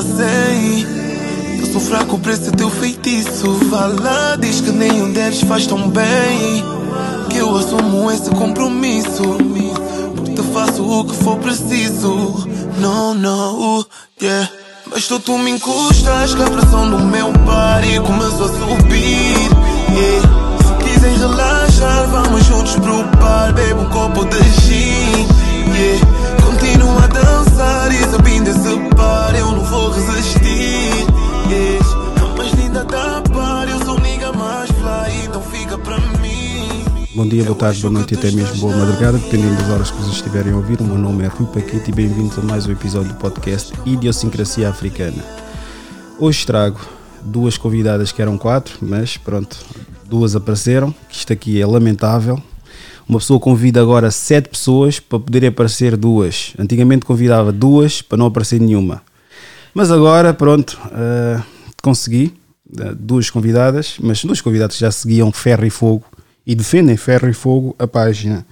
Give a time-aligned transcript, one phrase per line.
[0.00, 1.60] é 100.
[1.60, 3.52] Eu sou fraco por esse teu feitiço.
[3.70, 6.64] Fala, diz que nenhum deles faz tão bem.
[7.28, 9.22] Que eu assumo esse compromisso.
[10.16, 12.48] Porque faço o que for preciso.
[12.78, 13.84] Não, não,
[14.22, 14.48] yeah.
[14.90, 19.36] Mas tu, tu me encostas que a pressão do meu body começou a subir.
[19.92, 20.28] Yeah.
[20.66, 25.26] Se quiserem relaxar, vamos juntos pro bar, bebe um copo de gin.
[25.74, 26.19] Yeah.
[27.40, 31.06] Dançar e esse par, eu não vou resistir.
[31.48, 32.22] Yeah.
[32.22, 36.84] A mais linda da par, eu sou nigga mais fly, então fica pra mim.
[37.14, 39.96] Bom dia, boa tarde, boa noite e até mesmo boa madrugada, dependendo das horas que
[39.96, 40.82] vocês estiverem a ouvir.
[40.82, 44.68] O meu nome é Rui Paquete e bem-vindos a mais um episódio do podcast Idiosincrasia
[44.68, 45.24] Africana.
[46.18, 46.78] Hoje trago
[47.22, 49.56] duas convidadas que eram quatro, mas pronto,
[50.04, 52.40] duas apareceram, que isto aqui é lamentável.
[53.10, 56.54] Uma pessoa convida agora sete pessoas para poderem aparecer duas.
[56.56, 59.02] Antigamente convidava duas para não aparecer nenhuma.
[59.74, 61.44] Mas agora, pronto, uh,
[61.82, 62.32] consegui
[62.68, 66.04] uh, duas convidadas, mas duas convidadas já seguiam Ferro e Fogo
[66.46, 68.46] e defendem Ferro e Fogo a página.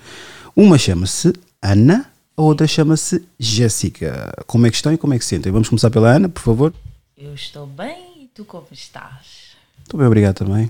[0.56, 4.42] Uma chama-se Ana, a outra chama-se Jéssica.
[4.44, 5.52] Como é que estão e como é que se sentem?
[5.52, 6.74] Vamos começar pela Ana, por favor.
[7.16, 9.54] Eu estou bem e tu como estás?
[9.84, 10.68] Estou bem, obrigado também.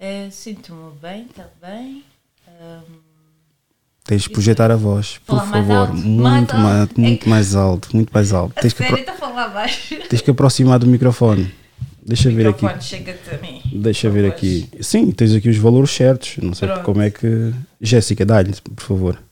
[0.00, 2.02] Eh, Sinto-me bem também.
[2.60, 3.01] Ahm,
[4.04, 5.80] Tens de projetar a voz, por Falar mais favor.
[5.88, 7.00] alto, muito, mais mais, alto.
[7.00, 8.52] muito É mais alto, muito mais alto.
[8.58, 9.04] a Tens que, apro-
[9.54, 9.96] baixo.
[10.08, 11.52] tens que aproximar do microfone.
[12.04, 12.64] Deixa eu ver aqui.
[12.64, 13.60] Microfone, chega-te a mim.
[13.80, 14.68] Deixa ver Por aqui.
[14.80, 16.36] Sim, tens aqui os valores certos.
[16.42, 16.82] Não sei Pronto.
[16.84, 17.52] como é que.
[17.80, 19.22] Jéssica, dá-lhe, por favor.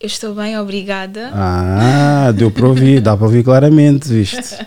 [0.00, 1.30] Eu estou bem, obrigada.
[1.32, 4.36] Ah, deu para ouvir, dá para ouvir claramente, viste?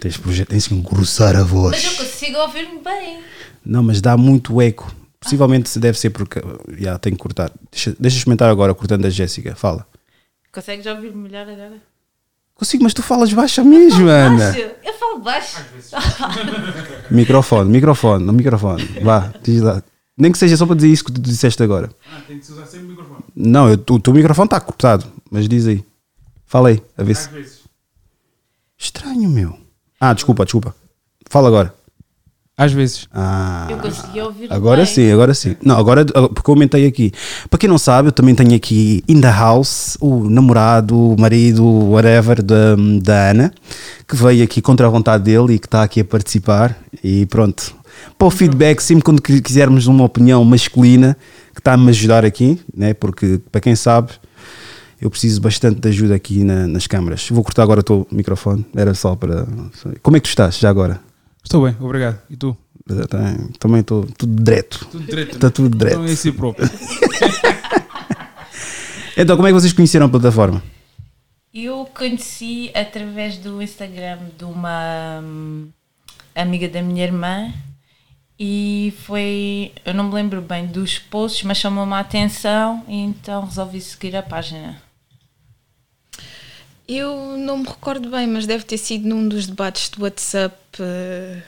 [0.00, 0.16] Tens,
[0.48, 1.96] tens que engrossar a Mas eu voz.
[1.98, 3.18] consigo ouvir-me bem.
[3.66, 4.94] Não, mas dá muito eco.
[5.20, 6.40] Possivelmente se deve ser porque.
[6.78, 7.50] Já, tenho que cortar.
[7.72, 9.54] Deixa, deixa eu experimentar agora, cortando a Jéssica.
[9.56, 9.86] Fala.
[10.52, 11.82] Consegues ouvir melhor agora?
[12.54, 14.52] Consigo, mas tu falas baixo mesmo, Ana.
[14.52, 14.70] Baixo.
[14.84, 15.56] Eu falo baixo.
[17.10, 18.84] Microfone, microfone, no microfone.
[19.02, 19.82] Vá, diz lá.
[20.16, 21.90] Nem que seja só para dizer isso que tu disseste agora.
[22.12, 23.20] Ah, tem que se usar sempre o microfone.
[23.36, 25.84] Não, eu- o teu microfone está cortado, mas diz aí.
[26.44, 27.28] Fala aí, a ver Às se.
[27.30, 27.58] vezes.
[28.76, 29.56] Estranho, meu.
[30.00, 30.74] Ah, desculpa, desculpa.
[31.30, 31.74] Fala agora.
[32.58, 33.06] Às vezes.
[33.14, 34.86] Ah, Eu consegui ouvir agora bem.
[34.92, 35.54] sim, agora sim.
[35.64, 37.12] Não, agora porque eu aumentei aqui.
[37.48, 41.64] Para quem não sabe, eu também tenho aqui in the house o namorado, o marido,
[41.64, 43.52] whatever, da, da Ana,
[44.08, 46.76] que veio aqui contra a vontade dele e que está aqui a participar.
[47.02, 47.76] E pronto.
[48.18, 51.16] Para o feedback, sempre quando qui- quisermos uma opinião masculina,
[51.54, 52.92] que está a me ajudar aqui, né?
[52.92, 54.10] porque para quem sabe,
[55.00, 57.28] eu preciso bastante de ajuda aqui na- nas câmaras.
[57.30, 59.46] Vou cortar agora o teu microfone, era só para.
[60.02, 61.00] Como é que tu estás já agora?
[61.48, 62.20] Estou bem, obrigado.
[62.28, 62.54] E tu?
[63.58, 64.86] Também estou tudo direto.
[64.90, 65.34] Tudo direito.
[65.34, 65.94] Está tudo direto.
[65.94, 66.68] Então é si próprio.
[69.20, 70.62] Então, como é que vocês conheceram a plataforma?
[71.52, 75.68] Eu conheci através do Instagram de uma hum,
[76.36, 77.52] amiga da minha irmã
[78.38, 83.44] e foi, eu não me lembro bem dos posts, mas chamou-me a atenção e então
[83.44, 84.80] resolvi seguir a página.
[86.88, 90.56] Eu não me recordo bem, mas deve ter sido num dos debates do WhatsApp.
[90.80, 91.42] eh,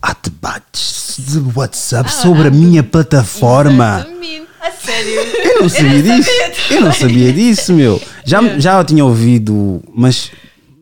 [0.00, 3.98] Há debates de WhatsApp sobre a minha plataforma.
[4.00, 4.46] Exatamente.
[4.58, 5.20] A sério?
[5.44, 6.30] Eu não sabia disso.
[6.70, 8.02] Eu não sabia disso, meu.
[8.24, 10.32] Já, já eu tinha ouvido, mas,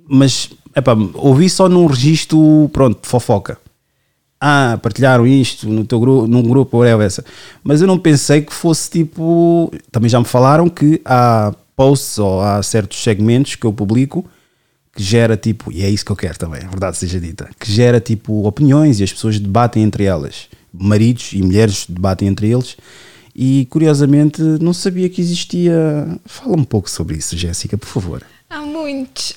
[0.09, 3.59] mas epá, ouvi só num registro, pronto, de fofoca.
[4.41, 7.25] Ah, partilharam isto no teu grupo, num grupo, whatever, essa.
[7.65, 9.73] Mas eu não pensei que fosse tipo.
[9.91, 14.25] Também já me falaram que há posts ou há certos segmentos que eu publico
[14.95, 17.71] que gera tipo, e é isso que eu quero também, a verdade seja dita, que
[17.73, 20.47] gera tipo opiniões e as pessoas debatem entre elas.
[20.73, 22.77] Maridos e mulheres debatem entre eles.
[23.35, 25.75] E curiosamente não sabia que existia.
[26.25, 28.23] Fala um pouco sobre isso, Jéssica, por favor.
[28.49, 29.35] Há muitos.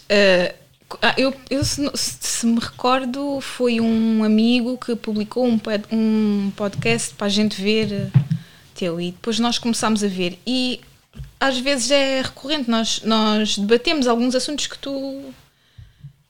[1.01, 5.59] ah, eu, eu se, se- me recordo, foi um amigo que publicou um,
[5.91, 8.07] um podcast para a gente ver eh,
[8.75, 10.37] teu e depois nós começámos a ver.
[10.45, 10.79] E
[11.39, 15.33] às vezes é recorrente, nós, nós debatemos alguns assuntos que tu,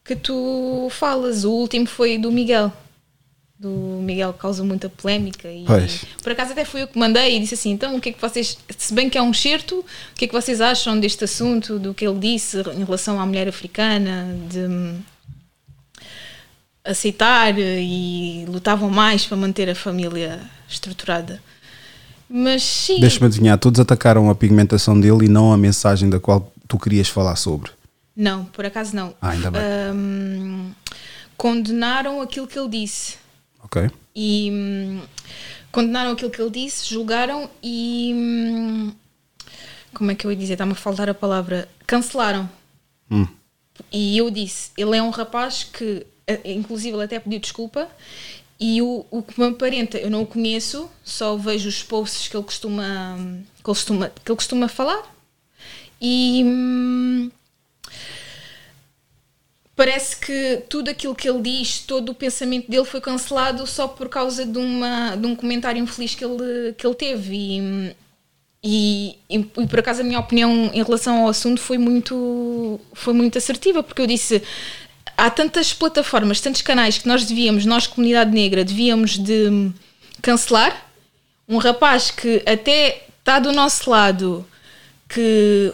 [0.03, 1.43] que tu falas.
[1.45, 2.71] O último foi do Miguel.
[3.59, 6.05] Do Miguel que causa muita polémica e Pois.
[6.21, 8.21] por acaso até fui eu que mandei e disse assim, então o que é que
[8.21, 11.79] vocês, se bem que é um certo, o que é que vocês acham deste assunto,
[11.79, 15.01] do que ele disse em relação à mulher africana, de hum,
[16.85, 21.41] aceitar e lutavam mais para manter a família estruturada.
[22.29, 26.51] Mas sim, Deixa-me adivinhar, todos atacaram a pigmentação dele e não a mensagem da qual
[26.67, 27.71] tu querias falar sobre.
[28.15, 29.13] não, por acaso não.
[29.21, 29.61] Ah, ainda bem.
[29.93, 30.71] Hum,
[31.37, 33.15] condenaram aquilo que ele disse.
[33.63, 33.89] Ok?
[34.15, 35.01] E hum,
[35.71, 38.11] condenaram aquilo que ele disse, julgaram e.
[38.15, 38.91] hum,
[39.93, 40.53] Como é que eu ia dizer?
[40.53, 41.67] Está-me a faltar a palavra.
[41.85, 42.49] Cancelaram.
[43.09, 43.27] Hum.
[43.91, 47.87] E eu disse: ele é um rapaz que, eh, inclusive, ele até pediu desculpa.
[48.59, 52.35] E o, o que me aparenta, eu não o conheço, só vejo os posts que
[52.35, 55.15] ele costuma, que ele costuma, que ele costuma falar.
[56.01, 56.43] E.
[56.43, 57.31] hum,
[59.77, 64.09] parece que tudo aquilo que ele diz, todo o pensamento dele foi cancelado só por
[64.09, 67.35] causa de, uma, de um comentário infeliz que ele, que ele teve.
[67.35, 67.95] E,
[68.63, 73.13] e, e, e por acaso a minha opinião em relação ao assunto foi muito, foi
[73.13, 74.41] muito assertiva, porque eu disse.
[75.17, 79.71] Há tantas plataformas, tantos canais que nós devíamos, nós, comunidade negra, devíamos de
[80.21, 80.85] cancelar.
[81.49, 84.45] Um rapaz que até está do nosso lado,
[85.09, 85.73] que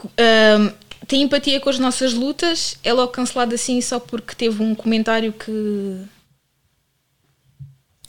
[0.00, 0.72] hum,
[1.08, 5.32] tem empatia com as nossas lutas, é logo cancelado assim só porque teve um comentário
[5.32, 6.04] que.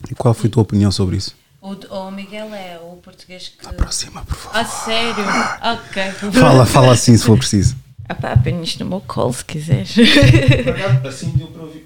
[0.10, 1.36] E qual foi a tua opinião sobre isso?
[1.62, 3.66] O, o Miguel é o português que.
[3.66, 4.60] Aproxima, por favor.
[4.60, 5.26] Ah, sério?
[5.74, 6.32] Ok.
[6.32, 7.76] Fala, fala assim se for preciso.
[8.08, 9.96] Ah pá, apenas no meu colo se quiseres.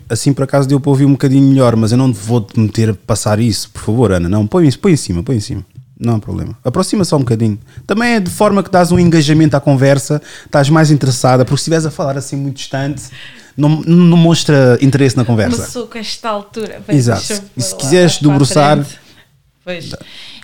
[0.09, 2.89] Assim por acaso deu para ouvir um bocadinho melhor, mas eu não vou te meter
[2.89, 4.27] a passar isso, por favor, Ana.
[4.27, 5.65] Não, põe, põe em cima, põe em cima.
[5.99, 6.57] Não há problema.
[6.63, 7.59] Aproxima só um bocadinho.
[7.85, 11.63] Também é de forma que dás um engajamento à conversa, estás mais interessada, porque se
[11.63, 13.03] estiveres a falar assim muito distante,
[13.55, 15.63] não, não mostra interesse na conversa.
[15.63, 16.81] pessoa com esta altura.
[16.87, 17.43] Bem, Exato.
[17.55, 18.85] E se quiseres para debruçar-.
[19.63, 19.91] Pois.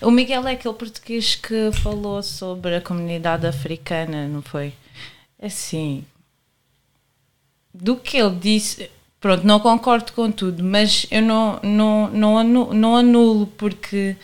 [0.02, 4.74] O Miguel é aquele português que falou sobre a comunidade africana, não foi?
[5.42, 6.06] Assim.
[7.74, 8.90] Do que ele disse.
[9.20, 14.16] Pronto, não concordo com tudo, mas eu não, não, não, anulo, não anulo porque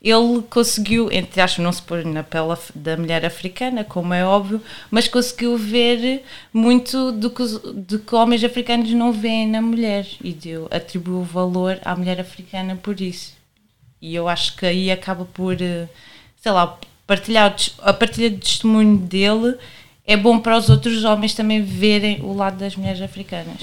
[0.00, 4.62] ele conseguiu, entre aspas, não se pôr na pele da mulher africana, como é óbvio,
[4.90, 7.42] mas conseguiu ver muito do que,
[7.74, 12.76] do que homens africanos não veem na mulher e deu, atribuiu valor à mulher africana
[12.76, 13.36] por isso.
[14.00, 15.88] E eu acho que aí acaba por, eh,
[16.40, 19.58] sei lá, partilhar a partilha de testemunho dele
[20.08, 23.60] é bom para os outros homens também verem o lado das mulheres africanas.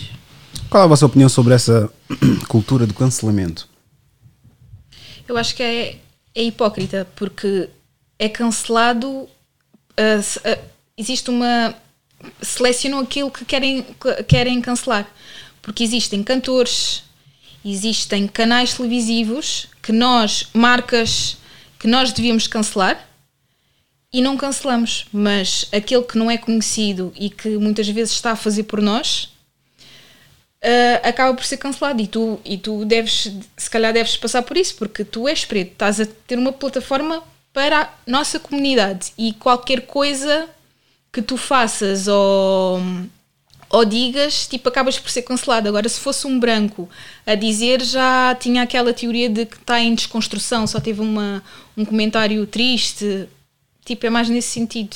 [0.69, 1.91] Qual é a vossa opinião sobre essa
[2.47, 3.67] cultura do cancelamento?
[5.27, 5.97] Eu acho que é,
[6.35, 7.67] é hipócrita, porque
[8.19, 9.27] é cancelado.
[10.23, 10.59] se- ah,
[10.97, 11.73] existe uma.
[12.41, 15.07] Selecionam aquilo que querem, que querem cancelar.
[15.61, 17.03] Porque existem cantores,
[17.63, 21.37] existem canais televisivos que nós, marcas,
[21.79, 23.03] que nós devíamos cancelar
[24.15, 25.07] e não cancelamos.
[25.11, 29.35] Mas aquele que não é conhecido e que muitas vezes está a fazer por nós.
[30.63, 34.57] Uh, acaba por ser cancelado e tu, e tu deves, se calhar deves passar por
[34.57, 37.21] isso, porque tu és preto, estás a ter uma plataforma
[37.53, 40.49] para a nossa comunidade e qualquer coisa
[41.13, 42.81] que tu faças ou,
[43.69, 45.67] ou digas, tipo, acabas por ser cancelado.
[45.67, 46.89] Agora, se fosse um branco
[47.27, 51.43] a dizer, já tinha aquela teoria de que está em desconstrução, só teve uma,
[51.77, 53.27] um comentário triste,
[53.85, 54.95] tipo, é mais nesse sentido.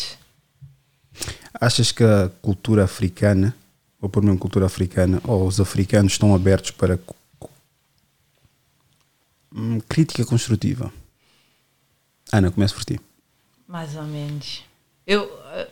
[1.54, 3.56] Achas que a cultura africana,
[4.02, 7.00] ou por mesmo cultura africana, ou os africanos estão abertos para
[9.54, 10.92] hum, crítica construtiva?
[12.32, 13.00] Ana, começo por ti.
[13.68, 14.64] Mais ou menos.
[15.06, 15.24] Eu,
[15.54, 15.68] eh,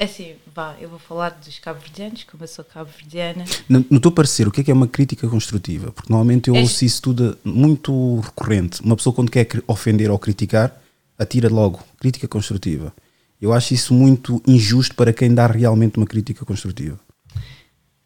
[0.00, 3.44] assim, vá, eu vou falar dos cabo-verdianos, como eu sou cabo-verdiana.
[3.68, 5.92] No, no teu parecer, o que é que é uma crítica construtiva?
[5.92, 8.80] Porque normalmente eu É- ouço isso tudo muito recorrente.
[8.82, 10.76] Uma pessoa quando quer ofender ou criticar,
[11.18, 12.94] atira logo crítica construtiva.
[13.40, 16.98] Eu acho isso muito injusto para quem dá realmente uma crítica construtiva.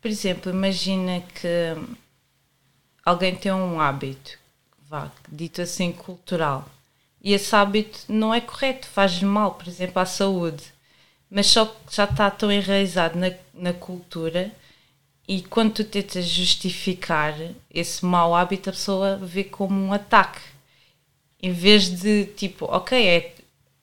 [0.01, 1.77] Por exemplo, imagina que
[3.05, 4.39] alguém tem um hábito,
[4.89, 6.69] vá, dito assim, cultural,
[7.23, 10.65] e esse hábito não é correto, faz mal, por exemplo, à saúde,
[11.31, 14.53] mas só que já está tão enraizado na, na cultura
[15.27, 17.35] e quando tu tentas justificar
[17.73, 20.41] esse mau hábito, a pessoa vê como um ataque.
[21.43, 23.33] Em vez de, tipo, ok, é,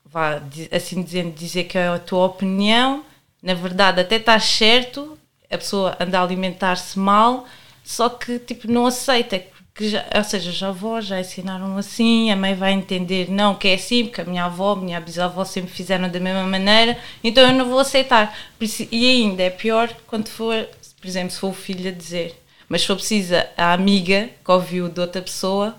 [0.05, 3.03] vá, assim dizendo, dizer que é a tua opinião,
[3.41, 5.17] na verdade até estás certo,
[5.49, 7.45] a pessoa anda a alimentar-se mal,
[7.83, 9.43] só que tipo não aceita,
[9.79, 13.69] que já, ou seja, os avós já ensinaram assim, a mãe vai entender não que
[13.69, 17.47] é assim, porque a minha avó, a minha bisavó sempre fizeram da mesma maneira, então
[17.47, 18.37] eu não vou aceitar.
[18.91, 20.67] E ainda é pior quando for,
[20.99, 22.35] por exemplo, se for o filho a dizer,
[22.67, 25.75] mas se for preciso a amiga que ouviu de outra pessoa,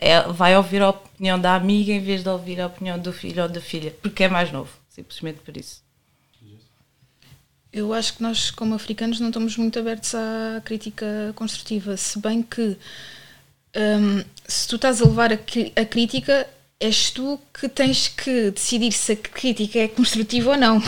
[0.00, 3.42] é, vai ouvir a opinião da amiga em vez de ouvir a opinião do filho
[3.42, 5.82] ou da filha, porque é mais novo, simplesmente por isso.
[7.72, 12.42] Eu acho que nós, como africanos, não estamos muito abertos à crítica construtiva, se bem
[12.42, 12.76] que
[13.76, 16.48] hum, se tu estás a levar a, a crítica,
[16.80, 20.82] és tu que tens que decidir se a crítica é construtiva ou não.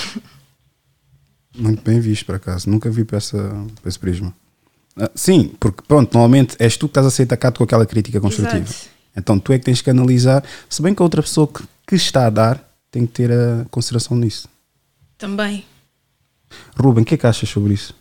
[1.54, 2.70] Muito bem visto, por acaso.
[2.70, 3.38] Nunca vi por, essa,
[3.82, 4.34] por esse prisma.
[4.96, 8.20] Ah, sim, porque pronto, normalmente és tu que estás a ser atacado com aquela crítica
[8.20, 8.58] construtiva.
[8.58, 8.99] Exato.
[9.16, 11.96] Então tu é que tens que analisar, se bem que a outra pessoa que, que
[11.96, 14.48] está a dar tem que ter a consideração nisso.
[15.18, 15.64] Também.
[16.76, 17.94] Ruben, o que é que achas sobre isso?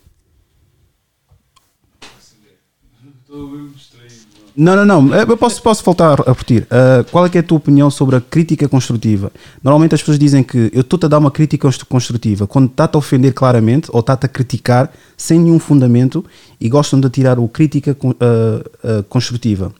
[4.56, 5.14] Não, não, não.
[5.14, 6.64] Eu posso, posso voltar a repetir.
[6.64, 9.32] Uh, qual é, que é a tua opinião sobre a crítica construtiva?
[9.62, 12.96] Normalmente as pessoas dizem que eu estou-te a dar uma crítica constru- construtiva quando está-te
[12.96, 16.24] a ofender claramente ou está-te a criticar sem nenhum fundamento
[16.60, 19.72] e gostam de tirar o crítica uh, uh, construtiva.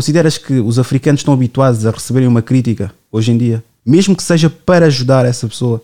[0.00, 3.64] Consideras que os africanos estão habituados a receberem uma crítica hoje em dia?
[3.82, 5.82] Mesmo que seja para ajudar essa pessoa?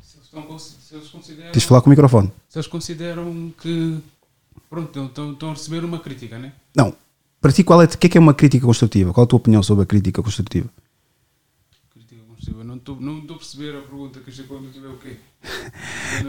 [0.00, 2.30] Se eles, estão, se eles consideram, Tens de falar com o microfone.
[2.48, 3.98] se eles consideram que
[4.70, 6.52] pronto, estão- estão, a receber uma crítica, né?
[6.76, 6.94] Não.
[7.40, 9.12] Para ti, qual é, o que é que é uma crítica construtiva?
[9.12, 10.68] Qual é a tua opinião sobre a crítica construtiva?
[11.92, 12.62] Crítica construtiva.
[12.62, 15.16] Não estou não estou a perceber a pergunta que isto é o quê?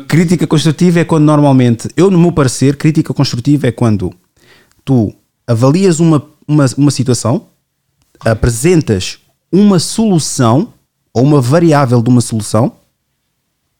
[0.07, 4.11] Crítica construtiva é quando normalmente, eu no meu parecer, crítica construtiva é quando
[4.83, 5.13] tu
[5.45, 7.47] avalias uma, uma, uma situação,
[8.19, 9.19] apresentas
[9.51, 10.73] uma solução
[11.13, 12.75] ou uma variável de uma solução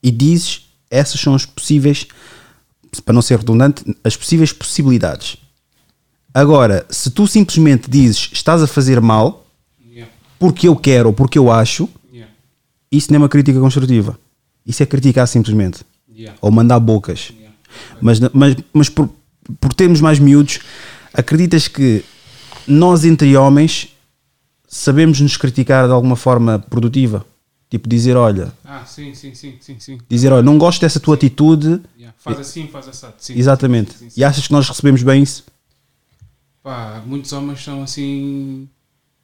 [0.01, 2.05] e dizes essas são as possíveis,
[3.03, 5.37] para não ser redundante, as possíveis possibilidades.
[6.31, 9.45] Agora, se tu simplesmente dizes estás a fazer mal
[9.85, 12.31] Yeah, porque eu quero ou porque eu acho, yeah,
[12.91, 14.17] isso não é uma crítica construtiva.
[14.65, 15.81] Isso é criticar simplesmente.
[16.09, 17.31] yeah, Ou mandar bocas.
[18.01, 19.09] Mas, mas, mas por,
[19.59, 20.59] por termos mais miúdos,
[21.13, 22.03] acreditas que
[22.67, 23.89] nós entre homens
[24.67, 27.25] sabemos nos criticar de alguma forma produtiva?
[27.69, 29.97] Tipo dizer, olha, Ah, sim, sim, sim, sim, sim.
[30.07, 31.81] dizer, olha, não gosto dessa tua atitude.
[31.97, 32.13] Yeah.
[32.19, 33.15] Faz assim, faz assado.
[33.17, 33.93] Sim, Exatamente.
[33.93, 34.21] sim, sim, sim.
[34.21, 35.43] E achas que nós recebemos bem isso?
[36.61, 38.69] Pá, muitos homens são assim.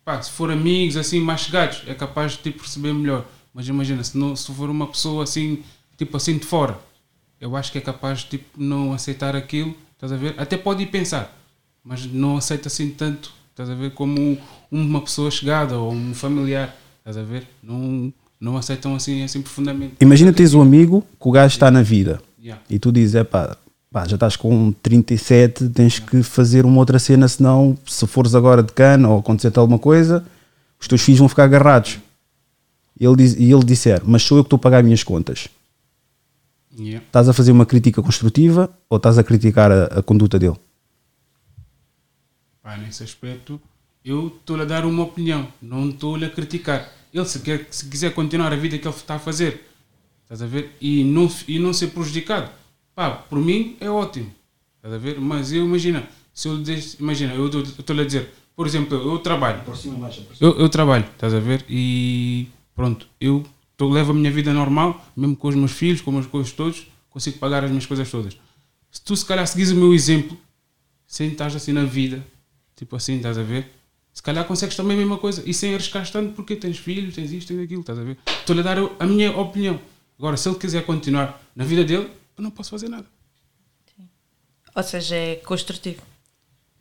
[0.03, 3.25] Pá, se for amigos assim mais chegados, é capaz de tipo, perceber melhor.
[3.53, 5.63] Mas imagina, se, não, se for uma pessoa assim,
[5.98, 6.77] tipo assim de fora,
[7.39, 10.34] eu acho que é capaz de tipo, não aceitar aquilo, estás a ver?
[10.38, 11.38] Até pode ir pensar,
[11.84, 13.92] mas não aceita assim tanto, estás a ver?
[13.94, 14.38] Como
[14.72, 17.48] uma pessoa chegada ou um familiar, estás a ver?
[17.64, 19.96] Não, não aceitam assim, assim profundamente.
[20.00, 22.64] Imagina tens um amigo que o gajo está na vida Yeah.
[22.70, 23.58] e tu dizes, é pá,
[23.92, 28.64] pá, já estás com 37, tens que fazer uma outra cena, senão se fores agora
[28.64, 30.26] de cana ou acontecer alguma coisa,
[30.80, 32.00] os teus filhos vão ficar agarrados.
[32.98, 35.04] E ele, diz, e ele disser, mas sou eu que estou a pagar as minhas
[35.04, 35.50] contas.
[36.78, 37.06] Yeah.
[37.06, 40.56] Estás a fazer uma crítica construtiva ou estás a criticar a, a conduta dele?
[42.70, 43.60] Pá, nesse aspecto,
[44.06, 46.88] eu estou-lhe a dar uma opinião, não estou-lhe a criticar.
[47.12, 49.68] Ele, se, quer, se quiser continuar a vida que ele está a fazer,
[50.22, 50.76] estás a ver?
[50.80, 52.52] E não, e não ser prejudicado,
[52.94, 54.32] pá, por mim é ótimo,
[54.76, 55.20] estás a ver?
[55.20, 59.64] Mas eu imagina, se eu deixo- imagina, eu estou-lhe a dizer, por exemplo, eu, trabalho,
[60.40, 61.66] eu, eu trabalho, estás a ver?
[61.68, 63.44] E pronto, eu
[63.76, 66.86] tô, levo a minha vida normal, mesmo com os meus filhos, com as coisas todos,
[67.10, 68.38] consigo pagar as minhas coisas todas.
[68.92, 70.38] Se tu se calhar seguires o meu exemplo,
[71.08, 72.24] sem estar assim na vida,
[72.80, 73.70] tipo assim, estás a ver?
[74.14, 77.32] Se calhar consegues também a mesma coisa e sem arriscar tanto porque tens filhos, tens
[77.32, 78.18] isto, tens aquilo, estás a ver?
[78.40, 79.80] Estou-lhe a dar a minha opinião.
[80.18, 83.06] Agora, se ele quiser continuar na vida dele, eu não posso fazer nada.
[84.76, 86.02] Ou seja, é construtivo.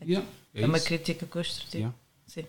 [0.07, 0.87] Yeah, É, uma isso.
[0.87, 1.77] crítica construtiva.
[1.79, 1.95] Yeah.
[2.27, 2.45] Sim.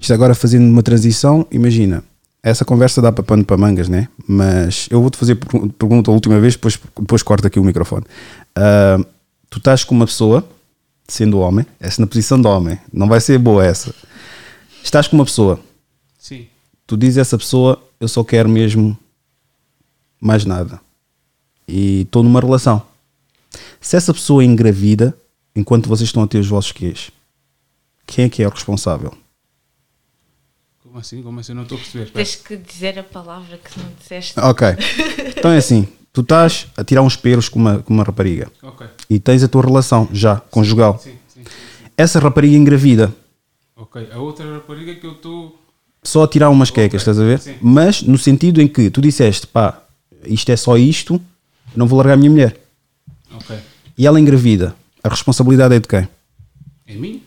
[0.00, 2.04] Isto agora fazendo uma transição, imagina,
[2.42, 4.08] essa conversa dá para pano para mangas, né?
[4.26, 8.04] Mas eu vou-te fazer pergun- pergunta a última vez, depois, depois corto aqui o microfone.
[8.54, 8.98] Ah,
[9.50, 10.46] tu estás com uma pessoa,
[11.08, 13.94] sendo homem, essa na posição de homem, não vai ser boa essa.
[14.82, 15.58] Estás com uma pessoa,
[16.18, 16.46] Sim.
[16.86, 18.96] tu dizes a essa pessoa, eu só quero mesmo
[20.20, 20.80] mais nada.
[21.66, 22.82] E estou numa relação.
[23.80, 25.16] Se essa pessoa engravida,
[25.56, 27.10] enquanto vocês estão a ter os vossos quês,
[28.06, 29.16] quem é que é o responsável?
[30.82, 31.22] Como assim?
[31.22, 31.54] Como assim?
[31.54, 32.10] Não estou a perceber.
[32.10, 34.38] Tens que dizer a palavra que não disseste.
[34.40, 34.66] Ok.
[35.38, 35.86] Então é assim:
[36.18, 38.84] tu estás a tirar uns pelos com uma, com uma rapariga Ok.
[39.08, 40.98] e tens a tua relação já conjugal.
[40.98, 41.50] Sim, sim, sim.
[41.96, 43.14] Essa rapariga engravida,
[43.76, 44.08] Ok.
[44.12, 45.56] A outra rapariga que eu estou.
[46.02, 47.58] só a tirar umas quecas, Ok, estás a ver?
[47.62, 49.80] Mas no sentido em que tu disseste, pá,
[50.24, 51.20] isto é só isto,
[51.76, 52.60] não vou largar a minha mulher.
[53.96, 56.08] E ela engravida, a responsabilidade é de quem?
[56.86, 57.20] É minha?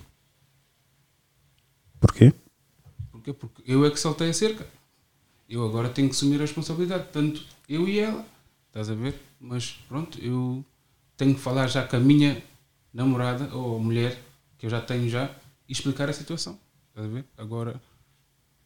[1.99, 2.33] Porquê?
[3.11, 3.31] Porquê?
[3.33, 4.65] Porque eu é que saltei a cerca.
[5.49, 8.25] Eu agora tenho que assumir a responsabilidade, tanto eu e ela.
[8.71, 9.15] Estás a ver?
[9.37, 10.63] Mas pronto, eu
[11.17, 12.41] tenho que falar já com a minha
[12.93, 14.17] namorada ou mulher,
[14.57, 15.29] que eu já tenho já,
[15.67, 16.57] e explicar a situação.
[16.89, 17.25] Estás a ver?
[17.37, 17.81] Agora,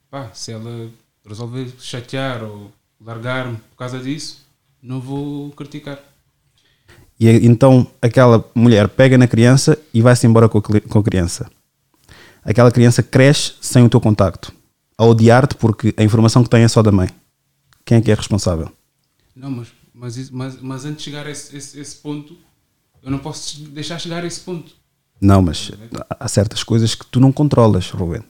[0.07, 0.91] pá, se ela
[1.27, 2.71] resolver chatear ou
[3.01, 4.45] largar-me por causa disso,
[4.79, 5.99] não vou criticar.
[7.19, 11.49] E então aquela mulher pega na criança e vai-se embora com a, criança.
[12.43, 14.53] Aquela criança cresce sem o teu contacto,
[14.95, 17.09] a odiar-te porque a informação que tem é só da mãe.
[17.83, 18.71] Quem é que é responsável?
[19.35, 22.35] Não, mas, mas, mas, mas antes de chegar a esse, esse, esse ponto,
[23.01, 24.73] eu não posso deixar chegar a esse ponto.
[25.21, 25.71] Não, mas
[26.19, 28.21] há certas coisas que tu não controlas, Ruben.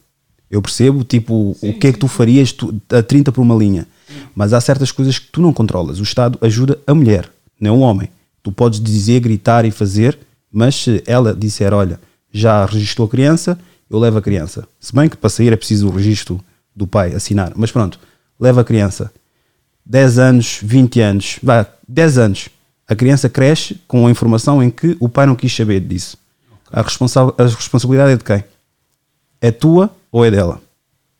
[0.48, 3.86] Eu percebo, tipo, o que é que tu farias tu, a 30 por uma linha.
[4.34, 5.98] Mas há certas coisas que tu não controlas.
[5.98, 7.28] O Estado ajuda a mulher,
[7.60, 8.08] não o homem.
[8.44, 10.16] Tu podes dizer, gritar e fazer,
[10.52, 11.98] mas se ela disser, olha,
[12.30, 13.58] já registrou a criança,
[13.90, 14.68] eu levo a criança.
[14.78, 16.40] Se bem que para sair é preciso o registro
[16.74, 17.52] do pai assinar.
[17.56, 17.98] Mas pronto,
[18.38, 19.10] leva a criança.
[19.86, 22.48] 10 anos, 20 anos, vá, 10 anos.
[22.88, 26.16] A criança cresce com a informação em que o pai não quis saber disso.
[26.70, 28.44] A, responsa a responsabilidade é de quem?
[29.40, 30.60] É tua ou é dela?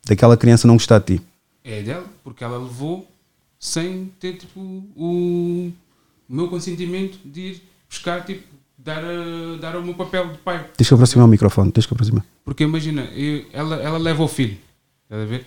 [0.05, 1.23] Daquela criança não gostar de ti.
[1.63, 3.09] É dela, porque ela levou
[3.59, 5.71] sem ter tipo, o,
[6.29, 8.43] o meu consentimento de ir buscar, tipo,
[8.77, 10.65] dar, a, dar o meu papel de pai.
[10.77, 12.25] Deixa eu aproximar o microfone, deixa eu aproximar.
[12.45, 14.57] Porque imagina, eu- ela, ela leva o filho,
[15.03, 15.45] estás a ver?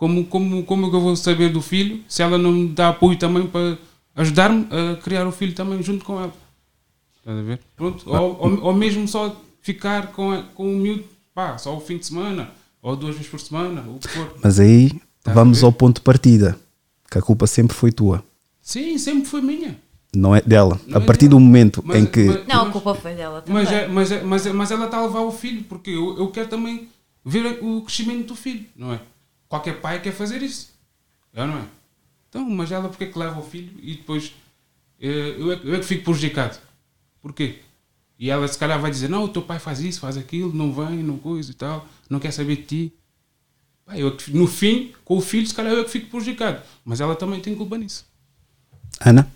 [0.00, 2.88] Como, como, como é que eu vou saber do filho se ela não me dá
[2.88, 3.76] apoio também para
[4.16, 6.32] ajudar-me a criar o filho também junto com ela?
[7.18, 7.60] Estás a ver?
[7.76, 11.04] Pronto, ou, ou, ou mesmo só ficar com, a- com o miúdo,
[11.34, 14.36] pá, só o fim de semana, ou duas vezes por semana, ou o que for.
[14.42, 14.90] Mas aí
[15.22, 16.58] Tá a vamos ao ponto de partida.
[17.10, 18.24] Que a culpa sempre foi tua,
[18.62, 19.76] Sim, sempre foi minha.
[20.16, 20.80] não é dela.
[20.86, 21.38] Não a é partir dela.
[21.38, 22.24] do momento Mas- em que.
[22.24, 23.62] mas- Não, a culpa foi dela também.
[23.64, 26.16] Mas, é, mas, é, mas, é, mas ela está a levar o filho, porque eu,
[26.16, 26.88] eu quero também
[27.22, 29.00] ver o crescimento do filho, não é?
[29.50, 30.72] Qualquer pai quer fazer isso,
[31.34, 31.64] é não é?
[32.28, 34.32] Então, mas ela porque é que leva o filho e depois
[35.00, 36.58] eh, eu é, que- eu é que fico prejudicado?
[37.20, 37.58] Porquê?
[38.16, 40.72] E ela se calhar vai dizer, não, o teu pai faz isso, faz aquilo, não
[40.72, 42.92] vem, não coisa e tal, não quer saber de ti.
[43.84, 46.62] Pá, eu é no fim, com o filho, se calhar eu é que fico prejudicado.
[46.84, 48.06] Mas ela também tem culpa nisso.
[49.00, 49.28] Ana?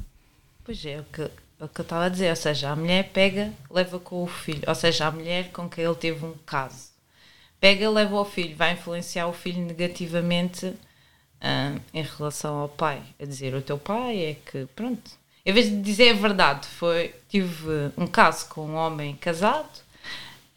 [0.63, 1.23] Pois é, o que,
[1.59, 4.63] o que eu estava a dizer, ou seja, a mulher pega, leva com o filho,
[4.67, 6.91] ou seja, a mulher com quem ele teve um caso,
[7.65, 10.75] pega, leva o filho, vai influenciar o filho negativamente
[11.41, 15.11] ah, em relação ao pai, a dizer o teu pai é que, pronto,
[15.47, 19.81] em vez de dizer a verdade, foi, tive um caso com um homem casado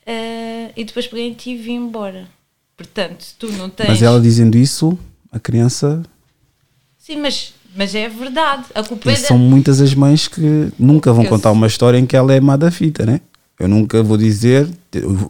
[0.06, 2.28] ah, e depois peguei em ti e vim embora.
[2.76, 3.88] Portanto, tu não tens...
[3.88, 5.00] Mas ela dizendo isso,
[5.32, 6.04] a criança.
[6.98, 9.28] Sim, mas, mas é verdade, a culpa E é da...
[9.28, 12.58] são muitas as mães que nunca vão contar uma história em que ela é má
[12.58, 13.22] da fita, né?
[13.58, 14.70] Eu nunca vou dizer.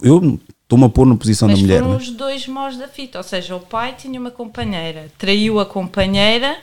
[0.01, 1.97] Eu estou-me a pôr na posição Mas da mulher, foram né?
[1.97, 3.17] os dois maus da fita.
[3.17, 6.57] Ou seja, o pai tinha uma companheira, traiu a companheira,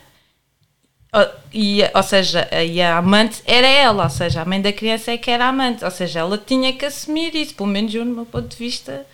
[1.52, 4.04] e, ou seja, a- e a amante era ela.
[4.04, 5.84] Ou seja, a mãe da criança é que era a amante.
[5.84, 7.54] Ou seja, ela tinha que assumir isso.
[7.54, 9.06] Pelo menos eu, no meu ponto de vista.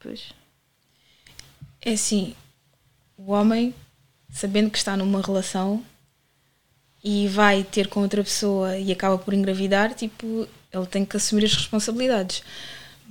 [0.00, 0.32] Pois.
[1.82, 2.34] É assim,
[3.16, 3.74] o homem,
[4.32, 5.82] sabendo que está numa relação
[7.04, 11.44] e vai ter com outra pessoa e acaba por engravidar, tipo, ele tem que assumir
[11.44, 12.42] as responsabilidades.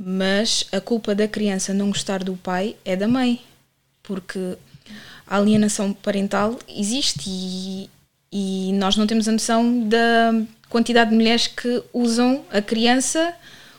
[0.02, 3.42] Mas a culpa da criança não gostar do pai é da mãe,
[4.02, 4.58] porque
[5.28, 7.90] a alienação parental existe e,
[8.32, 10.34] e nós não temos a noção da
[10.70, 13.34] quantidade de mulheres que usam a criança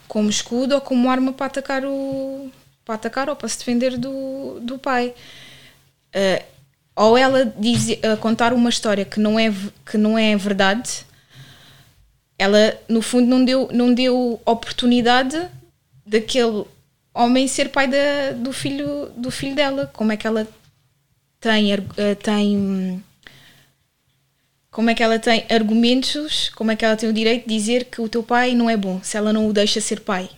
[0.06, 2.50] como escudo ou como arma para atacar o
[2.85, 5.14] para atacar ou para se defender do, do pai.
[6.12, 6.44] Eh,
[6.96, 9.50] ou ela diz, a contar uma história que não é
[9.87, 11.06] que não é verdade,
[12.38, 15.48] ela no fundo não deu não deu oportunidade
[16.04, 16.64] daquele
[17.14, 19.90] homem ser pai da, do filho do filho dela.
[19.92, 20.46] Como é que ela
[21.40, 23.02] tem eh, tem
[24.70, 27.86] como é que ela tem argumentos, como é que ela tem o direito de dizer
[27.86, 30.30] que o teu pai não é bom se ela não o deixa ser pai?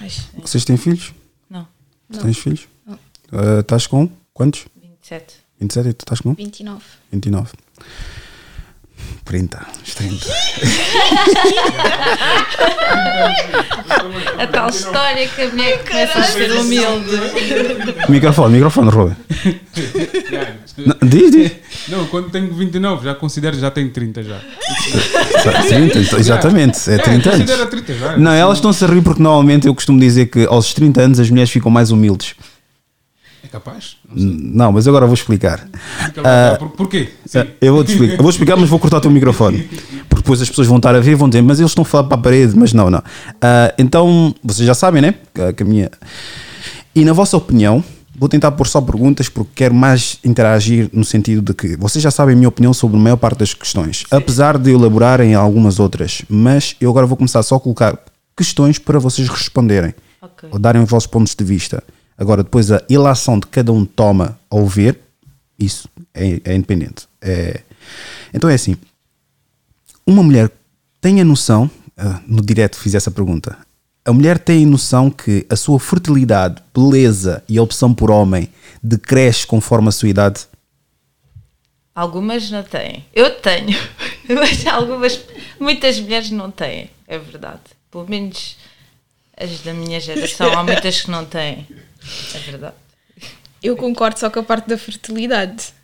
[0.00, 1.12] Mas, Vocês têm filhos?
[1.48, 1.66] Não,
[2.10, 2.68] Tu tens filhos?
[3.32, 4.66] Ah, estás com quantos?
[4.80, 5.34] 27.
[5.60, 6.34] 27 e tu estás com?
[6.34, 6.82] 29.
[7.12, 7.52] 29.
[9.24, 10.26] 30, os 30.
[14.38, 17.10] A tal história que a mulher começa a ser humilde.
[18.08, 19.16] microfone, microfone, Ruben.
[20.78, 21.52] Não, diz, diz.
[21.88, 24.40] Não, quando tenho 29, já considero já tenho 30 já.
[25.68, 27.50] 30, então, exatamente, é 30 anos.
[27.50, 28.16] Considero 30 já.
[28.16, 31.28] Não, elas estão-se a rir porque normalmente eu costumo dizer que aos 30 anos as
[31.30, 32.34] mulheres ficam mais humildes.
[33.46, 33.96] É capaz?
[34.12, 35.68] Não, mas agora vou explicar.
[36.16, 36.56] Lá.
[36.58, 37.10] Por, porquê?
[37.24, 37.38] Sim.
[37.38, 38.14] Ah, Eu vou te explicar.
[38.16, 39.62] Eu vou explicar, mas vou cortar o teu microfone.
[40.08, 41.84] Porque depois as pessoas vão estar a ver e vão dizer, mas eles estão a
[41.84, 43.02] falar para a parede, mas não, não.
[43.40, 45.14] Ah, então, vocês já sabem, né?
[45.54, 45.90] Que- a minha...
[46.94, 47.84] E na vossa opinião,
[48.18, 52.10] vou tentar pôr só perguntas porque quero mais interagir no sentido de que vocês já
[52.10, 55.78] sabem a minha opinião sobre a maior parte das questões, apesar de elaborar em algumas
[55.78, 57.98] outras, mas eu agora vou começar só a colocar
[58.36, 60.48] questões para vocês responderem Ok.
[60.50, 61.82] ou darem os vossos pontos de vista.
[62.18, 64.98] Agora, depois a ilação de cada um toma ao ver,
[65.58, 67.06] isso é, é independente.
[67.20, 67.60] É-
[68.32, 68.76] Então é assim:
[70.06, 70.50] uma mulher
[71.00, 73.56] tem a noção, ah, no direto fiz essa pergunta,
[74.04, 78.48] a mulher tem a noção que a sua fertilidade, beleza e opção por homem
[78.82, 80.46] decresce conforme a sua idade?
[81.94, 83.04] Algumas não têm.
[83.12, 83.76] Eu tenho.
[84.28, 85.18] Mas algumas,
[85.58, 87.60] muitas mulheres não têm, é verdade.
[87.90, 88.56] Pelo menos
[89.36, 91.66] as da minha geração, há muitas que não têm.
[92.34, 92.74] É verdade.
[93.62, 95.74] Eu concordo só com a parte da fertilidade.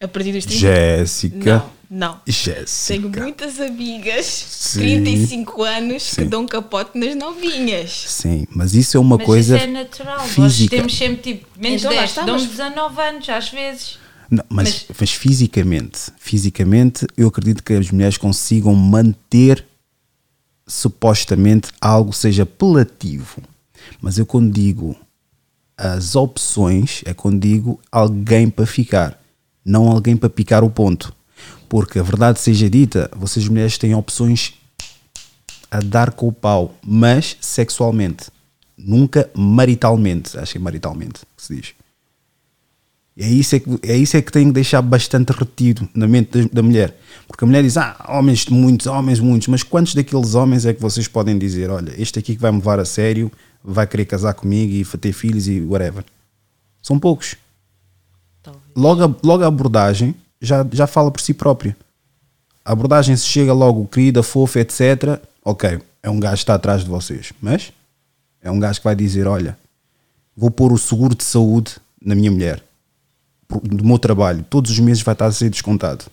[0.00, 0.60] A partir dos 30.
[0.60, 1.64] Jéssica.
[1.88, 2.20] Não, não.
[2.26, 2.98] Jéssica.
[3.00, 4.80] Tenho muitas amigas, Sim.
[4.80, 6.28] 35 anos, que Sim.
[6.28, 7.90] dão capote nas novinhas.
[8.08, 9.54] Sim, mas isso é uma Mas coisa.
[9.56, 10.18] isso é natural.
[10.18, 10.76] Nós física.
[10.76, 13.98] temos sempre tipo menos Então lá 10, está, dão mas- 19 anos às vezes.
[14.28, 19.64] Não, mas, mas fisicamente, fisicamente, eu acredito que as mulheres consigam manter
[20.66, 23.42] supostamente algo seja apelativo.
[24.00, 24.96] Mas eu quando digo
[25.76, 29.20] as opções, é quando digo alguém para ficar,
[29.64, 31.14] não alguém para picar o ponto.
[31.68, 34.54] Porque a verdade seja dita, vocês mulheres têm opções
[35.70, 38.26] a dar com o pau, mas sexualmente,
[38.76, 40.38] nunca maritalmente.
[40.38, 41.74] Acho que é maritalmente que se diz.
[43.16, 46.38] É isso é, que, é isso é que tem que deixar bastante retido na mente
[46.38, 46.98] da, da mulher.
[47.26, 50.80] Porque a mulher diz, ah, homens muitos, homens muitos, mas quantos daqueles homens é que
[50.80, 53.30] vocês podem dizer, olha, este aqui que vai me levar a sério,
[53.64, 56.04] vai querer casar comigo e ter filhos e whatever.
[56.82, 57.36] São poucos.
[58.42, 58.64] Talvez.
[58.76, 61.76] Logo a, logo a abordagem já, já fala por si própria.
[62.64, 65.20] A abordagem se chega logo querida, fofa, etc.
[65.44, 67.32] Ok, é um gajo que está atrás de vocês.
[67.40, 67.72] Mas
[68.40, 69.56] é um gajo que vai dizer, olha,
[70.36, 72.62] vou pôr o seguro de saúde na minha mulher.
[73.62, 74.44] Do meu trabalho.
[74.48, 76.06] Todos os meses vai estar a ser descontado.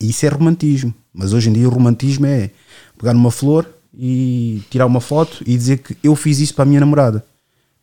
[0.00, 0.94] Isso é romantismo.
[1.12, 2.50] Mas hoje em dia o romantismo é
[2.98, 6.66] pegar uma flor e tirar uma foto e dizer que eu fiz isso para a
[6.66, 7.24] minha namorada.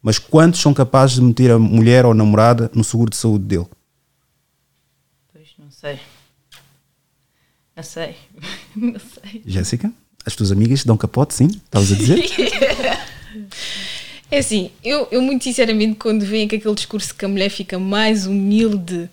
[0.02, 3.45] Mas quantos são capazes de meter a mulher ou a namorada no seguro de saúde
[3.45, 3.67] dele?
[5.32, 6.00] Pois, não sei.
[7.76, 8.15] Não sei.
[8.76, 9.41] Não sei.
[9.45, 9.91] Jéssica,
[10.26, 11.48] as tuas amigas dão capote, sim?
[11.48, 12.19] Estavas a dizer?
[14.32, 17.80] É assim, eu, eu muito sinceramente, quando vem com aquele discurso que a mulher fica
[17.80, 19.10] mais humilde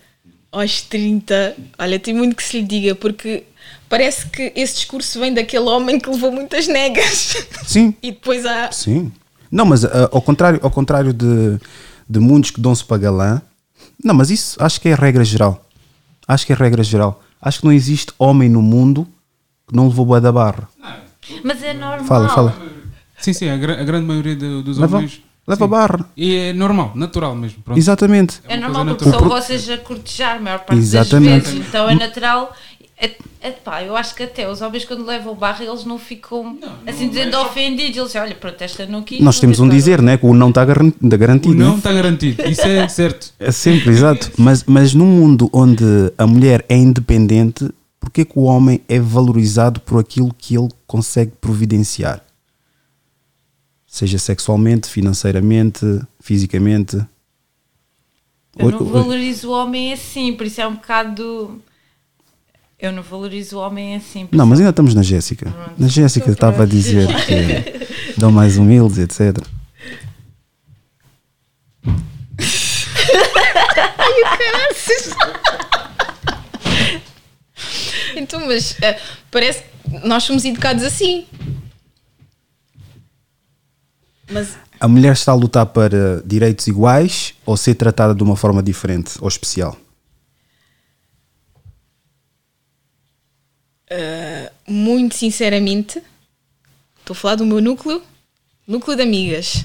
[0.53, 3.45] aos 30, olha, tem muito que se lhe diga, porque
[3.89, 7.37] parece que esse discurso vem daquele homem que levou muitas negas.
[7.65, 8.71] Sim, e depois há.
[8.73, 9.13] sim.
[9.51, 11.59] Não, mas ah, ao contrário, ao contrário de,
[12.09, 13.41] de muitos que dão-se para galã,
[14.03, 15.65] não, mas isso acho que é a regra geral.
[16.27, 17.23] Acho que é a regra geral.
[17.41, 19.07] Acho que não existe homem no mundo
[19.69, 20.69] que não levou boa da barra.
[21.45, 22.05] Mas é normal.
[22.05, 22.57] Fala, fala.
[23.19, 25.21] Sim, sim, a, gra- a grande maioria do- dos Leva, homens.
[25.47, 25.71] leva sim.
[25.71, 26.11] barra.
[26.17, 27.63] E é normal, natural mesmo.
[27.63, 27.79] Pronto.
[27.79, 28.41] Exatamente.
[28.49, 29.21] É uma normal porque natural.
[29.31, 31.45] são vocês a cortejar a maior parte Exatamente.
[31.45, 31.69] das vezes.
[31.69, 32.53] Então é natural.
[32.99, 36.59] É, é, pá, eu acho que até os homens quando levam barra eles não ficam
[36.87, 37.97] assim dizendo ofendidos.
[37.97, 39.21] Eles dizem, olha, pronto, esta não quis.
[39.21, 40.17] Nós temos um embora." dizer, né?
[40.17, 41.55] Que o não está garan- está O garantido.
[41.55, 41.77] não né?
[41.77, 42.43] está garantido.
[42.49, 43.35] Isso é certo.
[43.39, 44.33] É sempre, exato.
[44.39, 45.85] Mas, mas num mundo onde
[46.17, 47.69] a mulher é independente,
[48.01, 52.23] por que que o homem é valorizado por aquilo que ele consegue providenciar?
[53.87, 55.81] Seja sexualmente, financeiramente,
[56.21, 56.97] fisicamente.
[58.59, 61.61] Eu não valorizo o homem assim, por isso é um bocado.
[62.79, 64.29] Eu não valorizo o homem assim.
[64.31, 65.51] Não, mas ainda estamos na Jéssica.
[65.51, 65.73] Pronto.
[65.79, 67.87] Na Jéssica estava a dizer que
[68.21, 69.37] dão mais humildes, etc.
[78.17, 78.99] Então, mas eh,
[79.31, 81.27] parece que nós somos educados assim.
[84.31, 88.63] Mas A mulher está a lutar para direitos iguais ou ser tratada de uma forma
[88.63, 89.77] diferente ou especial?
[94.67, 96.03] Muito sinceramente,
[97.01, 98.03] estou a falar do meu núcleo,
[98.67, 99.65] núcleo de amigas.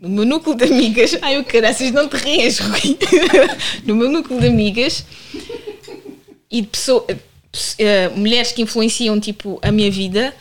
[0.00, 2.98] No meu núcleo de amigas, ai o caraças, não te rias, Rui.
[3.86, 5.04] no meu núcleo de amigas
[6.50, 7.06] e de pessoa-
[7.78, 10.34] eh, mulheres que influenciam tipo a minha vida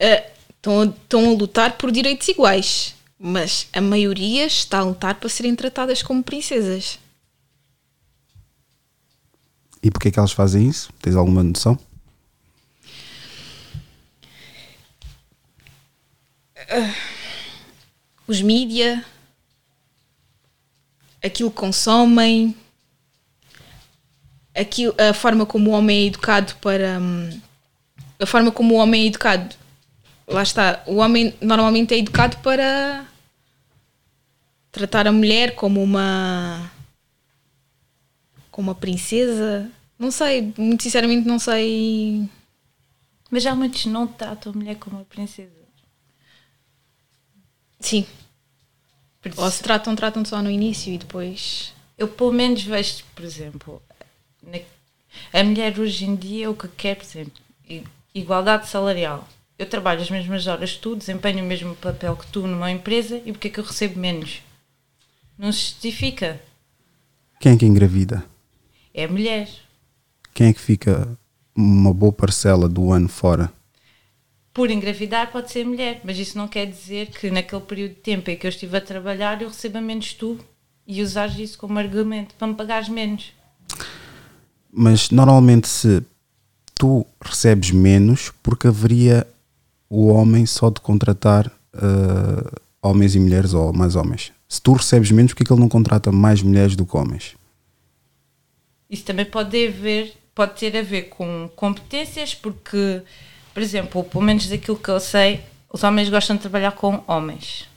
[0.00, 5.14] eh, estão a, estão a lutar por direitos iguais, mas a maioria está a lutar
[5.14, 6.98] para serem tratadas como princesas.
[9.80, 10.90] E porquê é que elas fazem isso?
[11.00, 11.78] Tens alguma noção?
[18.26, 19.04] Os mídia,
[21.24, 22.54] aquilo que consomem,
[24.54, 26.98] aquilo, a forma como o homem é educado para.
[27.00, 27.40] hum,
[28.20, 29.54] A forma como o homem é educado.
[30.26, 30.82] Lá está.
[30.86, 33.06] O homem normalmente é educado para
[34.70, 36.70] tratar a mulher como uma.
[38.50, 39.70] como uma princesa.
[39.98, 42.28] Não sei, muito sinceramente não sei.
[43.30, 45.57] Mas há muitos não tratam a mulher como uma princesa.
[47.80, 48.06] Sim.
[49.36, 51.72] Ou se tratam, tratam só no início e depois.
[51.96, 53.82] Eu pelo menos vejo, por exemplo,
[54.42, 54.60] na-
[55.32, 57.32] a mulher hoje em dia o que quer, por exemplo,
[58.14, 59.28] igualdade salarial.
[59.58, 63.20] Eu trabalho as mesmas horas que tu, desempenho o mesmo papel que tu numa empresa
[63.26, 64.40] e porque é que eu recebo menos?
[65.36, 66.40] Não se justifica.
[67.40, 68.24] Quem é que engravida?
[68.94, 69.48] É a mulher.
[70.32, 71.08] Quem é que fica
[71.54, 73.52] uma boa parcela do ano fora?
[74.52, 78.30] Por engravidar pode ser mulher, mas isso não quer dizer que naquele período de tempo
[78.30, 80.38] em que eu estive a trabalhar eu receba menos tu
[80.86, 83.32] e usares isso como argumento para me pagares menos.
[84.72, 86.02] Mas normalmente se
[86.74, 89.26] tu recebes menos porque haveria
[89.88, 94.32] o homem só de contratar uh, homens e mulheres ou mais homens.
[94.48, 97.36] Se tu recebes menos, porque é que ele não contrata mais mulheres do que homens?
[98.88, 103.02] Isso também pode haver, pode ter a ver com competências, porque,
[103.58, 107.68] por exemplo, pelo menos daquilo que eu sei, os homens gostam de trabalhar com homens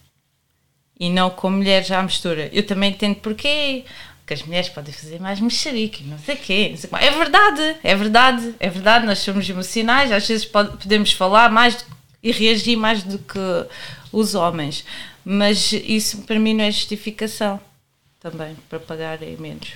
[1.00, 2.52] e não com mulheres à mistura.
[2.54, 3.84] Eu também entendo porquê
[4.24, 6.70] que as mulheres podem fazer mais mexerique, não sei o quê.
[6.70, 7.04] Não sei quê.
[7.04, 9.08] É verdade, é verdade, é verdade.
[9.08, 11.84] Nós somos emocionais, às vezes pode, podemos falar mais
[12.22, 13.40] e reagir mais do que
[14.12, 14.86] os homens.
[15.26, 17.60] Mas isso para mim não é justificação
[18.20, 19.72] também para pagarem menos.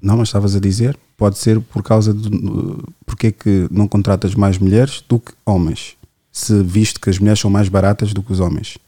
[0.00, 2.28] Não, mas estavas a dizer, pode ser por causa de
[3.04, 5.96] porque é que não contratas mais mulheres do que homens,
[6.30, 8.78] se visto que as mulheres são mais baratas do que os homens.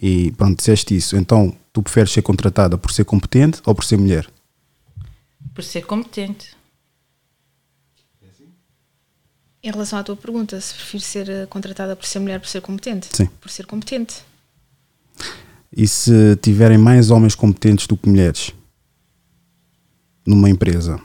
[0.00, 1.16] E pronto, disseste isso.
[1.16, 4.28] Então, tu preferes ser contratada por ser competente ou por ser mulher?
[5.54, 6.54] Por ser competente.
[9.62, 12.60] Em relação à tua pergunta, se prefiro ser eh, contratada por ser mulher por ser
[12.60, 13.08] competente?
[13.10, 13.26] Sim.
[13.40, 14.16] Por ser competente.
[15.74, 18.52] E se tiverem mais homens competentes do que mulheres
[20.26, 21.00] numa empresa?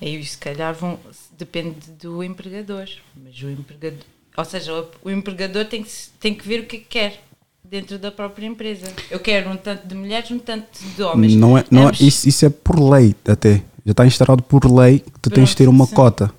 [0.00, 0.98] Aí se calhar vão,
[1.38, 2.86] depende do empregador.
[3.16, 4.00] Mas o empregador,
[4.36, 7.22] ou seja, o, o empregador tem que, tem que ver o que é quer
[7.68, 8.86] dentro da própria empresa.
[9.10, 11.34] Eu quero um tanto de mulheres, um tanto de homens.
[11.34, 13.62] Não é, não é, isso, isso é por lei até.
[13.84, 15.94] Já está instaurado por lei que tu Pronto, tens de ter uma sim.
[15.94, 16.32] cota.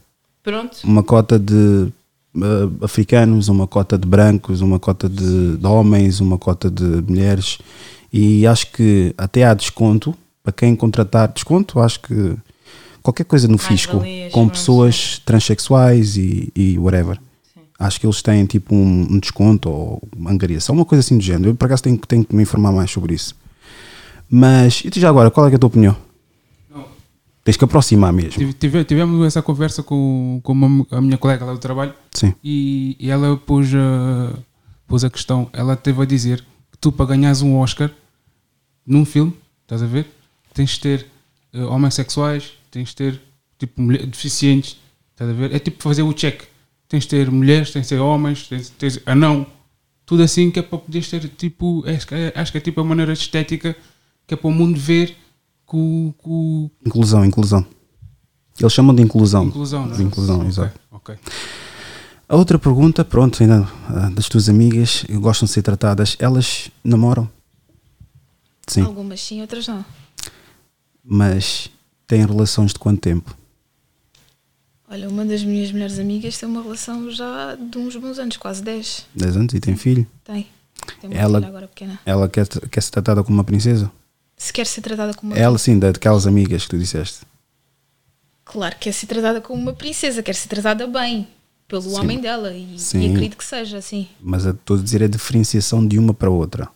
[0.43, 0.77] Pronto.
[0.83, 1.91] Uma cota de uh,
[2.83, 7.57] africanos, uma cota de brancos, uma cota de, de, homens, uma cota de mulheres.
[8.11, 10.15] E acho que até há desconto
[10.47, 11.81] para quem contratar desconto.
[11.81, 12.37] Acho que
[13.03, 17.19] qualquer coisa no fisco com pessoas transexuais e, e whatever.
[17.53, 17.61] Sim.
[17.77, 21.23] Acho que eles têm tipo um, um, desconto ou uma angariação, uma coisa assim do
[21.23, 21.49] género.
[21.49, 23.35] Eu por acaso tenho, tenho que me informar mais sobre isso.
[24.29, 25.95] Mas, e já agora, qual é, é a tua opinião?
[27.43, 28.53] Tens que aproximar mesmo.
[28.53, 32.33] Tive, tivemos essa conversa com, com uma, a minha colega lá do trabalho Sim.
[32.43, 34.33] E, e ela pôs a,
[34.85, 37.89] pôs a questão, ela teve a dizer que tu para ganhares um Oscar
[38.85, 39.33] num filme,
[39.63, 40.16] estás a ver?
[40.57, 41.05] Tens de ter
[41.53, 43.21] uh, homossexuais, tens de ter
[43.59, 44.75] tipo mulher, deficientes,
[45.11, 45.53] estás a ver?
[45.53, 46.41] É tipo fazer o check.
[46.89, 49.45] Tens de ter mulheres, tens de ter homens, tens de ter anão,
[50.03, 53.13] tudo assim que é para poderes ter tipo, é, acho que é tipo a maneira
[53.13, 53.75] estética
[54.25, 55.15] que é para o mundo ver
[55.63, 56.71] com, com...
[56.83, 57.63] Inclusão, inclusão.
[58.59, 59.45] Eles chamam de inclusão.
[59.45, 60.01] Inclusão, não é?
[60.01, 60.79] Inclusão, okay, exato.
[60.89, 61.15] Ok.
[62.27, 66.71] A outra pergunta, pronto, ainda ah, das tuas amigas que gostam de ser tratadas, elas
[66.83, 67.29] namoram?
[68.65, 68.81] Sim.
[68.81, 69.85] Algumas sim, outras não.
[71.09, 71.69] Mas
[72.05, 73.35] têm relações de quanto tempo?
[74.89, 78.61] Olha, uma das minhas melhores amigas tem uma relação já de uns bons anos, quase
[78.61, 79.05] 10.
[79.15, 80.05] 10 anos e tem filho?
[80.23, 80.47] Tem.
[81.01, 81.99] Tem uma ela, filha agora pequena.
[82.05, 83.91] Ela quer, quer ser tratada como uma princesa?
[84.37, 87.21] se quer ser tratada como uma Ela sim, daquelas amigas que tu disseste.
[88.45, 91.27] Claro, quer ser tratada como uma princesa, quer ser tratada bem
[91.67, 91.95] pelo sim.
[91.97, 94.07] homem dela e, e, acredito que seja assim.
[94.21, 96.69] Mas estou a dizer a diferenciação de uma para outra.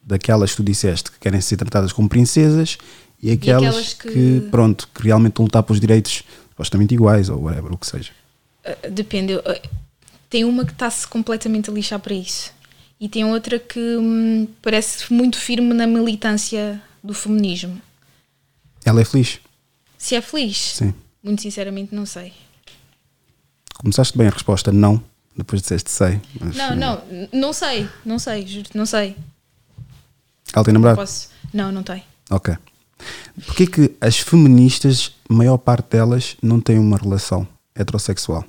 [0.00, 2.78] Daquelas que tu disseste que querem ser tratadas como princesas
[3.22, 4.08] e aquelas, e aquelas que...
[4.08, 4.48] que...
[4.50, 8.12] pronto, que realmente lutar pelos direitos supostamente iguais ou whatever, o que seja.
[8.64, 9.34] Uh, depende.
[9.34, 9.42] Uh,
[10.28, 12.52] tem uma que está-se completamente a lixar para isso.
[12.98, 17.80] E tem outra que hum, parece muito firme na militância do feminismo.
[18.84, 19.40] Ela é feliz?
[19.98, 20.74] Se é feliz?
[20.74, 20.94] Sim.
[21.22, 22.32] Muito sinceramente não sei.
[23.74, 25.02] Começaste bem a resposta não,
[25.36, 26.20] depois disseste sei.
[26.40, 27.02] Mas, não, não,
[27.32, 29.14] não sei, não sei, juro não sei.
[30.54, 30.96] Ela tem namorado?
[30.96, 31.28] Não, posso.
[31.52, 32.02] não, não tem.
[32.30, 32.56] Ok.
[33.44, 38.44] Porquê que as feministas, a maior parte delas, não têm uma relação heterossexual?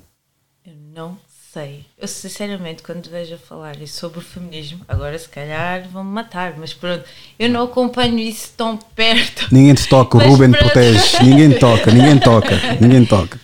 [0.66, 1.18] Eu não
[1.52, 1.84] sei.
[1.98, 6.72] Eu sinceramente, quando vejo a falar sobre o feminismo, agora se calhar vão-me matar, mas
[6.72, 7.04] pronto,
[7.38, 9.48] eu não acompanho isso tão perto.
[9.52, 11.22] Ninguém te toca, o Ruben te protege.
[11.22, 13.40] Ninguém toca, ninguém toca, ninguém toca.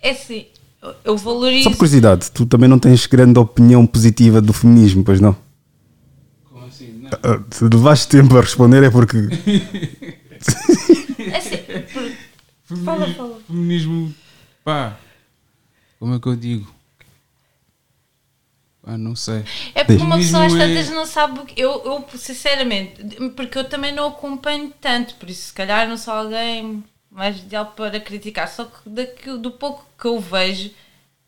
[0.00, 0.46] É assim,
[1.04, 1.64] eu valorizo.
[1.64, 5.36] Só por curiosidade, tu também não tens grande opinião positiva do feminismo, pois não?
[6.50, 6.88] Como assim?
[6.88, 6.92] Não.
[6.92, 6.93] Ah,
[7.50, 9.16] se levaste tempo a responder é porque.
[11.18, 11.56] é assim,
[11.92, 12.78] por...
[12.84, 13.40] fala, fala.
[13.46, 14.14] Feminismo,
[14.64, 14.96] pá,
[15.98, 16.74] como é que eu digo?
[18.86, 19.44] Ah, não sei.
[19.74, 21.60] É porque uma pessoa às é- tantas não sabe o que.
[21.60, 23.02] Eu, eu, sinceramente,
[23.34, 27.72] porque eu também não acompanho tanto, por isso, se calhar, não sou alguém mais ideal
[27.74, 28.48] para criticar.
[28.48, 30.70] Só que daqui, do pouco que eu vejo,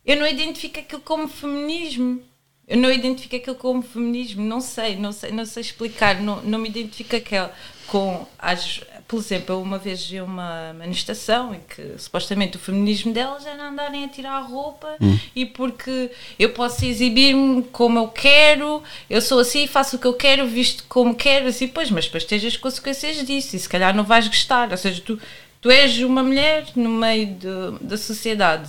[0.05, 2.21] eu não identifico aquilo como feminismo.
[2.69, 6.59] Eu não identifico aquilo como feminismo, não sei, não sei, não sei explicar, não, não
[6.59, 7.53] me identifico aquela
[7.87, 13.13] com as, por exemplo, eu uma vez vi uma manifestação em que supostamente o feminismo
[13.13, 15.17] delas era andarem a tirar a roupa Hum.
[15.37, 20.15] e porque eu posso exibir-me como eu quero, eu sou assim, faço o que eu
[20.15, 23.95] quero, visto como quero, assim, pois, mas depois tens as consequências disso e se calhar
[23.95, 25.17] não vais gostar, ou seja, tu,
[25.61, 28.69] tu és uma mulher no meio de- da sociedade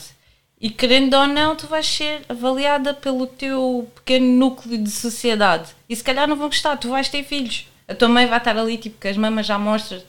[0.59, 5.95] e querendo ou não, tu vais ser avaliada pelo teu pequeno núcleo de sociedade e
[5.95, 7.67] se calhar não vão gostar, tu vais ter filhos.
[7.87, 10.01] A tua mãe vai estar ali, tipo, que as mamas já mostram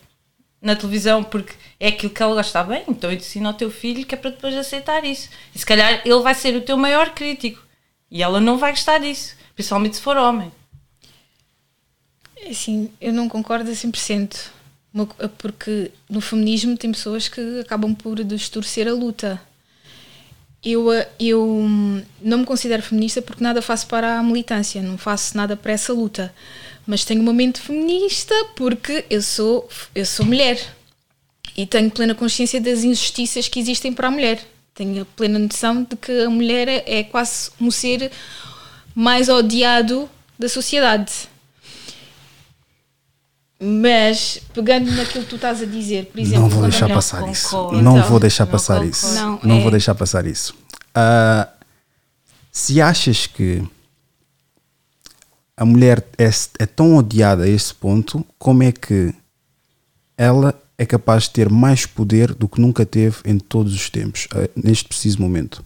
[0.61, 4.15] na televisão porque é aquilo que ela gosta bem, então ensina ao teu filho que
[4.15, 5.29] é para depois aceitar isso.
[5.55, 7.63] E se calhar ele vai ser o teu maior crítico
[8.11, 10.51] e ela não vai gostar disso, principalmente se for homem.
[12.49, 14.51] Assim, eu não concordo a 100%.
[14.93, 15.07] Mo-
[15.37, 19.41] Porque no feminismo tem pessoas que acabam por distorcer a luta.
[20.65, 24.99] Eu, eh, eu hum, não me considero feminista porque nada faço para a militância, não
[24.99, 26.35] faço nada para essa luta.
[26.87, 30.59] Mas tenho uma mente feminista porque eu sou, eu sou mulher
[31.57, 34.41] e tenho plena consciência das injustiças que existem para a mulher.
[34.75, 38.11] Tenho plena noção de que a mulher é quase um ser
[38.95, 41.29] mais odiado da sociedade.
[43.61, 47.17] Mas, pegando naquilo que tu estás a dizer, por exemplo, não vou deixar mulher- passar
[47.19, 47.33] concordo.
[47.37, 47.57] isso.
[47.83, 48.91] Não Então, vou deixar não passar concordo.
[48.97, 49.15] isso.
[49.15, 50.55] Não, Não, é- vou deixar passar isso.
[52.53, 53.63] Se achas que
[55.57, 59.13] a mulher é, é tão odiada a esse ponto, como é que
[60.17, 64.29] ela é capaz de ter mais poder do que nunca teve em todos os tempos,
[64.33, 65.65] ah, neste preciso momento?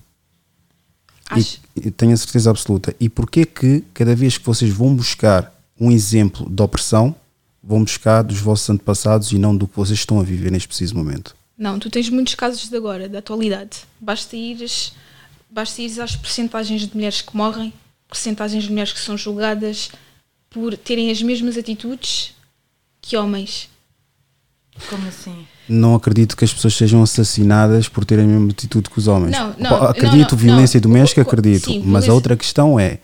[1.28, 2.94] Acho- E, e tenho a certeza absoluta.
[2.98, 7.14] E porquê que cada vez que vocês vão buscar um exemplo de opressão,
[7.62, 10.96] vão buscar dos vossos antepassados e não do que vocês estão a viver neste preciso
[10.96, 11.34] momento?
[11.56, 13.78] Não, tu tens muitos casos de agora, da atualidade.
[14.00, 14.92] Basta ires,
[15.48, 17.72] basta ires às percentagens de mulheres que morrem,
[18.08, 19.90] percentagens de mulheres que são julgadas
[20.50, 22.34] por terem as mesmas atitudes
[23.00, 23.68] que homens.
[24.88, 25.46] Como assim?
[25.68, 29.30] Não acredito que as pessoas sejam assassinadas por terem a mesma atitude que os homens.
[29.36, 30.82] Não, não, acredito, não, não, violência não.
[30.82, 31.66] doméstica, acredito.
[31.66, 32.98] sim, mas violência- a outra questão é: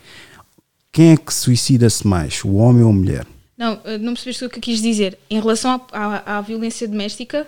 [0.93, 3.27] quem é que suicida-se mais, o homem ou a mulher?
[3.59, 5.19] Não, eh, não percebeste o que eu quis dizer.
[5.29, 7.47] Em relação à, à- à violência doméstica,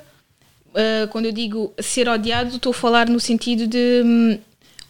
[0.74, 4.38] eh, quando eu digo ser odiado, estou a falar no sentido de hum,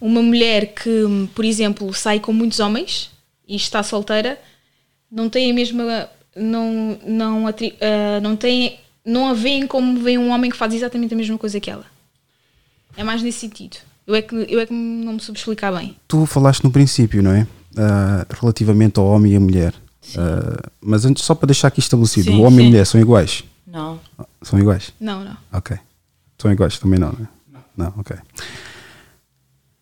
[0.01, 3.11] uma mulher que, hum, por exemplo, sai com muitos homens
[3.47, 4.41] e está solteira,
[5.13, 6.09] não tem a mesma.
[6.35, 10.73] Não, não, atri- eh, não, tem, não a veem como vê um homem que faz
[10.73, 11.85] exatamente a mesma coisa que ela.
[12.97, 13.77] É mais nesse sentido.
[14.07, 15.97] Eu é que, eu é que não me soube explicar bem.
[16.09, 17.47] Tu falaste no princípio, não é?
[17.77, 19.75] Ah, relativamente ao homem e a mulher.
[20.17, 22.71] Ah, mas antes, só para deixar aqui estabelecido: Sim, o homem e a sim.
[22.71, 23.45] mulher são iguais?
[23.67, 24.01] Não.
[24.43, 24.93] São iguais?
[25.01, 25.37] Não, não.
[25.53, 25.77] Ok.
[26.39, 27.29] São iguais também não, né?
[27.77, 28.17] Não, ok.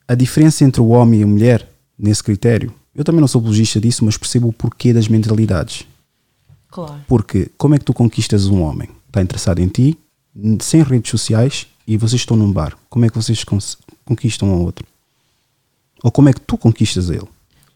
[0.07, 3.81] A diferença entre o homem e a mulher, nesse critério, eu também não sou apologista
[3.81, 5.87] disso, mas percebo o porquê das mentalidades.
[6.71, 7.01] Claro.
[7.07, 8.89] Porque como é que tu conquistas um homem?
[9.07, 9.99] Está interessado em ti,
[10.61, 12.77] sem redes sociais, e vocês estão num bar.
[12.91, 13.45] Como é que vocês
[14.05, 14.87] conquistam um ao outro?
[16.03, 17.27] Ou como é que tu conquistas ele?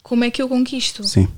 [0.03, 1.05] Como é que eu conquisto?
[1.05, 1.29] Sim.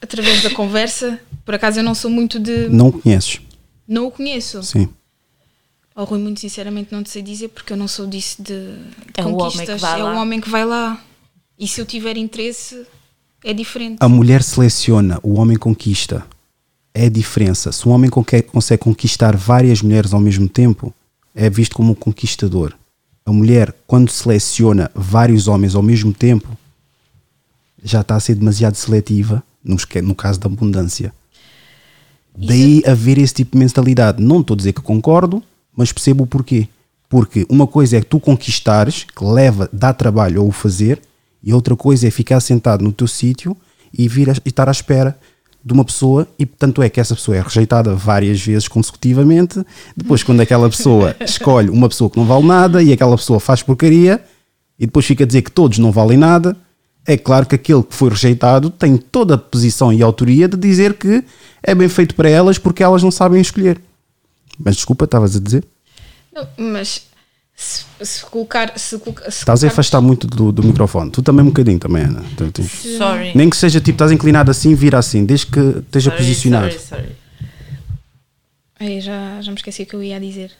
[0.00, 1.20] Através da conversa.
[1.44, 2.68] Por acaso eu não sou muito de.
[2.68, 3.40] Não o conheces?
[3.86, 4.62] Não o conheço.
[4.62, 4.88] Sim.
[5.94, 8.80] Ao Rui, muito sinceramente, não te sei dizer porque eu não sou disso de, de
[9.16, 9.74] É o homem conquistas.
[9.74, 10.14] que vai é lá.
[10.14, 11.02] o homem que vai lá.
[11.58, 12.86] E se eu tiver interesse,
[13.42, 13.96] é diferente.
[13.98, 16.24] A mulher seleciona, o homem conquista.
[16.94, 17.72] É a diferença.
[17.72, 20.94] Se um homem consegue conquistar várias mulheres ao mesmo tempo,
[21.34, 22.74] é visto como um conquistador.
[23.26, 26.56] A mulher, quando seleciona vários homens ao mesmo tempo,
[27.82, 31.12] já está a ser demasiado seletiva, no, caso da abundância.
[32.36, 34.22] Daí haver esse tipo de mentalidade.
[34.22, 35.42] Não estou a dizer que concordo,
[35.76, 36.68] mas percebo o porquê.
[37.08, 41.00] Porque uma coisa é que tu conquistares, que leva, dá trabalho ao o fazer,
[41.42, 43.56] e outra coisa é ficar sentado no teu sítio
[43.92, 45.18] e, vir a- e estar à espera
[45.64, 49.62] de uma pessoa, e tanto é que essa pessoa é rejeitada várias vezes consecutivamente.
[49.96, 53.62] Depois, quando aquela pessoa escolhe uma pessoa que não vale nada e aquela pessoa faz
[53.62, 54.22] porcaria,
[54.78, 56.56] e depois fica a dizer que todos não valem nada,
[57.08, 60.92] é claro que aquele que foi rejeitado tem toda a posição e autoria de dizer
[60.94, 61.24] que
[61.62, 63.80] é bem feito para elas porque elas não sabem escolher.
[64.58, 65.64] Mas desculpa, estavas a dizer?
[66.34, 67.06] Não, mas
[67.56, 68.78] se, se colocar.
[68.78, 71.10] Se, se Estás a afastar muito do, do microfone.
[71.10, 72.22] Tu também um bocadinho também, Ana.
[72.36, 73.32] Tu- tu- Sorry.
[73.34, 76.72] Nem que seja tipo, estás inclinado assim, vira assim, desde que esteja Sorry, posicionado.
[76.72, 77.16] sorry, sorry.
[78.78, 80.52] Ai, já, já me esqueci o que eu ia dizer.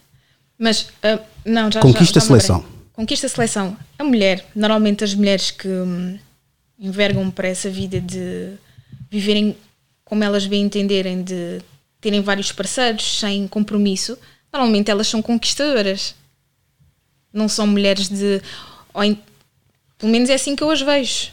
[0.59, 2.65] Mas, ah, não, já Conquista já, já me seleção.
[2.95, 3.77] Conquista a seleção.
[3.99, 6.19] A mulher, normalmente as mulheres que hum,
[6.79, 8.53] envergam para essa vida de
[9.11, 9.57] viverem
[10.05, 11.61] como elas bem entenderem, de
[12.01, 14.17] terem vários parceiros sem compromisso,
[14.53, 16.15] normalmente elas são conquistadoras.
[17.33, 18.41] Não são mulheres de.
[18.95, 19.19] ou em-
[19.99, 21.31] Pelo menos é assim que eu as vejo.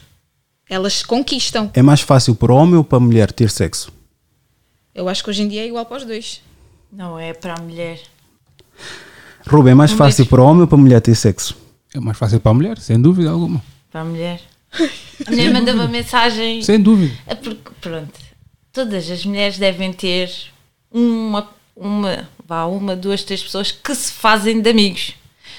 [0.68, 1.70] Elas conquistam.
[1.72, 3.92] É mais fácil para o homem ou para a mulher ter sexo?
[4.94, 6.42] Eu acho que hoje em dia é igual para os dois.
[6.92, 8.00] Não é para a mulher.
[9.46, 11.56] Rubem, é mais Um fácil para o homem ou para a mulher ter sexo?
[11.94, 13.62] É mais fácil para a mulher, sem dúvida alguma.
[13.90, 14.40] Para a mulher.
[15.26, 16.62] A mulher mandava mensagem.
[16.62, 17.14] Sem dúvida.
[17.26, 18.12] É porque, pronto,
[18.72, 20.30] todas as mulheres devem ter
[20.90, 25.14] uma, uma, vá, uma, duas, três pessoas que se fazem de amigos.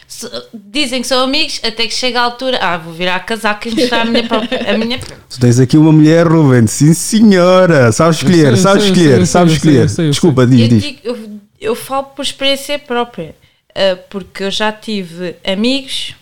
[0.08, 3.68] Se- dizem que são amigos até que chega a altura, ah, vou virar a casaca
[3.68, 4.74] e mostrar a minha própria.
[4.74, 6.66] A minha, Tu tens aqui uma mulher, Rubem.
[6.66, 7.92] Sim, senhora.
[7.92, 9.90] Sabes escolher, sei, sabes sei, escolher, sei, sabes sei, escolher.
[9.90, 10.82] sei, sei, Desculpa, diz, eu, diz.
[10.84, 13.36] digo- eu, eu falo por experiência própria,
[13.76, 16.16] ah, porque eu já tive amigos,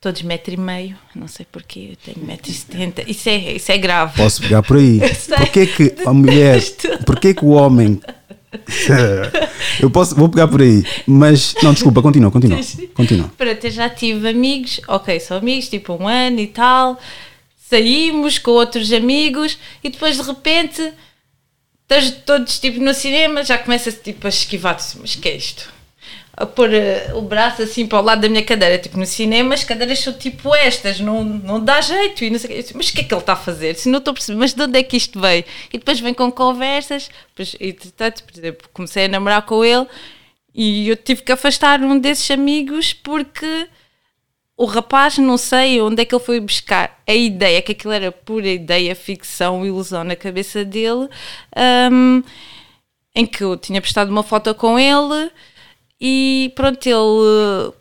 [0.00, 3.72] todos metro e meio, não sei porquê, eu tenho metro e setenta, isso é, isso
[3.72, 4.16] é grave.
[4.16, 5.00] Posso pegar por aí.
[5.36, 6.62] Porquê que a mulher,
[7.04, 8.00] porquê que o homem.
[9.78, 12.58] Eu posso, vou pegar por aí, mas não, desculpa, continua, continua.
[12.94, 13.30] Continua.
[13.36, 16.98] Pronto, eu já tive amigos, ok, são amigos, tipo um ano e tal,
[17.68, 20.94] saímos com outros amigos e depois de repente
[21.82, 25.70] estás todos tipo no cinema, já começa-se tipo a esquivar, assim, mas que é isto?
[26.40, 29.54] A pôr eh, o braço assim para o lado da minha cadeira, tipo no cinema
[29.54, 32.92] as cadeiras são tipo estas, não, não dá jeito e não sei disse, mas o
[32.92, 33.74] que é que ele está a fazer?
[33.74, 35.44] Se não estou a perceber, mas de onde é que isto veio?
[35.72, 39.86] E depois vem com conversas, depois, entretanto, por exemplo, comecei a namorar com ele
[40.54, 43.68] e eu tive que afastar um desses amigos porque
[44.58, 48.10] o rapaz, não sei onde é que ele foi buscar a ideia, que aquilo era
[48.10, 51.08] pura ideia, ficção, ilusão na cabeça dele,
[51.92, 52.22] hum,
[53.14, 55.30] em que eu tinha postado uma foto com ele
[56.00, 57.72] e pronto, ele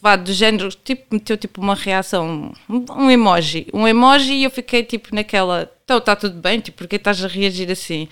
[0.00, 4.82] vá do género, tipo, meteu tipo uma reação, um emoji, um emoji e eu fiquei
[4.84, 8.08] tipo naquela, então está tudo bem, tipo, porque estás a reagir assim?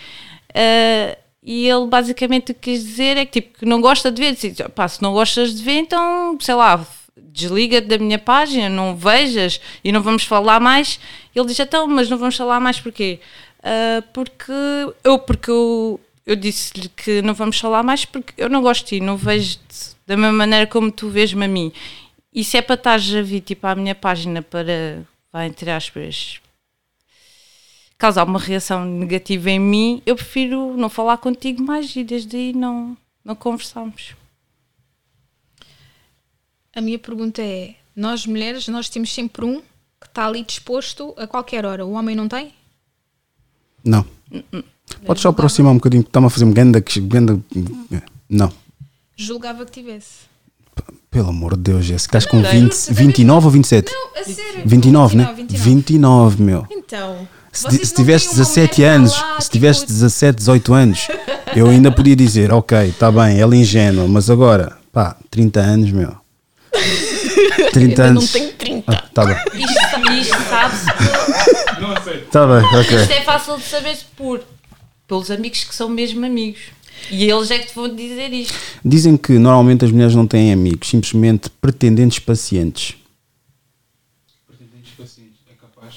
[0.54, 4.22] Ah, e ele basicamente o que quis dizer é que tipo, que não gosta de
[4.22, 6.86] ver, disse, pá, se não gostas de ver, então, sei lá,
[7.16, 11.00] desliga da minha página, não vejas e não vamos falar mais.
[11.34, 13.20] Ele diz, então, mas não vamos falar mais porquê?
[13.62, 14.52] Ah, porque
[15.04, 18.88] eu, porque eu, eu disse-lhe que não vamos falar mais porque eu não gosto de
[18.88, 21.72] ti, não vejo-te da mesma maneira como tu vês-me a mim.
[22.32, 26.40] E se é para estares a vir tipo, à minha página para, vai, entre aspas,
[27.98, 32.52] causar uma reação negativa em mim, eu prefiro não falar contigo mais e desde aí
[32.52, 34.14] não, não conversamos.
[36.74, 39.60] A minha pergunta é: nós mulheres, nós temos sempre um
[40.00, 41.84] que está ali disposto a qualquer hora.
[41.84, 42.52] O homem não tem?
[43.84, 44.06] Não.
[45.06, 47.38] Podes só aproximar um bocadinho, porque está-me a fazer um ganda, que- ganda.
[48.28, 48.52] Não.
[49.16, 50.30] Julgava que tivesse.
[51.10, 53.92] Pelo amor de Deus, Jéssica, estás com Não, 20, juro-te, 29 ou 27?
[53.92, 54.62] Não, a sério.
[54.64, 55.32] 29, né?
[55.36, 55.64] 29.
[55.70, 56.66] 29, meu.
[56.70, 57.28] Então.
[57.52, 60.72] Se, se não tivesse têm uma 17 mulher anos, lá, se tivesse tipo, 17, 18
[60.72, 61.08] anos,
[61.54, 65.90] eu ainda podia dizer, ok, está bem, ela é ingênua, mas agora, pá, 30 anos,
[65.92, 66.16] meu.
[67.72, 68.32] 30 Ainda não anos.
[68.32, 68.84] tenho 30.
[68.90, 70.86] Ah, tá bem, Isto, isto sabe-se
[71.80, 72.30] Não aceito.
[72.30, 72.96] tá bem, ok.
[73.02, 74.40] Isto é fácil de saber por
[75.12, 76.60] pelos amigos que são mesmo amigos.
[77.10, 78.54] E eles é que te vão dizer isto.
[78.82, 82.94] Dizem que normalmente as mulheres não têm amigos, simplesmente pretendentes pacientes.
[84.46, 85.94] Pretendentes pacientes, é capaz.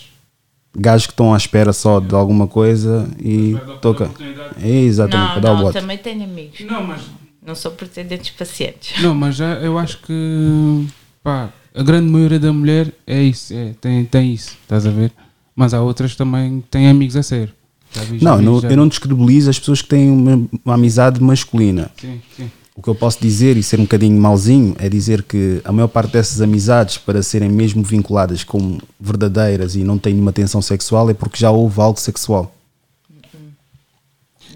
[0.78, 4.04] Gajos que estão à espera só de alguma coisa e toca.
[4.06, 4.56] oportunidade.
[4.62, 5.80] É exatamente, para Não, dar o não, bote.
[5.80, 6.60] também tenho amigos.
[6.60, 7.02] Não, mas
[7.42, 9.02] Não sou pretendentes pacientes.
[9.02, 10.86] Não, mas já eu acho que
[11.24, 15.14] pá, a grande maioria da mulher é isso, é, tem, tem isso, estás a ver?
[15.56, 17.54] Mas há outras também que têm amigos a sério.
[17.96, 20.48] Já vi, já Não, vi, não- já eu não descredibilizo as pessoas que têm uma,
[20.64, 21.90] uma amizade masculina.
[22.00, 22.52] Sim, sim.
[22.76, 25.88] O que eu posso dizer e ser um bocadinho malzinho é dizer que a maior
[25.88, 31.10] parte dessas amizades, para serem mesmo vinculadas como verdadeiras e não têm nenhuma tensão sexual,
[31.10, 32.54] é porque já houve algo sexual.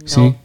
[0.05, 0.35] Sim,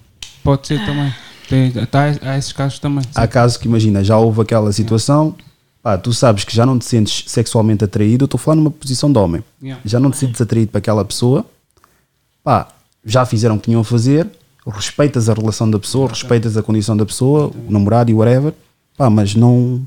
[0.43, 1.13] pode ser também.
[1.49, 3.05] Tem, tá, há esses casos também.
[3.15, 5.35] Há casos que, imagina, já houve aquela situação,
[5.83, 8.71] pá, tu sabes que já não te sentes sexualmente atraído, eu estou a falar numa
[8.71, 9.81] posição de homem, Yeah.
[9.85, 11.45] já não te sentes atraído para aquela pessoa,
[12.43, 12.69] pá,
[13.05, 14.29] já fizeram o que tinham a fazer,
[14.67, 18.53] respeitas a relação da pessoa, respeitas a condição da pessoa, o namorado e whatever,
[18.97, 19.83] pá, mas não.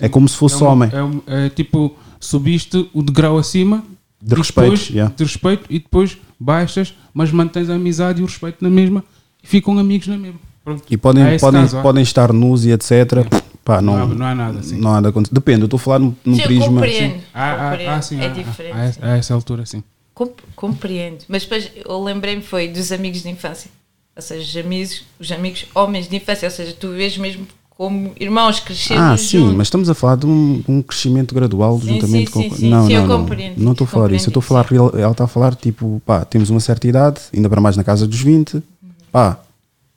[0.00, 0.90] É como se fosse é uma- homem.
[0.92, 3.82] É, um- é tipo, subiste o degrau acima
[4.20, 5.12] De respeito, depois- yeah.
[5.14, 9.04] de respeito e depois baixas, mas mantens a amizade e o respeito na mesma
[9.42, 10.40] e ficam amigos na mesma.
[10.64, 10.82] Pronto.
[10.90, 13.26] E podem, esse podem, caso, podem estar nus e etc.
[13.62, 14.78] Pá, não, Não há- não há nada assim.
[14.78, 15.12] Não há nada.
[15.30, 16.66] Depende, eu estou a falar num, Sim, prisma.
[16.66, 17.14] compreendo.
[17.34, 17.90] Há, há, compreendo.
[17.92, 18.74] há, sim, é há- diferente.
[18.76, 18.98] há- sim.
[19.02, 19.82] há essa altura, sim.
[20.14, 21.24] Com- compreendo.
[21.28, 23.70] Mas depois eu lembrei-me foi dos amigos de infância.
[24.14, 26.46] Ou seja, os amigos, os amigos homens de infância.
[26.46, 29.56] Ou seja, tu vês mesmo como irmãos crescendo Ah, sim, juntos.
[29.56, 32.54] mas estamos a falar de um, um crescimento gradual Sim, juntamente sim, com.
[32.56, 33.18] sim, não, sim, não, eu não.
[33.22, 34.26] compreendo, Não estou a falar isso.
[34.26, 37.48] Eu estou a falar, ela está a falar tipo, pá, temos uma certa idade, ainda
[37.50, 38.62] para mais na casa dos 20.
[39.10, 39.40] Pá,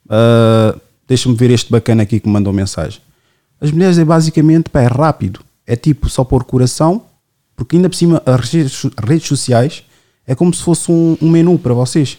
[0.08, 0.74] ah,
[1.06, 3.00] deixa-me ver este bacana aqui que me mandou mensagem.
[3.60, 5.40] As mulheres é basicamente, pá, é rápido.
[5.64, 7.02] É tipo só pôr coração,
[7.56, 9.82] Porque ainda por cima, as redes, redes sociais
[10.28, 12.16] é como se fosse um, um menu para vocês.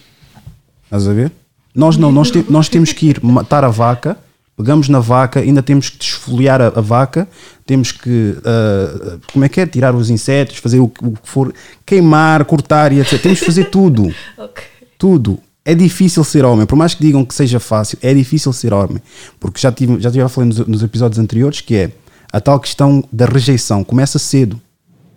[0.84, 1.32] Estás a ver?
[1.74, 4.18] Nós não, nós, te- nós temos que ir matar a vaca,
[4.56, 7.28] pegamos na vaca, ainda temos que desfoliar a, a vaca,
[7.64, 9.66] temos que, ah, como é que é?
[9.66, 11.54] Tirar os insetos, fazer o, que- o que for,
[11.86, 13.22] queimar, cortar e etc.
[13.22, 14.12] Temos que fazer tudo.
[14.36, 14.64] Ok.
[14.98, 15.38] Tudo.
[15.64, 18.98] É difícil ser homem, por mais que digam que seja fácil, é difícil ser homem.
[19.38, 21.90] Porque já tive, já tive a falar nos, nos episódios anteriores que é
[22.32, 23.84] a tal questão da rejeição.
[23.84, 24.60] Começa cedo.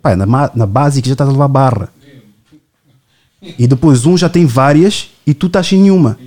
[0.00, 1.88] Pá, na, na básica já estás a levar barra.
[3.58, 6.18] E depois um já tem várias e tu estás sem nenhuma.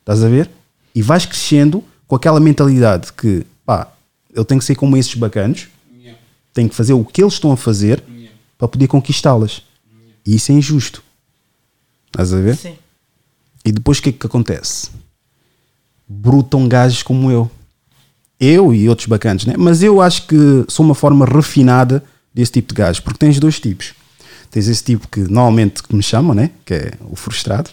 [0.00, 0.50] Estás a ver?
[0.94, 3.92] E vais crescendo com aquela mentalidade que, pá,
[4.34, 5.68] eu tenho que ser como esses bacanos,
[6.52, 8.02] tenho que fazer o que eles estão a fazer
[8.58, 9.62] para poder conquistá-las.
[10.24, 11.02] E isso é injusto.
[12.06, 12.56] Estás a ver?
[12.56, 12.76] Sim.
[13.64, 14.90] E depois o que é que acontece?
[16.06, 17.50] Brutam gajos como eu.
[18.38, 19.54] Eu e outros bacanas, né?
[19.56, 20.36] Mas eu acho que
[20.68, 22.04] sou uma forma refinada
[22.34, 23.94] desse tipo de gajo, porque tens dois tipos.
[24.52, 26.50] Tens esse tipo que normalmente que me chamam, né?
[26.64, 27.70] Que é o frustrado.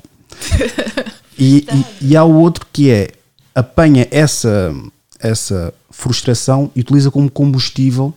[1.38, 1.67] e,
[2.01, 3.09] e, e há o outro que é
[3.53, 4.73] apanha essa,
[5.19, 8.13] essa frustração e utiliza como combustível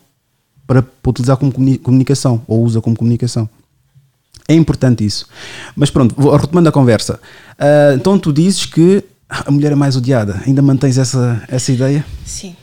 [0.65, 3.47] para, para utilizar como comuni- comunicação ou usa como comunicação.
[4.47, 5.27] É importante isso.
[5.75, 7.19] Mas pronto, vou- retomando a conversa.
[7.59, 10.41] Ah, então tu dizes que a mulher é mais odiada.
[10.45, 12.05] Ainda mantens essa, essa ideia?
[12.25, 12.55] Sim.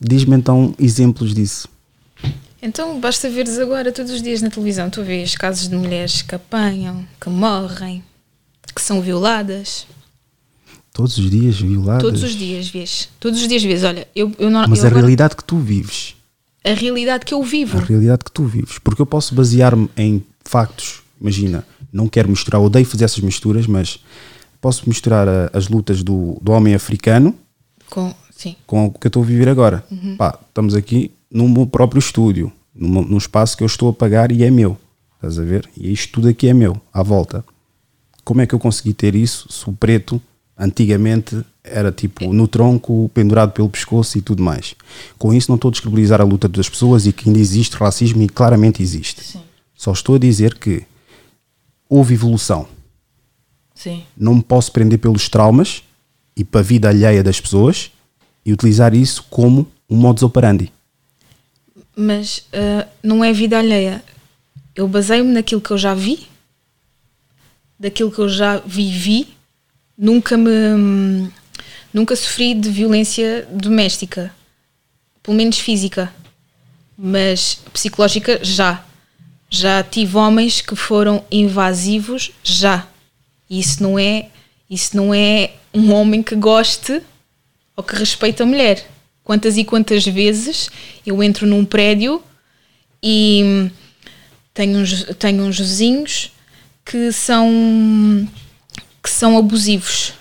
[0.00, 1.68] Diz-me então exemplos disso.
[2.66, 6.34] Então basta veres agora todos os dias na televisão, tu vês casos de mulheres que
[6.34, 8.02] apanham, que morrem,
[8.74, 9.86] que são violadas.
[10.92, 12.02] Todos os dias violadas.
[12.02, 13.08] Todos os dias vês.
[13.20, 13.84] Todos os dias vês.
[13.84, 14.64] Olha, eu, eu não.
[14.66, 16.14] Mas eu a agora- realidade que tu vives.
[16.64, 17.76] a realidade que eu vivo.
[17.78, 18.78] A realidade que tu vives.
[18.78, 21.02] Porque eu posso basear-me em factos.
[21.20, 23.98] Imagina, não quero misturar, odeio fazer essas misturas, mas
[24.60, 27.34] posso misturar a- as lutas do, do homem africano
[27.90, 28.56] Com, sim.
[28.66, 29.84] com o que eu estou a viver agora.
[30.16, 34.30] Pá, estamos aqui no meu próprio estúdio, numa- num espaço que eu estou a pagar
[34.32, 34.78] e é meu.
[35.16, 35.68] Estás a ver?
[35.76, 37.44] E isto tudo aqui é meu, à volta.
[38.24, 40.22] Como é que eu consegui ter isso se o preto
[40.56, 44.74] antigamente era tipo no tronco, pendurado pelo pescoço e tudo mais?
[45.18, 48.22] Com isso não estou a descredibilizar a luta das pessoas e que ainda existe racismo
[48.22, 49.22] e claramente existe.
[49.24, 49.40] Sim.
[49.74, 50.84] Só estou a dizer que
[51.88, 52.66] houve evolução
[53.74, 54.04] Sim.
[54.16, 55.82] não me posso prender pelos traumas
[56.36, 57.90] e para a vida alheia das pessoas
[58.46, 60.72] e utilizar isso como um modus operandi.
[61.96, 64.02] Mas ah, não é vida alheia.
[64.74, 66.26] Eu baseio-me naquilo que eu já vi,
[67.78, 69.28] daquilo que eu já vivi.
[69.96, 71.30] Nunca me.
[71.92, 74.34] Nunca sofri de violência doméstica,
[75.22, 76.12] pelo menos física,
[76.98, 78.84] mas psicológica já.
[79.48, 82.88] Já tive homens que foram invasivos já.
[83.48, 84.28] E isso não é,
[84.68, 87.00] isso não é um homem que goste
[87.76, 88.84] ou que respeite a mulher.
[89.24, 90.70] Quantas e quantas vezes
[91.06, 92.22] eu entro num prédio
[93.02, 93.70] e
[94.52, 96.30] tenho uns, tenho uns vizinhos
[96.84, 98.28] que são
[99.02, 100.12] que são abusivos.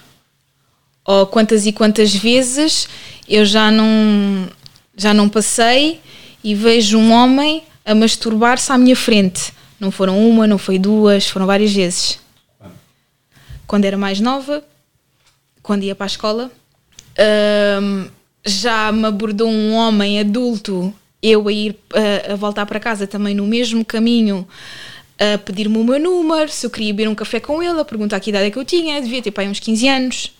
[1.05, 2.87] Ou quantas e quantas vezes
[3.27, 4.49] eu já não
[4.95, 5.99] já não passei
[6.41, 9.53] e vejo um homem a masturbar-se à minha frente.
[9.79, 12.19] Não foram uma, não foi duas, foram várias vezes.
[13.67, 14.63] Quando era mais nova,
[15.61, 16.51] quando ia para a escola,
[17.81, 18.07] hum,
[18.45, 23.33] já me abordou um homem adulto, eu a ir a, a voltar para casa também
[23.33, 24.47] no mesmo caminho,
[25.19, 28.19] a pedir-me o meu número, se eu queria beber um café com ele, a perguntar
[28.19, 30.33] que idade é que eu tinha, devia ter pai uns 15 anos.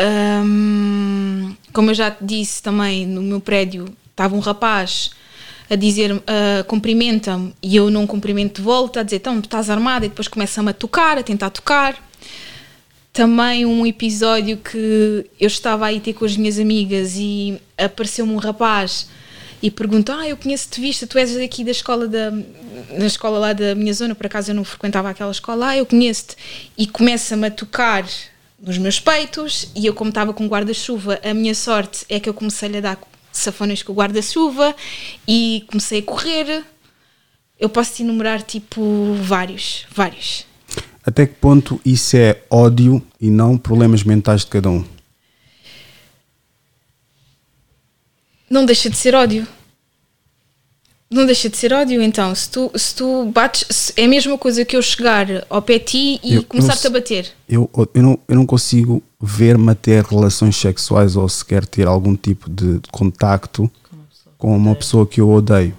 [0.00, 5.10] Hum, como eu já te disse também, no meu prédio estava um rapaz
[5.68, 6.22] a dizer uh,
[6.66, 10.70] cumprimenta-me e eu não cumprimento de volta, a dizer então estás armada e depois começa-me
[10.70, 12.07] a tocar, a tentar tocar.
[13.18, 18.36] Também um episódio que eu estava aí ter com as minhas amigas e apareceu-me um
[18.36, 19.08] rapaz
[19.60, 23.52] e perguntou: Ah, eu conheço-te vista, tu és daqui da escola da na escola lá
[23.52, 26.36] da minha zona, por acaso eu não frequentava aquela escola, ah, eu conheço-te.
[26.78, 28.08] E começa-me a tocar
[28.56, 32.34] nos meus peitos e eu como estava com guarda-chuva, a minha sorte é que eu
[32.34, 33.00] comecei a dar
[33.32, 34.76] safones com o guarda-chuva
[35.26, 36.64] e comecei a correr.
[37.58, 40.46] Eu posso enumerar tipo vários, vários.
[41.08, 44.84] Até que ponto isso é ódio e não problemas mentais de cada um?
[48.50, 49.48] Não deixa de ser ódio.
[51.10, 52.34] Não deixa de ser ódio, então.
[52.34, 53.64] Se tu, se tu bates.
[53.70, 56.90] se- é a mesma coisa que eu chegar ao pé de ti e começar-te a
[56.90, 57.32] bater.
[57.48, 62.14] Eu, eu, não, eu não consigo ver-me a ter relações sexuais ou sequer ter algum
[62.14, 63.70] tipo de contacto
[64.36, 65.74] com uma pessoa que eu odeio.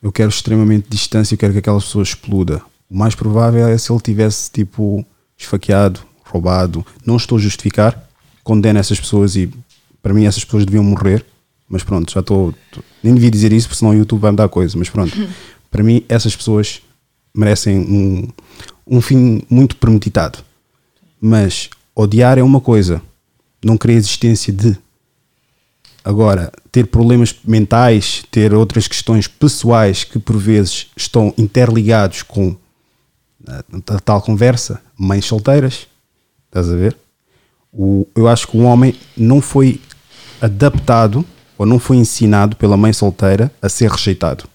[0.00, 2.62] Eu quero extremamente distância, eu quero que aquela pessoa exploda.
[2.90, 5.04] O mais provável é se ele tivesse tipo
[5.36, 6.84] esfaqueado, roubado.
[7.04, 8.08] Não estou a justificar,
[8.44, 9.50] condeno essas pessoas e
[10.02, 11.24] para mim essas pessoas deviam morrer,
[11.68, 12.54] Mas pronto, já estou.
[13.02, 14.78] Nem devia dizer isso, porque senão o YouTube vai me dar coisa.
[14.78, 15.12] Mas pronto,
[15.70, 16.80] para mim, essas pessoas
[17.34, 18.28] merecem um,
[18.86, 20.38] um fim muito premeditado.
[21.20, 23.02] Mas odiar é uma coisa,
[23.64, 24.78] não querer a existência de.
[26.04, 32.56] Agora, ter problemas mentais, ter outras questões pessoais que por vezes estão interligados com
[33.46, 35.86] a, tal conversa, mães solteiras,
[36.46, 36.96] estás a ver?
[37.72, 39.80] O, eu acho que o homem não foi
[40.40, 41.24] adaptado
[41.58, 44.48] ou não foi ensinado pela mãe solteira a ser rejeitado.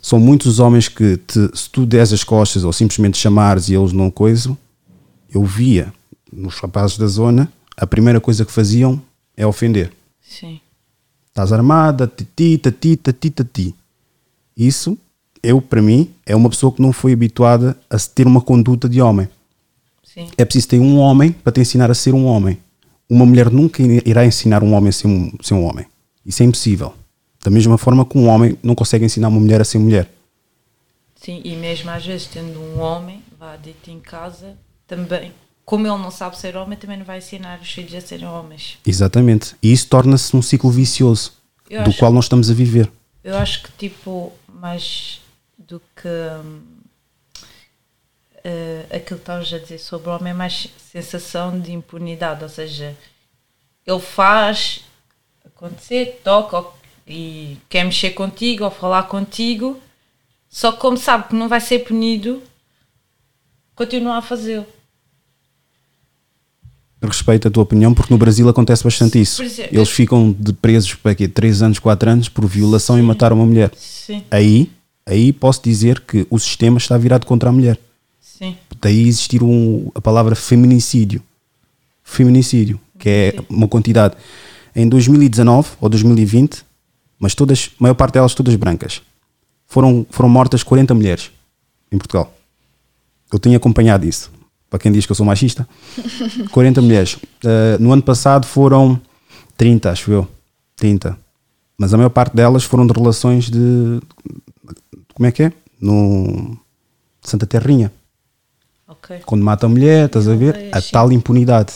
[0.00, 3.74] São muitos os homens que, te, se tu des as costas ou simplesmente chamares e
[3.74, 4.56] eles não coisam,
[5.28, 5.92] eu via
[6.32, 9.00] nos rapazes da zona, a primeira coisa que faziam
[9.36, 9.92] é ofender.
[10.20, 10.60] Sim.
[11.28, 13.74] Estás armada, titi, tati, tati, tati.
[14.56, 14.98] Isso,
[15.42, 19.00] eu, para mim, é uma pessoa que não foi habituada a ter uma conduta de
[19.00, 19.28] homem.
[20.04, 20.28] Sim.
[20.36, 22.58] É preciso ter um homem para te ensinar a ser um homem.
[23.08, 25.86] Uma mulher nunca irá ensinar um homem a ser um, ser um homem.
[26.26, 26.92] Isso é impossível.
[27.42, 30.10] Da mesma forma que um homem não consegue ensinar uma mulher a ser mulher.
[31.16, 35.32] Sim, e mesmo às vezes tendo um homem, vá dito em casa, também,
[35.64, 38.78] como ele não sabe ser homem, também não vai ensinar os filhos a serem homens.
[38.86, 39.54] Exatamente.
[39.62, 41.32] E isso torna-se um ciclo vicioso
[41.68, 42.90] Eu do acho- qual nós estamos a viver.
[43.24, 45.20] Eu acho que, tipo, mais
[45.68, 46.08] do que
[48.42, 52.42] eh, aquilo que estavas a dizer sobre o homem, é mais sensação de impunidade.
[52.42, 52.96] Ou seja,
[53.86, 54.80] ele faz
[55.44, 56.64] acontecer, toca
[57.06, 59.78] e quer mexer contigo ou falar contigo,
[60.48, 62.42] só que como sabe que não vai ser punido,
[63.74, 64.66] continua a fazê-lo.
[67.00, 69.42] Respeito a tua opinião, porque no Brasil acontece bastante isso.
[69.42, 71.28] Exemplo, Eles ficam de presos para quê?
[71.28, 73.70] 3 anos, 4 anos por violação e matar uma mulher.
[73.76, 74.68] Sim, Aí,
[75.08, 77.78] aí posso dizer que o sistema está virado contra a mulher.
[78.20, 81.22] sim, Daí existir um, a palavra feminicídio.
[82.04, 84.14] Feminicídio, que é uma quantidade.
[84.74, 86.64] Em 2019 ou 2020,
[87.18, 89.02] mas todas, a maior parte delas todas brancas,
[89.66, 91.30] foram, foram mortas 40 mulheres
[91.90, 92.32] em Portugal.
[93.32, 94.30] Eu tenho acompanhado isso.
[94.70, 95.68] Para quem diz que eu sou machista,
[96.52, 97.14] 40 mulheres.
[97.14, 99.00] Uh, no ano passado foram
[99.56, 100.28] 30, acho eu.
[100.76, 101.18] 30.
[101.76, 104.00] Mas a maior parte delas foram de relações de.
[105.18, 105.52] Como é que é?
[105.80, 106.56] No
[107.20, 107.92] Santa Terrinha
[108.86, 109.18] ok.
[109.26, 110.68] quando mata a mulher, estás a ver?
[110.70, 111.72] A tal impunidade.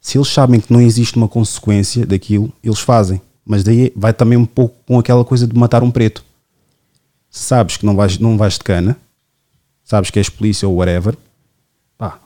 [0.00, 3.20] Se eles sabem que não existe uma consequência daquilo, eles fazem.
[3.46, 6.24] Mas daí vai também um pouco com aquela coisa de matar um preto.
[7.30, 8.96] Sabes que não vais, não vais de cana,
[9.84, 11.16] sabes que és polícia ou whatever,
[11.96, 12.18] pá,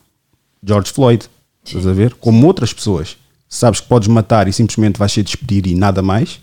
[0.65, 1.29] George Floyd,
[1.63, 2.15] estás a ver?
[2.15, 3.19] Como outras pessoas.
[3.47, 6.41] Sabes que podes matar e simplesmente vais ser despedido e nada mais,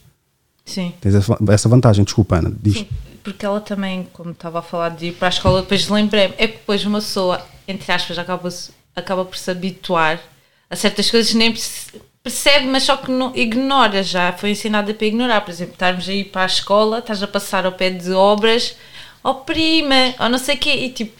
[0.70, 0.94] Sim.
[1.02, 1.16] tens
[1.50, 2.04] essa vantagem.
[2.04, 2.76] Desculpa, Ana, diz.
[2.76, 2.88] Sim,
[3.24, 6.48] porque ela também, como estava a falar de ir para a escola, depois lembrei-me, é
[6.48, 8.50] que depois uma pessoa, entre aspas, acaba,
[8.96, 10.20] acaba por se habituar
[10.70, 14.32] a certas coisas que nem perce- percebe, mas só que não, ignora já.
[14.34, 15.42] Foi ensinada para ignorar.
[15.42, 18.76] Por exemplo, estarmos a ir para a escola, estás a passar ao pé de obras,
[19.24, 21.20] ó prima, ou não sei o quê, e tipo,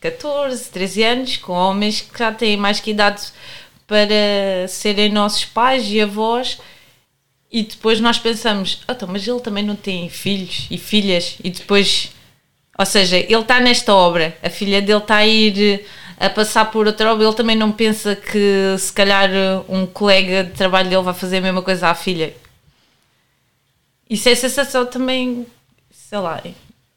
[0.00, 3.22] 14, 13 anos, com homens que já têm mais que idade
[3.86, 6.58] para serem nossos pais e avós,
[7.52, 11.50] e depois nós pensamos, "Ah, então, mas ele também não tem filhos e filhas, e
[11.50, 12.10] depois,
[12.78, 15.80] ou seja, ele está nesta obra, a filha dele está a ir
[16.18, 19.86] eh, a passar por outra obra, ele também não pensa que se calhar eh, um
[19.86, 22.34] colega de trabalho dele vai fazer a mesma coisa à filha.
[24.08, 25.46] Isso é sensação também,
[25.90, 26.40] sei lá,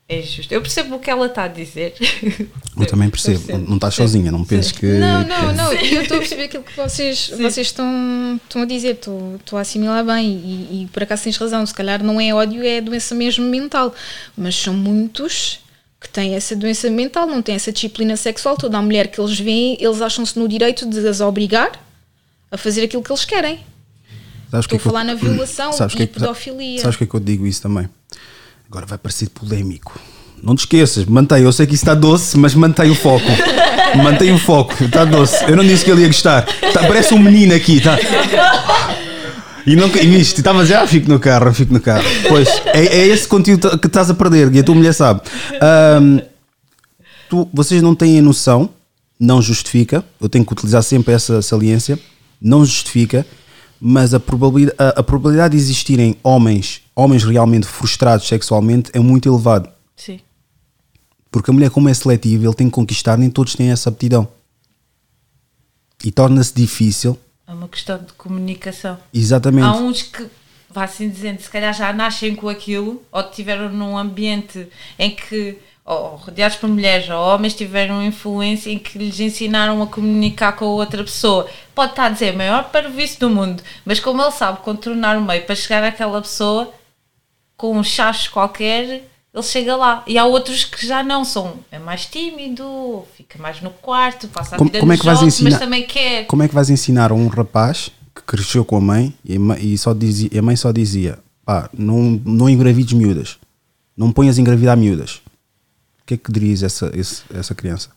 [0.08, 0.51] é- é justo.
[0.53, 1.93] Eu percebo o que ela está a dizer.
[2.78, 3.51] Eu também percebo.
[3.51, 4.86] Não, não estás sozinha, não penses que.
[4.86, 5.74] Não, que- não, não.
[5.74, 8.93] Eu estou a perceber aquilo que vocês, vocês estão, estão a dizer.
[8.95, 10.28] Estou, estou a assimilar bem.
[10.30, 11.66] E, e por acaso tens razão.
[11.66, 13.93] Se calhar não é ódio, é doença mesmo mental.
[14.38, 15.60] Mas são muitos
[15.99, 18.56] que têm essa doença mental, não têm essa disciplina sexual.
[18.58, 21.72] Toda a mulher que eles veem, eles acham-se no direito de as obrigar
[22.51, 23.60] a fazer aquilo que eles querem.
[24.51, 26.14] Sabes que Estou é a que eu- falar na violação Sabes e que é que-
[26.20, 26.80] pedofilia.
[26.80, 27.89] Sabes o que é que eu digo isso também?
[28.76, 29.98] Agora vai parecer polémico.
[30.44, 31.44] Não te esqueças, mantém.
[31.44, 33.24] Eu sei que isso está doce, mas mantém o foco.
[34.04, 34.84] mantém o foco.
[34.84, 35.46] Está doce.
[35.46, 36.46] Eu não disse que ele ia gostar.
[36.74, 37.80] Tá- parece um menino aqui.
[37.80, 37.98] Tá?
[39.66, 42.04] E não e viste, estava dizer, ah, fico no carro, fico no carro.
[42.28, 45.22] Pois, é, é esse conteúdo que estás a perder e a tua mulher sabe.
[45.62, 46.20] Ahm,
[47.30, 48.70] tu, vocês não têm noção,
[49.18, 51.98] não justifica, eu tenho que utilizar sempre essa saliência,
[52.42, 53.26] não justifica,
[53.80, 59.28] mas a probabilidade, a, a probabilidade de existirem homens, homens realmente frustrados sexualmente é muito
[59.30, 59.70] elevado.
[59.96, 60.20] Sim.
[61.32, 64.28] Porque a mulher, como é seletiva, ele tem que conquistar, nem todos têm essa aptidão.
[66.04, 67.18] E torna-se difícil,
[67.48, 68.98] É uma questão de comunicação.
[69.14, 69.66] exatamente.
[69.66, 70.26] Há uns que,
[70.70, 74.68] vá assim dizendo, se calhar já nascem com aquilo, ou tiveram num ambiente
[75.00, 79.88] em que ou rodeados por mulheres ou homens, tiveram influência em que lhes ensinaram a
[79.88, 81.48] comunicar com a outra pessoa.
[81.76, 85.16] Pode estar a dizer maior para o vice do mundo, mas como ele sabe contornar
[85.18, 86.74] o meio para chegar àquela pessoa,
[87.56, 90.04] com um chacho qualquer, ele chega lá.
[90.08, 91.60] E há outros que já não são.
[91.72, 95.22] É mais tímido, fica mais no quarto, passa a Como- vida como é que vais
[95.22, 96.26] ensinar- mas também quer.
[96.26, 99.40] Como é que vais ensinar a um rapaz que cresceu com a mãe e a
[99.40, 103.38] mãe, e só dizia, a mãe só dizia: pá, não, não engravides miúdas,
[103.96, 105.22] não ponhas engravidar miúdas.
[106.06, 106.91] O que é que dirias a essa,
[107.34, 107.89] essa criança?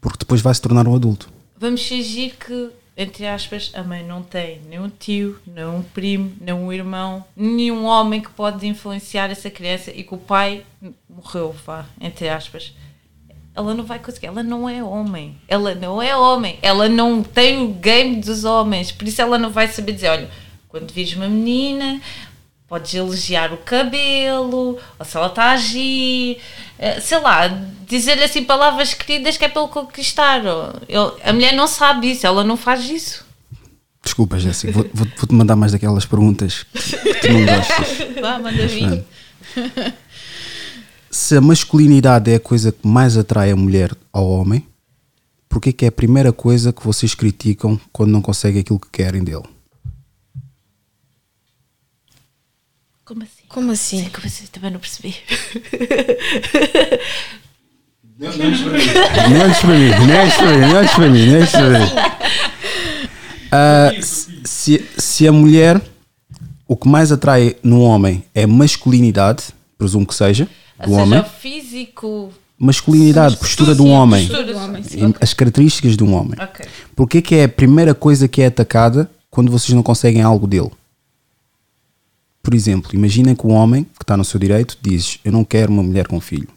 [0.00, 1.32] Porque depois vai se tornar um adulto.
[1.56, 6.32] Vamos fingir que, entre aspas, a mãe não tem nem um tio, nem um primo,
[6.40, 10.66] nem um irmão, nenhum homem que pode influenciar essa criança e que o pai
[11.08, 12.74] morreu, vá, entre aspas.
[13.54, 15.36] Ela não vai conseguir, ela não é homem.
[15.46, 16.58] Ela não é homem.
[16.60, 18.90] Ela não tem o game dos homens.
[18.90, 20.30] Por isso ela não vai saber dizer, olha,
[20.66, 22.00] quando vires uma menina,
[22.70, 26.38] podes elogiar o cabelo, ou se ela está a agir,
[26.78, 27.48] eh, sei lá,
[27.88, 30.38] dizer-lhe assim palavras queridas que é para ele conquistar.
[30.88, 33.26] ele- a mulher não sabe isso, ela não faz isso.
[34.04, 37.88] Desculpa, Jéssica, vou- vou- vou-te mandar mais daquelas perguntas que tu não gostas.
[38.22, 39.04] Vá, manda vir.
[41.10, 44.64] Se a masculinidade é a coisa que mais atrai a mulher ao homem,
[45.48, 49.24] porquê que é a primeira coisa que vocês criticam quando não conseguem aquilo que querem
[49.24, 49.42] dele?
[53.52, 54.00] Como assim?
[54.00, 54.10] Assim?
[54.10, 54.44] Como assim?
[54.52, 55.14] Também não percebi.
[58.18, 61.68] Não olhes para mim, não olhes para mim, não olhes para mim, não olhes para
[61.78, 61.86] mim.
[63.52, 63.90] Ah,
[64.44, 65.80] se, se a mulher,
[66.68, 69.44] o que mais atrai no homem é masculinidade,
[69.78, 70.46] presumo que seja,
[70.78, 72.32] Ou do seja, homem, o físico.
[72.58, 75.14] masculinidade, postura um a homem, postura, Do homem, sim.
[75.20, 76.34] as características de um homem.
[76.40, 76.64] Ok.
[76.94, 80.70] Porquê que é a primeira coisa que é atacada quando vocês não conseguem algo dele?
[82.42, 85.72] Por exemplo, imaginem que um homem que está no seu direito diz: Eu não quero
[85.72, 86.48] uma mulher com filho.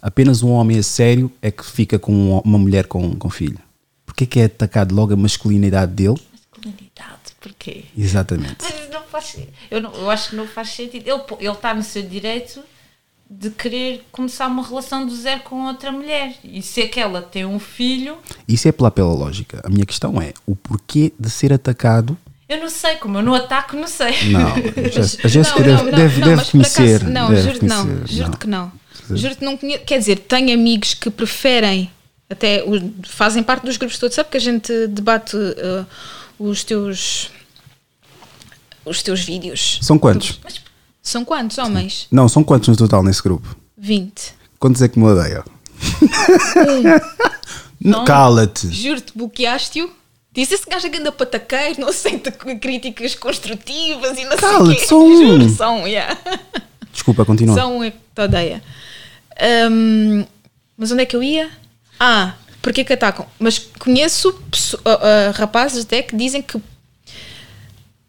[0.00, 3.58] Apenas um homem a sério é que fica com um- uma mulher com, com filho.
[4.04, 6.20] Porquê que é atacado logo a masculinidade dele?
[6.32, 7.84] Masculinidade, porquê?
[7.96, 8.56] Exatamente.
[8.62, 9.36] Mas não faz
[9.70, 11.08] eu, não, eu acho que não faz sentido.
[11.40, 12.60] Ele está no seu direito
[13.30, 16.36] de querer começar uma relação do zero com outra mulher.
[16.44, 19.60] E se aquela tem um filho, Isso é pela, pela lógica.
[19.64, 22.16] A minha questão é o porquê de ser atacado.
[22.48, 24.30] Eu não sei, como eu não ataco, não sei.
[24.30, 24.48] Não,
[25.24, 27.04] a Jéssica- deve, não, deve, não, deve mas por acaso- conhecer.
[27.04, 28.06] não, deve juro-te não, conhecer.
[28.14, 28.38] juro-te Não.
[28.38, 28.72] que não.
[29.08, 29.84] Conheço.
[29.86, 31.90] Quer dizer, tenho amigos que preferem,
[32.30, 32.64] até
[33.06, 35.86] fazem parte dos grupos todos, sabe que a gente debate uh,
[36.38, 37.30] os teus
[38.84, 39.78] os teus vídeos.
[39.82, 40.38] São quantos?
[41.02, 42.06] São quantos homens?
[42.10, 43.56] Não, são quantos no total nesse grupo?
[43.76, 44.34] 20.
[44.58, 45.44] Quantos é que me odeia?
[47.80, 48.04] Não.
[48.04, 48.68] Cala-te.
[48.70, 49.90] Juro-te, bloqueaste-o.
[50.34, 54.86] Disse esse gajo é ganda pataqueiro, não aceita críticas construtivas e não sei o quê.
[54.86, 55.16] só um.
[55.16, 56.18] Juro, só um, yeah.
[56.92, 57.54] Desculpa, continua.
[57.54, 58.62] Só um é que te odeia.
[59.70, 60.26] Hum,
[60.76, 61.48] mas onde é que eu ia?
[62.00, 63.26] Ah, porque que atacam?
[63.38, 64.36] Mas conheço
[64.84, 66.60] ah, ah, rapazes até que dizem que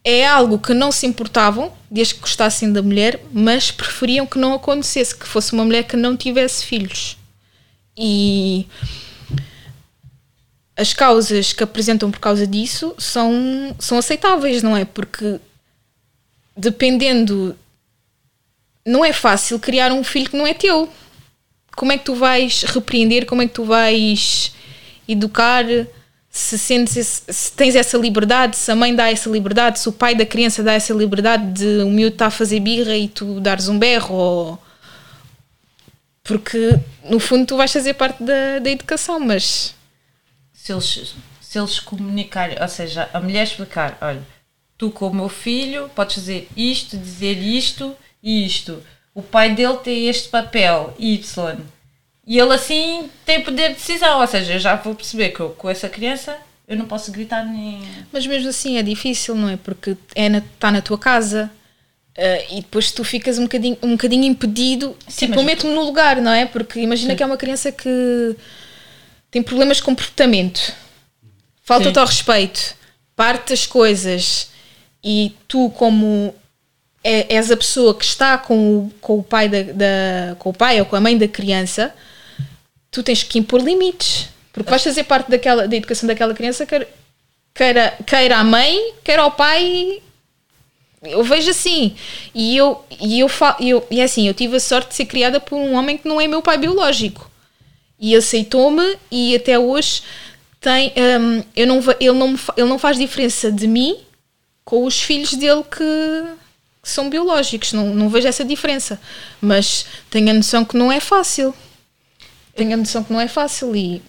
[0.02, 4.54] é algo que não se importavam, desde que gostassem da mulher, mas preferiam que não
[4.54, 7.16] acontecesse, que fosse uma mulher que não tivesse filhos.
[7.96, 8.66] E
[10.76, 14.84] as causas que apresentam por causa disso são, são aceitáveis, não é?
[14.84, 15.40] Porque
[16.56, 17.56] dependendo
[18.84, 20.88] não é fácil criar um filho que não é teu.
[21.74, 23.26] Como é que tu vais repreender?
[23.26, 24.52] Como é que tu vais
[25.08, 25.64] educar?
[26.30, 29.92] Se, sentes esse- se tens essa liberdade, se a mãe dá essa liberdade, se o
[29.92, 33.40] pai da criança dá essa liberdade de o miúdo está a fazer birra e tu
[33.40, 34.58] dares um berro, ou...
[36.22, 39.74] porque no fundo tu vais fazer parte da, da educação, mas
[40.66, 44.20] Se eles, se eles comunicarem, ou seja, a mulher explicar: olha,
[44.76, 48.82] tu com o meu filho podes fazer isto, dizer isto e isto.
[49.14, 51.56] O pai dele tem este papel, Y.
[52.26, 54.20] E ele assim tem poder de decisão.
[54.20, 56.36] Ou seja, eu já vou perceber que eu, com essa criança
[56.66, 57.82] eu não posso gritar nem.
[58.12, 59.56] Mas mesmo assim é difícil, não é?
[59.56, 61.48] Porque é na, está na tua casa
[62.16, 64.96] eh, e depois tu ficas um bocadinho, um bocadinho impedido.
[65.06, 66.44] Sim, tipo, mas- meto-me no lugar, não é?
[66.44, 68.34] Porque imagina que é uma criança que
[69.36, 70.72] tem problemas de comportamento,
[71.62, 72.74] falta-te ao respeito,
[73.14, 74.48] parte das coisas
[75.04, 76.34] e tu, como
[77.04, 80.54] é- és a pessoa que está com o, com o pai da, da- com o
[80.54, 81.94] pai ou com a mãe da criança,
[82.90, 84.30] tu tens que impor limites.
[84.54, 86.88] Porque vais fazer parte daquela, da educação daquela criança, quer,
[87.54, 90.00] queira, queira a mãe, queira o pai.
[91.02, 91.94] Eu vejo assim.
[92.34, 95.04] E eu, e eu, fa- eu e é assim, eu tive a sorte de ser
[95.04, 97.30] criada por um homem que não é meu pai biológico.
[97.98, 100.02] E aceitou-me e até hoje
[100.60, 103.98] tem, hum, eu não, ele, não ele não faz diferença de mim
[104.64, 105.78] com os filhos dele que,
[106.82, 109.00] que são biológicos, não, não vejo essa diferença.
[109.40, 111.54] Mas tenho a noção que não é fácil.
[112.54, 114.02] Tenho a noção que não é fácil e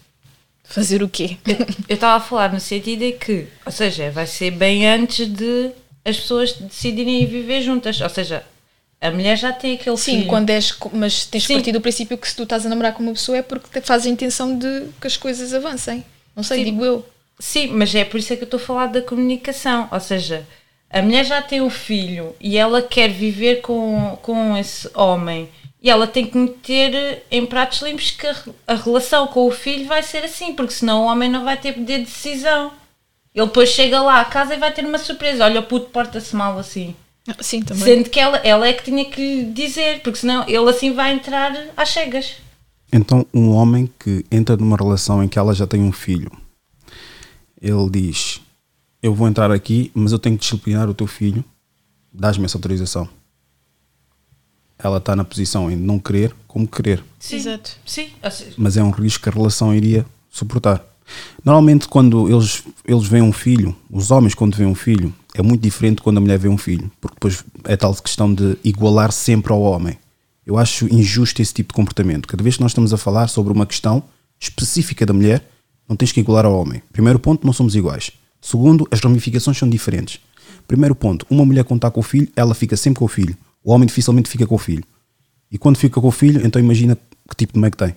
[0.63, 1.37] fazer o quê?
[1.87, 5.71] Eu estava a falar no sentido de que, ou seja, vai ser bem antes de
[6.03, 7.99] as pessoas decidirem ir viver juntas.
[8.01, 8.43] Ou seja,
[8.99, 10.27] a mulher já tem aquele Sim, filho.
[10.27, 10.75] quando és.
[10.91, 11.53] Mas tens Sim.
[11.53, 14.07] partir do princípio que se tu estás a namorar com uma pessoa é porque fazes
[14.07, 16.03] a intenção de que as coisas avancem.
[16.35, 16.65] Não sei, Sim.
[16.65, 17.05] digo eu.
[17.39, 19.87] Sim, mas é por isso é que eu estou a falar da comunicação.
[19.91, 20.45] Ou seja,
[20.89, 25.47] a mulher já tem o filho e ela quer viver com, com esse homem.
[25.79, 28.35] E ela tem que meter em pratos limpos que a,
[28.65, 31.73] a relação com o filho vai ser assim, porque senão o homem não vai ter
[31.73, 32.71] poder de decisão.
[33.33, 35.45] Ele depois chega lá à casa e vai ter uma surpresa.
[35.45, 36.95] Olha, o puto porta-se mal assim.
[37.39, 37.83] Sim, também.
[37.83, 41.13] Sendo que ela, ela é que tinha que lhe dizer, porque senão ele assim vai
[41.13, 42.35] entrar às cegas.
[42.91, 46.31] Então, um homem que entra numa relação em que ela já tem um filho,
[47.61, 48.41] ele diz:
[49.01, 51.43] Eu vou entrar aqui, mas eu tenho que disciplinar o teu filho,
[52.13, 53.09] dás-me essa autorização.
[54.79, 57.35] Ela está na posição em não querer como querer, Sim.
[57.35, 57.71] Exato.
[57.85, 58.09] Sim.
[58.57, 60.83] Mas é um risco que a relação iria suportar.
[61.43, 65.61] Normalmente, quando eles, eles veem um filho, os homens, quando veem um filho, é muito
[65.61, 69.51] diferente quando a mulher vê um filho, porque depois é tal questão de igualar sempre
[69.51, 69.97] ao homem.
[70.45, 72.27] Eu acho injusto esse tipo de comportamento.
[72.27, 74.03] Cada vez que nós estamos a falar sobre uma questão
[74.39, 75.49] específica da mulher,
[75.87, 76.81] não tens que igualar ao homem.
[76.91, 78.11] Primeiro ponto, não somos iguais.
[78.41, 80.19] Segundo, as ramificações são diferentes.
[80.67, 83.35] Primeiro ponto, uma mulher quando está com o filho, ela fica sempre com o filho.
[83.63, 84.83] O homem dificilmente fica com o filho.
[85.51, 87.95] E quando fica com o filho, então imagina que tipo de mãe que tem.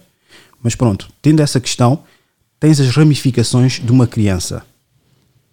[0.62, 2.02] Mas pronto, tendo essa questão,
[2.58, 4.64] tens as ramificações de uma criança.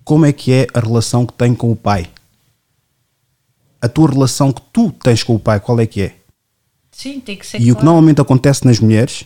[0.07, 2.07] Como é que é a relação que tem com o pai?
[3.81, 6.15] A tua relação que tu tens com o pai, qual é que é?
[6.89, 7.85] sim, tem que ser E o que claro.
[7.87, 9.25] normalmente acontece nas mulheres,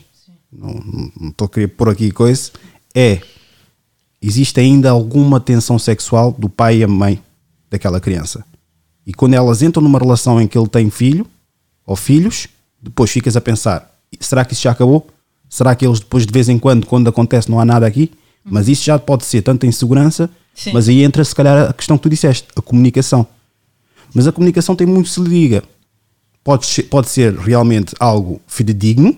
[0.50, 2.50] não estou a querer pôr aqui coisa,
[2.92, 3.20] é
[4.20, 7.22] existe ainda alguma tensão sexual do pai e a mãe
[7.70, 8.44] daquela criança.
[9.06, 11.24] E quando elas entram numa relação em que ele tem filho
[11.86, 12.48] ou filhos,
[12.82, 15.06] depois ficas a pensar: será que isso já acabou?
[15.48, 18.10] Será que eles depois de vez em quando, quando acontece, não há nada aqui?
[18.44, 20.72] Mas isso já pode ser tanta insegurança, Sim.
[20.72, 23.26] mas aí entra se calhar a questão que tu disseste, a comunicação.
[24.14, 25.62] Mas a comunicação tem muito se liga.
[26.44, 29.16] Pode ser, pode ser realmente algo fidedigno,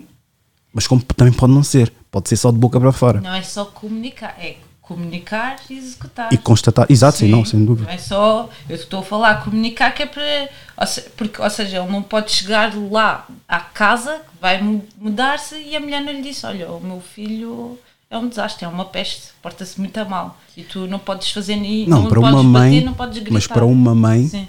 [0.73, 1.91] mas como também pode não ser.
[2.11, 3.19] Pode ser só de boca para fora.
[3.19, 6.31] Não é só comunicar, é comunicar e executar.
[6.31, 6.85] E constatar.
[6.89, 7.87] Exato, sim, não, sem dúvida.
[7.87, 8.49] Não é só.
[8.69, 10.49] Eu estou a falar comunicar que é para.
[10.77, 15.55] Ou se- porque, ou seja, ele não pode chegar lá à casa, vai mu- mudar-se
[15.55, 17.77] e a mulher não lhe disse: Olha, o meu filho
[18.09, 20.37] é um desastre, é uma peste, porta-se muito a mal.
[20.55, 21.87] E tu não podes fazer nem.
[21.87, 23.33] Não, para podes uma mãe, bater, não podes gritar.
[23.33, 24.47] mas para uma mãe Sim.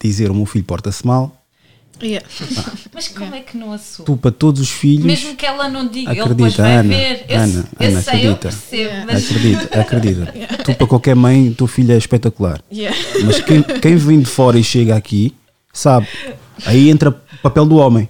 [0.00, 1.36] dizer o meu filho porta-se mal,
[2.02, 2.26] Yeah.
[2.94, 4.06] Mas como é que não assume?
[4.06, 5.04] tu para todos os filhos.
[5.04, 7.24] Mesmo que ela não diga, ele Acredita, depois vai Ana, ver.
[7.28, 8.40] Eu, Ana, eu Ana, sei, eu acredita.
[8.48, 10.34] percebo, mas Acredita, acredita.
[10.64, 12.62] Tu para qualquer mãe, o teu filho é espetacular.
[12.72, 12.96] Yeah.
[13.22, 15.34] Mas quem, quem vem de fora e chega aqui,
[15.74, 16.08] sabe?
[16.64, 18.08] Aí entra o papel do homem.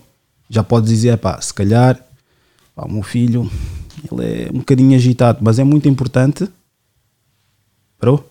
[0.49, 1.99] Já pode dizer, pá, se calhar,
[2.77, 3.51] pá, o meu filho,
[4.11, 6.49] ele é um bocadinho agitado, mas é muito importante.
[7.99, 8.29] Parou?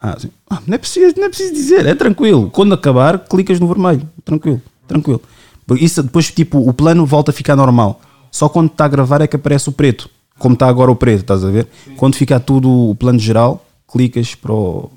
[0.00, 0.30] Ah, sim.
[0.50, 2.50] Ah, não, é preciso, não é preciso dizer, é tranquilo.
[2.50, 4.08] Quando acabar, clicas no vermelho.
[4.24, 5.20] Tranquilo, tranquilo.
[5.80, 8.00] Isso depois, tipo, o plano volta a ficar normal.
[8.30, 10.10] Só quando está a gravar é que aparece o preto.
[10.38, 11.66] Como está agora o preto, estás a ver?
[11.96, 14.90] Quando ficar tudo o plano geral, clicas para o.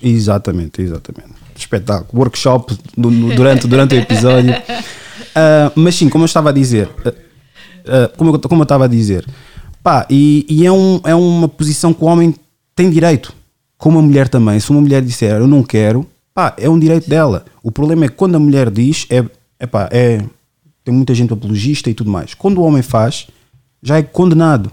[0.00, 1.34] Exatamente, exatamente.
[1.56, 2.20] Espetáculo.
[2.22, 4.52] Workshop no- no- durante, durante o episódio.
[5.34, 7.12] Ah, mas sim, como eu estava a dizer, ah,
[7.86, 9.26] ah, como, eu, como eu estava a dizer,
[9.82, 12.34] pá, e, e é, um, é uma posição que o homem
[12.74, 13.34] tem direito,
[13.76, 14.58] como a mulher também.
[14.60, 17.44] Se uma mulher disser eu não quero, pá, é um direito dela.
[17.62, 19.24] O problema é que quando a mulher diz, é,
[19.58, 20.24] é pá, é,
[20.84, 22.34] tem muita gente apologista e tudo mais.
[22.34, 23.26] Quando o homem faz,
[23.82, 24.70] já é condenado.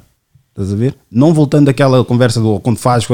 [0.50, 0.96] Estás a ver?
[1.10, 3.08] Não voltando àquela conversa do quando faz.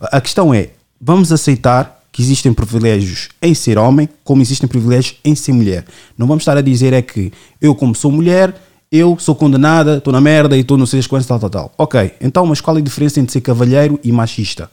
[0.00, 0.70] A questão é:
[1.00, 5.84] vamos aceitar que existem privilégios em ser homem, como existem privilégios em ser mulher.
[6.18, 8.54] Não vamos estar a dizer é que eu, como sou mulher,
[8.90, 11.74] eu sou condenada, estou na merda e estou não sei as quantas, tal, tal, tal.
[11.78, 14.70] Ok, então, mas qual é a diferença entre ser cavalheiro e machista?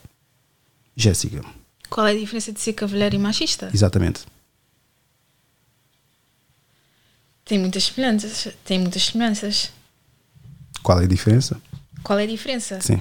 [0.95, 1.41] Jéssica,
[1.89, 3.69] Qual é a diferença de ser cavalheiro e machista?
[3.73, 4.21] exatamente.
[7.45, 8.49] Tem muitas semelhanças.
[8.65, 9.71] Tem muitas semelhanças.
[10.83, 11.57] Qual é a diferença?
[12.03, 12.81] Qual é a diferença?
[12.81, 12.99] Sim.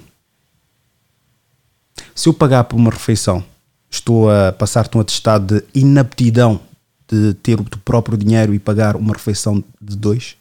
[2.15, 3.45] Se eu pagar por uma refeição,
[3.91, 6.61] estou a passar-te um atestado de inaptidão
[7.09, 10.37] de ter o teu próprio dinheiro e pagar uma refeição de dois?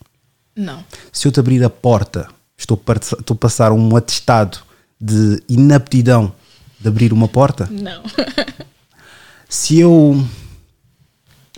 [0.55, 0.83] Não.
[1.11, 4.59] Se eu te abrir a porta, estou estou a passar um atestado
[4.99, 6.33] de inaptidão
[6.79, 7.67] de abrir uma porta?
[7.71, 8.03] Não.
[9.49, 10.25] Se eu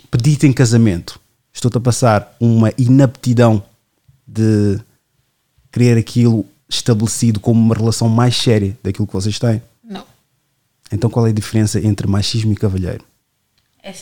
[0.09, 1.19] pedir-te em casamento,
[1.53, 3.63] estou-te a passar uma inaptidão
[4.27, 4.79] de
[5.71, 9.61] querer aquilo estabelecido como uma relação mais séria daquilo que vocês têm?
[9.83, 10.05] Não.
[10.91, 13.05] Então qual é a diferença entre machismo e cavalheiro?
[13.81, 13.93] É,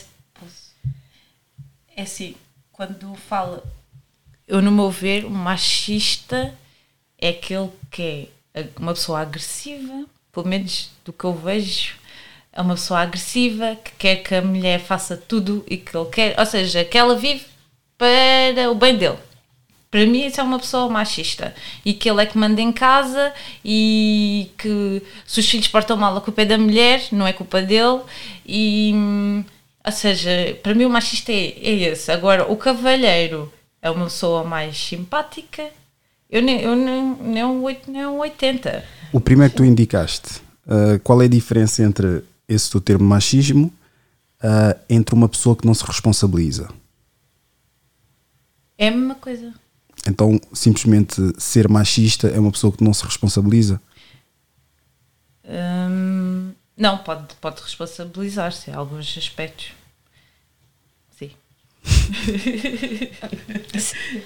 [1.96, 2.34] é assim,
[2.72, 3.62] quando fala,
[4.46, 6.54] eu no meu ver, um machista
[7.18, 11.94] é aquele que é uma pessoa agressiva, pelo menos do que eu vejo,
[12.52, 16.38] é uma pessoa agressiva que quer que a mulher faça tudo e que ele quer,
[16.38, 17.44] ou seja, que ela vive
[17.98, 19.18] para o bem dele.
[19.90, 21.54] Para mim, isso é uma pessoa machista.
[21.84, 23.32] E que ele é que manda em casa
[23.64, 27.62] e que se os filhos portam mal, a culpa é da mulher, não é culpa
[27.62, 28.00] dele.
[28.44, 28.92] E,
[29.84, 32.10] ou seja, para mim, o machista é, é esse.
[32.10, 33.50] Agora, o cavalheiro
[33.86, 35.70] é uma pessoa mais simpática.
[36.28, 38.84] Eu nem, eu nem, nem, um, nem um 80.
[39.12, 43.72] O primeiro que tu indicaste, ah, qual é a diferença entre esse teu termo machismo
[44.42, 46.68] ah, entre uma pessoa que não se responsabiliza?
[48.76, 49.54] É a mesma coisa.
[50.06, 53.80] Então, simplesmente ser machista é uma pessoa que não se responsabiliza?
[55.44, 59.75] Hum, não, pode, pode responsabilizar-se em alguns aspectos.
[63.78, 64.22] Sim.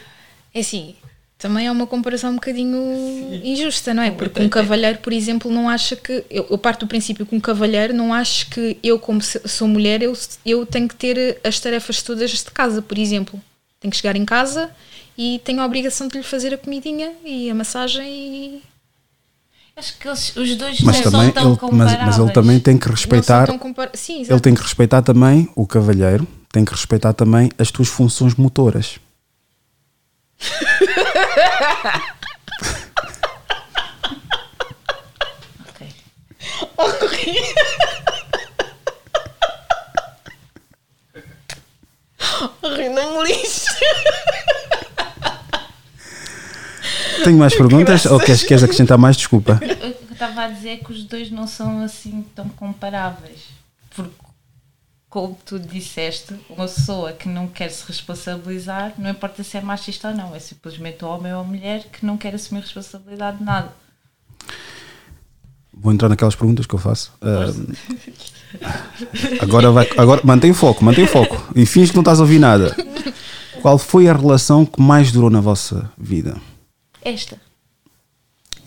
[0.52, 0.96] É assim,
[1.40, 4.10] também é uma comparação um bocadinho injusta, não é?
[4.10, 6.22] Porque um cavalheiro, por exemplo, não acha que.
[6.28, 10.02] Eu, eu parto do princípio que um cavalheiro não acha que eu, como sou mulher,
[10.02, 10.12] eu,
[10.44, 13.40] eu tenho que ter as tarefas todas de casa, por exemplo.
[13.80, 14.70] Tenho que chegar em casa
[15.16, 18.62] e tenho a obrigação de lhe fazer a comidinha e a massagem e.
[19.76, 22.60] Acho que eles, os dois Mas não também, são tão ele, mas, mas ele também
[22.60, 23.48] tem que respeitar.
[23.94, 28.34] Sim, Ele tem que respeitar também, o cavalheiro, tem que respeitar também as tuas funções
[28.34, 28.98] motoras.
[36.78, 37.34] Ok.
[42.94, 43.66] Não me lixe.
[47.22, 49.16] Tenho mais perguntas ou queres, queres acrescentar mais?
[49.16, 49.54] Desculpa.
[49.54, 53.48] O que eu estava a dizer é que os dois não são assim tão comparáveis.
[53.94, 54.10] Porque,
[55.08, 60.08] como tu disseste, uma pessoa que não quer se responsabilizar, não importa se é machista
[60.08, 63.44] ou não, é simplesmente o homem ou a mulher que não quer assumir responsabilidade de
[63.44, 63.72] nada.
[65.72, 67.12] Vou entrar naquelas perguntas que eu faço.
[67.22, 67.50] Ah,
[69.40, 72.76] agora vai, agora mantém foco, mantém foco e finge que não estás a ouvir nada.
[73.62, 76.36] Qual foi a relação que mais durou na vossa vida?
[77.02, 77.40] Esta.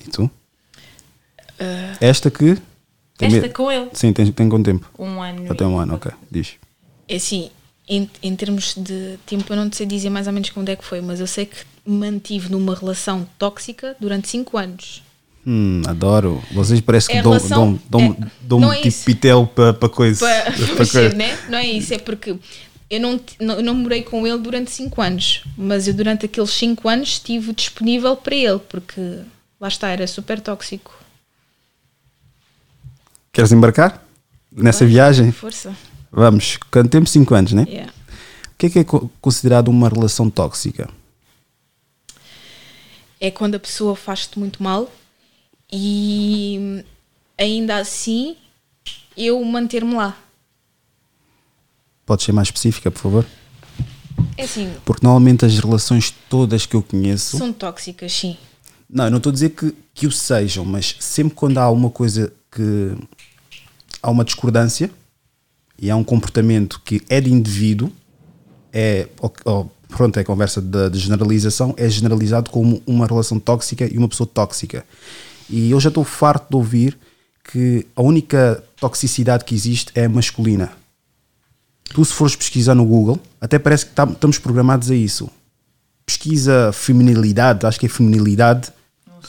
[0.05, 0.29] E tu?
[1.99, 2.57] Esta que?
[3.19, 3.53] Esta medo?
[3.53, 3.89] com ele.
[3.93, 4.89] Sim, tem, tem quanto tempo?
[4.99, 5.51] Um ano.
[5.51, 6.11] Até um ano, ok.
[6.29, 6.53] Diz.
[7.07, 7.49] É assim,
[7.87, 10.75] em, em termos de tempo, eu não te sei dizer mais ou menos quando é
[10.75, 15.03] que foi, mas eu sei que mantive numa relação tóxica durante 5 anos.
[15.45, 16.41] Hum, adoro.
[16.53, 19.73] Vocês parece que É dão, relação- dão, dão, é- dão não é tipo pitel para
[19.73, 20.25] pa coisa.
[20.25, 21.15] Para pa mexer, coisa.
[21.15, 21.37] né?
[21.49, 22.35] Não é isso, é porque
[22.93, 26.87] eu não, não, não morei com ele durante 5 anos, mas eu durante aqueles 5
[26.87, 29.19] anos estive disponível para ele, porque
[29.59, 30.93] lá está, era super tóxico.
[33.31, 34.03] Queres embarcar
[34.51, 35.31] nessa viagem?
[35.31, 35.75] Força.
[36.11, 36.57] Vamos.
[36.71, 37.09] Quanto tempo?
[37.09, 37.65] 5 anos, né?
[37.67, 37.91] Yeah.
[37.91, 40.89] O que é que é co- considerado uma relação tóxica?
[43.19, 44.91] é quando a pessoa faz-te muito mal
[45.71, 46.83] e
[47.39, 48.35] ainda assim
[49.15, 50.17] eu manter-me lá.
[52.05, 53.25] Pode ser mais específica, por favor?
[54.37, 57.37] É assim, Porque normalmente as relações todas que eu conheço.
[57.37, 58.37] são tóxicas, sim.
[58.89, 61.89] Não, eu não estou a dizer que, que o sejam, mas sempre quando há uma
[61.89, 62.95] coisa que.
[64.01, 64.91] há uma discordância
[65.79, 67.91] e há um comportamento que é de indivíduo,
[68.71, 69.07] é.
[69.19, 73.97] ou- ou, pronto, é conversa de, de generalização, é generalizado como uma relação tóxica e
[73.97, 74.85] uma pessoa tóxica.
[75.49, 76.97] E eu já estou farto de ouvir
[77.51, 80.71] que a única toxicidade que existe é masculina.
[81.85, 85.29] Tu, se fores pesquisar no Google, até parece que tam- estamos programados a isso.
[86.05, 88.69] Pesquisa feminilidade, acho que é feminilidade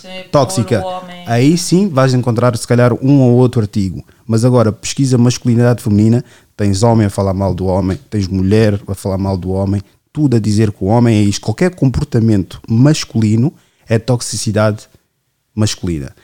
[0.00, 0.82] sei, tóxica.
[1.26, 4.04] Aí sim vais encontrar se calhar um ou outro artigo.
[4.26, 6.24] Mas agora, pesquisa masculinidade feminina,
[6.56, 9.80] tens homem a falar mal do homem, tens mulher a falar mal do homem,
[10.12, 11.42] tudo a dizer que o homem é isto.
[11.42, 13.52] Qualquer comportamento masculino
[13.88, 14.84] é toxicidade
[15.54, 16.14] masculina.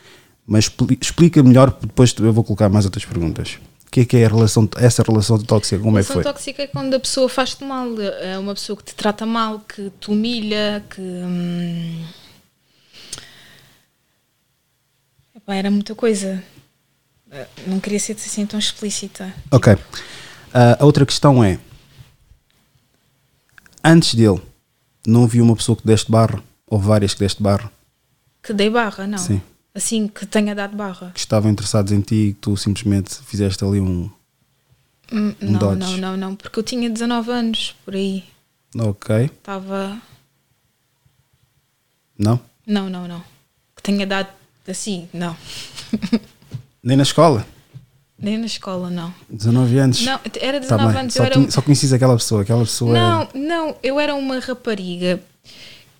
[0.46, 3.58] Mas expli- explica melhor, depois eu vou colocar mais outras perguntas.
[3.90, 5.82] O que é que é a relação, essa relação tóxica?
[5.82, 6.32] Como é que relação foi?
[6.32, 9.90] tóxica é quando a pessoa faz-te mal, é uma pessoa que te trata mal, que
[9.98, 11.00] te humilha, que.
[11.00, 12.06] hum,
[15.34, 16.40] Epá, era muita coisa.
[17.66, 19.34] Não queria ser assim tão explícita.
[19.50, 19.76] Ok.
[20.54, 21.58] Ah, a outra questão é:
[23.82, 24.40] antes dele,
[25.04, 26.40] não havia uma pessoa que deste barra?
[26.68, 27.72] Ou várias que deste barra?
[28.40, 29.18] Que dei barra, não.
[29.18, 29.42] Sim.
[29.80, 31.10] Assim, que tenha dado barra.
[31.14, 34.10] que estavam interessados em ti e que tu simplesmente fizeste ali um.
[35.10, 35.78] Hum, Um não, dodge.
[35.80, 38.22] não, não, não, porque eu tinha 19 anos por aí.
[38.78, 39.24] Ok.
[39.24, 39.98] Estava.
[42.18, 42.38] Não?
[42.66, 43.24] Não, não, não.
[43.74, 44.28] Que tenha dado
[44.68, 45.34] assim, não.
[46.84, 47.46] Nem na escola?
[48.18, 49.12] Nem na escola, não.
[49.30, 50.02] 19 anos?
[50.04, 51.00] Não, era Tá 19 bem.
[51.00, 51.14] anos.
[51.14, 52.42] Só, era, só conheces aquela pessoa.
[52.42, 53.28] Aquela pessoa Não, é.
[53.38, 55.20] não, eu era uma rapariga.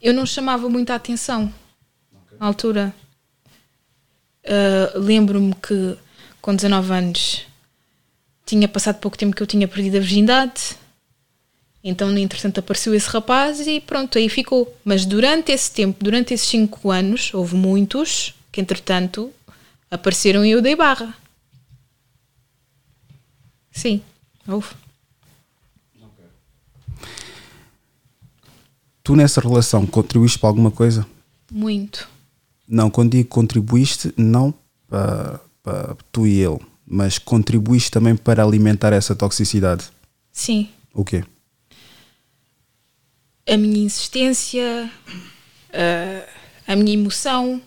[0.02, 1.52] Eu não chamava muita atenção
[2.38, 2.94] na altura.
[4.44, 5.96] Ah, Lembro-me que
[6.40, 7.46] com 19 anos
[8.46, 10.76] tinha passado pouco tempo que eu tinha perdido a virgindade.
[11.82, 14.74] Então, entretanto, apareceu esse rapaz e pronto, aí ficou.
[14.84, 19.32] Mas durante esse tempo, durante esses 5 anos, houve muitos que, entretanto,
[19.90, 21.14] apareceram e eu dei barra.
[23.70, 24.02] Sim,
[24.46, 24.74] houve.
[29.02, 31.06] Tu nessa relação contribuíste para alguma coisa?
[31.50, 32.06] Muito.
[32.70, 34.54] Não, quando digo contribuíste, não
[34.88, 39.84] para, para tu e ele, mas contribuíste também para alimentar essa toxicidade.
[40.32, 40.68] Sim.
[40.94, 41.24] O quê?
[43.50, 44.90] a minha insistência,
[45.72, 47.60] a, a minha emoção.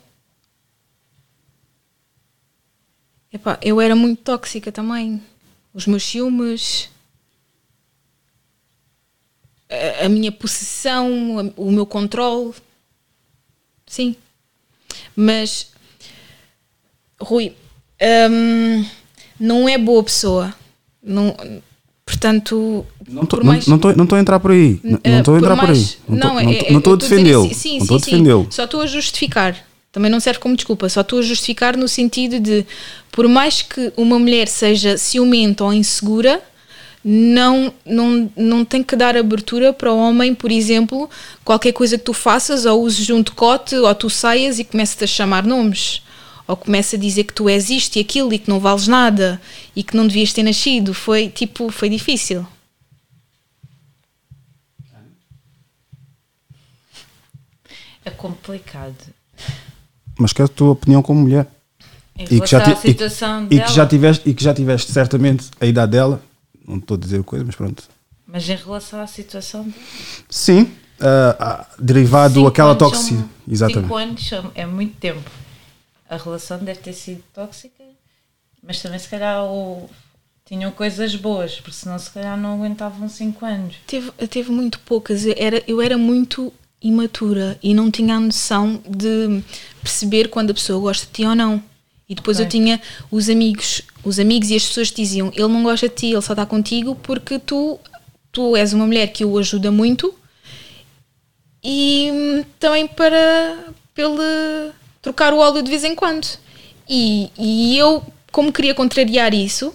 [3.32, 5.22] Epá, eu era muito tóxica também.
[5.74, 6.89] Os meus ciúmes,
[9.70, 12.54] a, a minha possessão, o meu controle.
[13.86, 14.16] Sim.
[15.15, 15.67] Mas,
[17.19, 17.53] Rui,
[18.29, 18.85] hum,
[19.39, 20.53] não é boa pessoa.
[21.01, 21.35] Não,
[22.05, 24.79] portanto, Não estou por mais- não, não tô a entrar por aí.
[24.83, 25.75] Não Uh, estou a por entrar por aí.
[25.75, 27.43] mais- Não estou é- não é- não a defendê-lo.
[27.43, 28.47] sim, Não sim, sim.
[28.49, 29.55] Só estou a justificar.
[29.91, 30.89] Também não serve como desculpa.
[30.89, 32.65] Só estou a justificar no sentido de,
[33.11, 36.41] por mais que uma mulher seja ciumenta ou insegura,
[37.04, 41.10] não, não, não tem que dar abertura para o homem, por exemplo,
[41.43, 45.08] qualquer coisa que tu faças, ou uses um decote, ou tu saias e começas a
[45.08, 46.01] chamar nomes.
[46.47, 49.41] Ou começa a dizer que tu és isto e aquilo e que não vales nada
[49.76, 50.93] e que não devias ter nascido.
[50.93, 52.45] Foi tipo, foi difícil.
[58.06, 58.95] É complicado.
[60.20, 61.47] Mas quero a tua opinião como mulher.
[62.18, 63.68] E que, já ti- e- situação e, que dela.
[63.72, 66.22] já tiveste, e que já tiveste certamente a idade dela.
[66.68, 67.84] Não estou a dizer coisa, mas pronto.
[68.28, 69.72] Mas em relação à situação.
[70.30, 73.30] Sim, ah, derivado Cinco aquela anos toxicidade.
[73.47, 73.84] Exatamente.
[73.84, 75.30] Cinco anos são- é muito tempo.
[76.09, 77.84] A relação deve ter sido tóxica,
[78.61, 79.89] mas também se calhar o-
[80.45, 83.76] tinham coisas boas, porque senão se calhar não aguentavam cinco anos.
[83.88, 85.26] Teve, teve muito poucas.
[85.26, 89.41] Eu era, eu era muito imatura e não tinha a noção de
[89.82, 91.64] perceber quando a pessoa gosta de ti ou não.
[92.08, 92.45] E depois Ok.
[92.45, 95.95] eu tinha os amigos, os amigos e as pessoas que diziam: ele não gosta de
[95.95, 97.80] ti, ele só está contigo porque tu,
[98.32, 100.14] tu és uma mulher que o ajuda muito
[101.64, 106.28] e hum, também para, ele trocar o óleo de vez em quando.
[106.89, 109.74] E, e eu, como queria contrariar isso,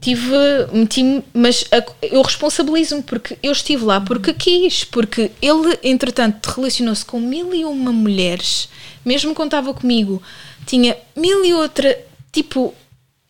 [0.00, 0.30] tive
[0.72, 7.04] meti mas a- eu responsabilizo-me porque eu estive lá porque quis porque ele entretanto relacionou-se
[7.04, 8.68] com mil e uma mulheres
[9.04, 10.22] mesmo estava comigo
[10.66, 11.98] tinha mil e outra
[12.32, 12.74] tipo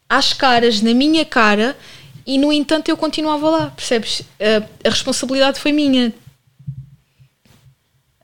[0.09, 1.77] às caras na minha cara
[2.27, 6.13] e no entanto eu continuava lá percebes a, a responsabilidade foi minha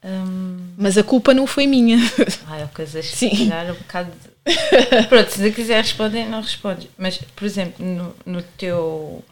[0.04, 1.98] Hum, mas a culpa não foi minha
[2.46, 3.48] ai, há coisas que Sim.
[3.72, 4.10] um bocado.
[4.12, 4.35] de-
[5.08, 6.88] Pronto, se quiser responder, não respondes.
[6.96, 9.24] Mas, por exemplo, no, no teu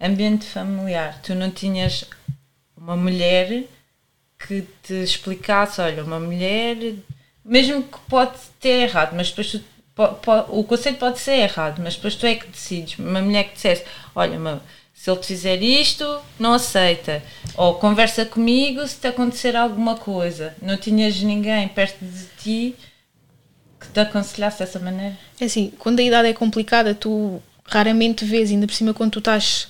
[0.00, 2.04] ambiente familiar, tu não tinhas
[2.76, 3.64] uma mulher
[4.38, 6.76] que te explicasse, olha, uma mulher,
[7.44, 9.60] mesmo que pode ter errado, mas depois tu,
[9.94, 12.98] po- po- o conceito pode ser errado, mas depois tu é que decides.
[12.98, 13.84] Uma mulher que dissesse,
[14.14, 14.60] olha, ma-
[14.94, 17.22] se ele te fizer isto, não aceita.
[17.56, 20.54] Ou conversa comigo se te acontecer alguma coisa.
[20.62, 22.76] Não tinhas ninguém perto de ti
[23.92, 25.16] te aconselhasse dessa maneira?
[25.40, 29.18] É assim, quando a idade é complicada, tu raramente vês, ainda por cima quando tu
[29.18, 29.68] estás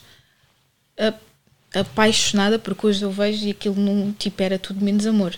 [1.75, 5.37] apaixonada, porque hoje eu vejo e aquilo não tipo era tudo menos amor.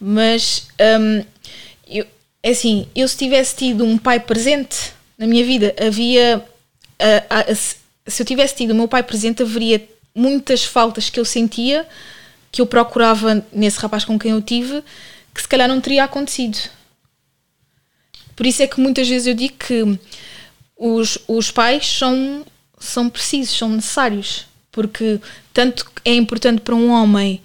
[0.00, 0.68] Mas
[1.00, 1.24] hum,
[1.86, 2.06] eu,
[2.42, 6.44] é assim, eu se tivesse tido um pai presente na minha vida, havia
[6.98, 11.24] a- a- se eu tivesse tido o meu pai presente, haveria muitas faltas que eu
[11.24, 11.86] sentia
[12.50, 14.82] que eu procurava nesse rapaz com quem eu tive
[15.34, 16.58] que se calhar não teria acontecido.
[18.36, 19.98] Por isso é que muitas vezes eu digo que
[20.76, 22.44] os, os pais são,
[22.78, 24.46] são precisos, são necessários.
[24.70, 25.18] Porque
[25.54, 27.40] tanto é importante para um homem,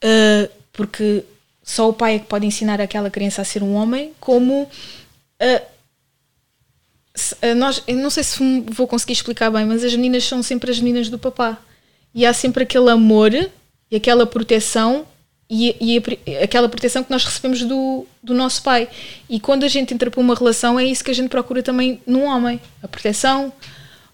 [0.00, 1.24] ah, porque
[1.62, 4.70] só o pai é que pode ensinar aquela criança a ser um homem, como
[5.40, 5.62] ah,
[7.56, 8.38] nós, não sei se
[8.70, 11.58] vou conseguir explicar bem, mas as meninas são sempre as meninas do papá.
[12.14, 15.06] E há sempre aquele amor e aquela proteção
[15.50, 18.88] e, e a aquela proteção que nós recebemos do, do nosso pai.
[19.28, 22.00] E quando a gente entra para uma relação, é isso que a gente procura também
[22.06, 23.52] num homem: a proteção,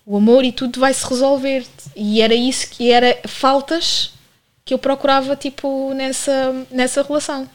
[0.07, 1.67] o amor e tudo vai se resolver.
[1.97, 4.13] E era isso que era faltas
[4.65, 7.49] que eu procurava tipo nessa, nessa relação.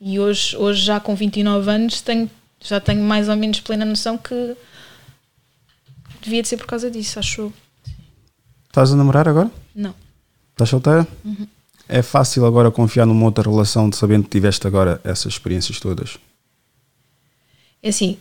[0.00, 4.16] E hoje, hoje já com 29 anos tenho, Já tenho mais ou menos plena noção
[4.16, 4.56] que
[6.22, 7.52] devia de ser por causa disso, acho.
[8.66, 9.50] Estás a namorar agora?
[9.74, 9.94] Não.
[10.52, 11.06] Estás solteira?
[11.88, 16.16] É fácil agora confiar numa outra relação de sabendo que tiveste agora essas experiências todas?
[17.82, 18.16] É assim,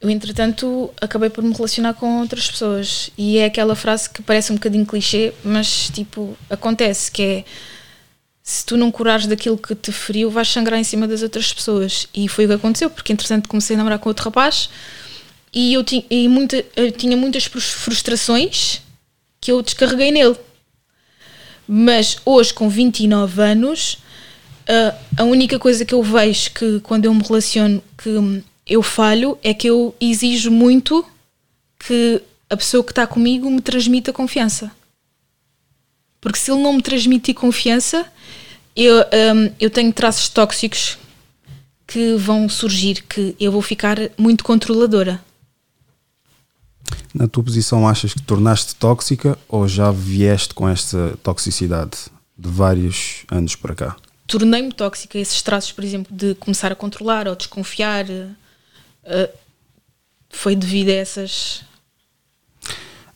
[0.00, 4.50] eu entretanto acabei por me relacionar com outras pessoas e é aquela frase que parece
[4.50, 7.44] um bocadinho clichê, mas tipo, acontece que é
[8.42, 12.08] se tu não curares daquilo que te feriu, vais sangrar em cima das outras pessoas.
[12.12, 14.68] E foi o que aconteceu, porque entretanto comecei a namorar com outro rapaz
[15.52, 18.80] e eu, e muita, eu tinha muitas frus- frustrações
[19.40, 20.36] que eu descarreguei nele.
[21.74, 23.96] Mas hoje, com 29 anos,
[24.68, 28.10] a- a única coisa que eu vejo que quando eu me relaciono que
[28.66, 31.02] eu falho é que eu exijo muito
[31.78, 32.20] que
[32.50, 34.70] a pessoa que está comigo me transmita confiança.
[36.20, 38.04] Porque se ele não me transmitir confiança,
[38.76, 40.98] eu, hum, eu tenho traços tóxicos
[41.86, 45.24] que vão surgir, que eu vou ficar muito controladora.
[47.14, 51.96] Na tua posição, achas que te tornaste tóxica ou já vieste com esta toxicidade
[52.36, 53.96] de vários anos para cá?
[54.26, 55.18] tornei-me tóxica.
[55.18, 58.28] Esses traços, por exemplo, de começar a controlar ou desconfiar, eh,
[59.04, 59.30] eh,
[60.30, 61.62] foi devido a essas,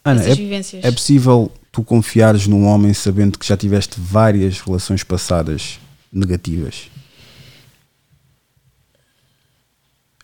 [0.05, 0.85] Ana, essas é, vivências.
[0.85, 5.79] é possível tu confiares num homem sabendo que já tiveste várias relações passadas
[6.13, 6.91] negativas?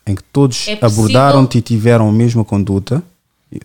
[0.05, 3.03] Em que todos É abordaram-te e tiveram a mesma conduta,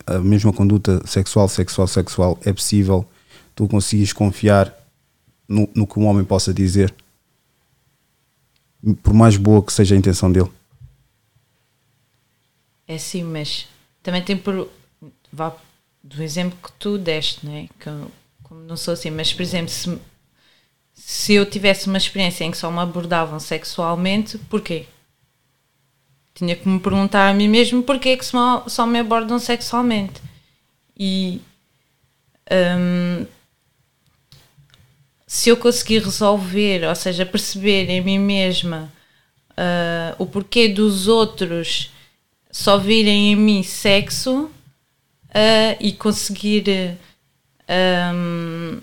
[0.06, 3.06] a mesma conduta sexual, sexual, sexual, é possível
[3.54, 4.72] tu conseguires confiar
[5.48, 6.94] no, no que um homem possa dizer,
[9.02, 10.50] por mais boa que seja a intenção dele?
[12.86, 13.68] É sim, mas
[14.02, 14.68] também tem por.
[15.32, 15.54] Vá
[16.02, 17.68] do exemplo que tu deste, não é?
[17.78, 17.90] Que
[18.42, 19.98] como não sou assim, mas por exemplo, se,
[20.94, 24.86] se eu tivesse uma experiência em que só me abordavam sexualmente, porquê?
[26.38, 30.22] Tinha que me perguntar a mim mesmo porquê que só, me abordam sexualmente.
[30.96, 31.40] E.
[32.50, 33.26] hum,
[35.26, 38.90] se eu conseguir resolver, ou seja, perceber em mim mesma
[39.56, 41.92] ah, o porquê dos outros
[42.50, 44.50] só virem em mim sexo
[45.34, 46.96] ah, e conseguir
[48.14, 48.80] hum,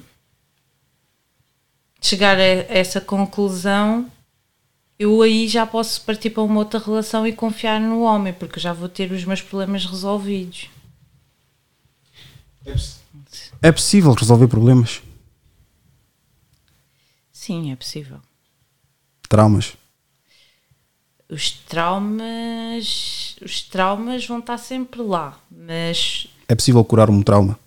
[2.01, 4.11] chegar a essa conclusão,
[4.97, 8.73] eu aí já posso partir para uma outra relação e confiar no homem, porque já
[8.73, 10.69] vou ter os meus problemas resolvidos.
[13.61, 15.01] É possível resolver problemas,
[17.31, 18.19] Sim, é possível.
[19.29, 19.73] traumas.
[21.29, 27.59] Os traumas, os traumas vão estar sempre lá, mas É possível curar um trauma.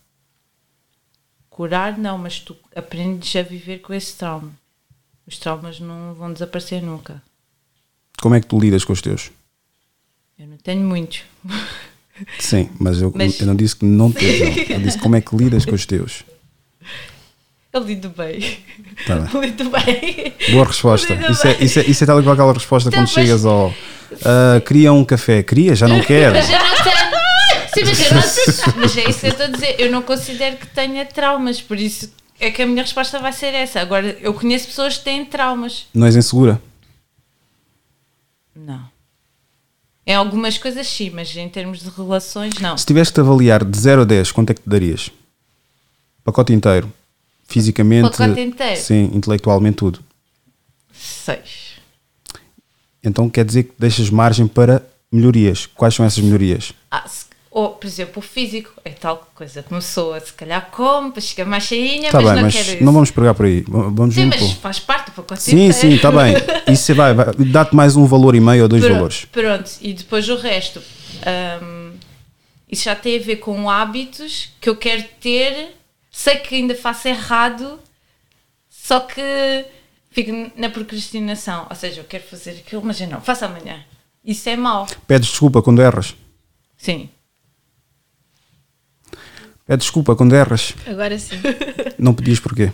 [1.48, 4.52] curar não, mas tu aprendes a viver com esse trauma.
[5.28, 7.22] Os traumas não vão desaparecer nunca.
[8.20, 9.30] Como é que tu lidas com os teus?
[10.38, 11.20] Eu não tenho muitos.
[12.38, 14.40] Sim, mas eu, Mas- eu não disse que não tens.
[14.40, 14.74] não.
[14.76, 16.24] Eu disse como é que lidas com os teus.
[17.72, 18.58] Eu lido bem.
[19.06, 19.40] Tá bem.
[19.50, 20.34] lido bem.
[20.50, 21.12] Boa resposta.
[21.30, 23.72] Isso é, isso, é, isso é tal qual aquela resposta Então, quando mas- chegas ao.
[24.24, 25.42] ah, queria um café.
[25.42, 26.34] Queria, já não quero.
[26.34, 27.18] Mas eu não tenho.
[27.74, 29.76] Sim, mas, eu não, mas é isso que eu estou a dizer.
[29.78, 32.10] Eu não considero que tenha traumas, por isso
[32.40, 33.80] é que a minha resposta vai ser essa.
[33.80, 35.86] Agora, eu conheço pessoas que têm traumas.
[35.94, 36.60] Não és insegura?
[38.54, 38.88] Não.
[40.06, 42.76] Em algumas coisas sim, mas em termos de relações, não.
[42.78, 45.10] Se tivesse que avaliar de 0 a 10, quanto é que te darias?
[46.24, 46.92] Pacote inteiro.
[47.46, 48.10] Fisicamente.
[48.10, 48.80] Pacote inteiro?
[48.80, 50.00] Sim, intelectualmente tudo.
[50.92, 51.68] Seis.
[53.04, 54.82] Então quer dizer que deixas margem para
[55.12, 55.66] melhorias.
[55.66, 56.72] Quais são essas melhorias?
[56.90, 57.26] Ah, se-
[57.58, 59.64] ou, por exemplo, o físico é tal coisa.
[59.64, 62.68] Começou a se calhar come, para chegar mais cheinha, Está mas bem, não mas quero
[62.70, 62.84] isso.
[62.84, 63.64] não vamos pegar por aí.
[63.66, 66.36] Vamos Sim, mas faz parte do pacote Sim, sim, está bem.
[66.72, 69.24] Isso você vai, vai dá-te mais um valor e meio ou dois Pronto, valores.
[69.24, 70.80] Pronto, e depois o resto.
[71.60, 71.94] hum,
[72.70, 75.74] isso já tem a ver com hábitos que eu quero ter.
[76.12, 77.80] Sei que ainda faço errado,
[78.70, 79.64] só que
[80.12, 81.66] fico na procrastinação.
[81.68, 83.84] Ou seja, eu quero fazer aquilo, mas eu não, faço amanhã.
[84.24, 84.86] Isso é mau.
[85.08, 86.14] Pedes desculpa quando erras.
[86.76, 87.08] Sim.
[89.68, 90.74] Pedes desculpa quando erras.
[90.86, 91.36] Agora sim,
[92.00, 92.72] Não pedias porquê.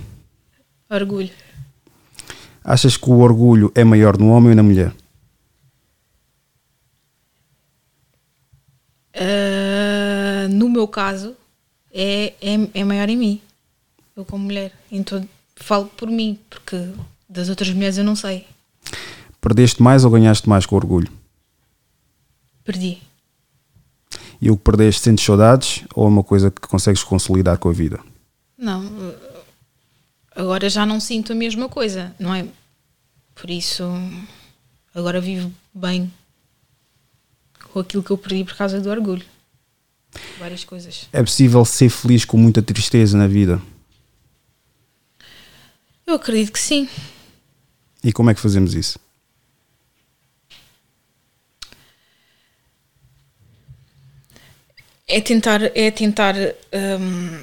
[0.88, 1.30] orgulho.
[2.62, 4.94] Achas que o orgulho é maior no homem ou na mulher?
[9.12, 11.36] Ah, no meu caso,
[11.92, 13.40] é, é, é maior em mim.
[14.16, 14.72] Eu como mulher.
[14.90, 16.76] Então falo por mim, porque
[17.28, 18.46] das outras mulheres eu não sei.
[19.40, 21.10] Perdeste mais ou ganhaste mais com o orgulho?
[22.62, 23.02] Perdi.
[24.40, 27.72] E o que perdeste sentes saudades ou é uma coisa que consegues consolidar com a
[27.72, 28.00] vida?
[28.58, 29.14] Não,
[30.34, 32.46] agora já não sinto a mesma coisa, não é?
[33.34, 33.84] Por isso,
[34.94, 36.12] agora vivo bem
[37.74, 39.24] ou aquilo que eu perdi por causa do orgulho.
[40.38, 41.08] Várias coisas.
[41.12, 43.60] É possível ser feliz com muita tristeza na vida?
[46.06, 46.88] Eu acredito que sim.
[48.02, 48.98] E como é que fazemos isso?
[55.06, 57.42] É tentar, é tentar hum,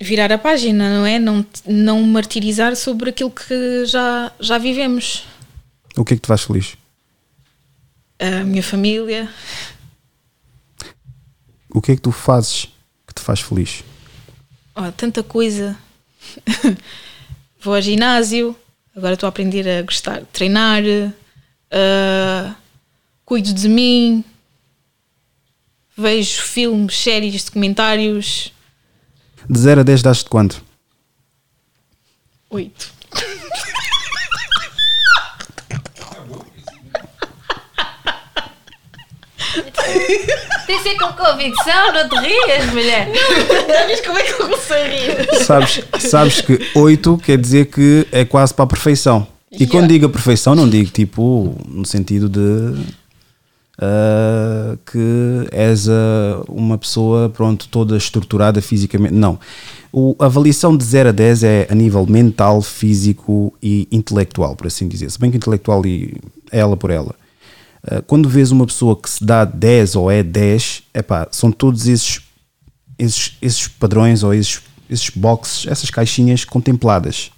[0.00, 1.18] virar a página, não é?
[1.18, 5.24] Não, não martirizar sobre aquilo que já, já vivemos.
[5.96, 6.76] O que é que te faz feliz?
[8.18, 9.28] A minha família,
[11.70, 12.66] O que é que tu fazes
[13.06, 13.82] que te faz feliz?
[14.76, 15.76] ó, tanta coisa.
[17.60, 18.56] Vou ao ginásio,
[18.94, 20.82] agora estou a aprender a gostar de treinar,
[21.70, 22.54] ah,
[23.24, 24.24] cuido de mim,
[25.96, 28.52] vejo filmes, séries, documentários.
[29.48, 30.62] De 0 a 10 das-te quanto?
[32.50, 32.92] Oito.
[40.66, 43.08] Tem que ser com convicção, não te rias, mulher.
[43.66, 45.44] Sabes como é que eu comecei a rir?
[45.44, 49.26] Sabes, sabes que 8 quer dizer que é quase para a perfeição.
[49.52, 52.82] E quando digo a perfeição, não digo tipo no sentido de
[53.80, 59.14] ah, que és ah, uma pessoa pronto, toda estruturada fisicamente.
[59.14, 59.38] Não.
[59.92, 64.66] O, a avaliação de 0 a 10 é a nível mental, físico e intelectual, por
[64.66, 65.10] assim dizer.
[65.10, 66.16] Se bem que intelectual e
[66.50, 67.14] ela por ela.
[67.86, 71.86] Ah, quando vês uma pessoa que se dá 10 ou é 10, epá, são todos
[71.86, 72.20] esses,
[72.98, 77.30] esses, esses padrões ou esses, esses boxes, essas caixinhas contempladas.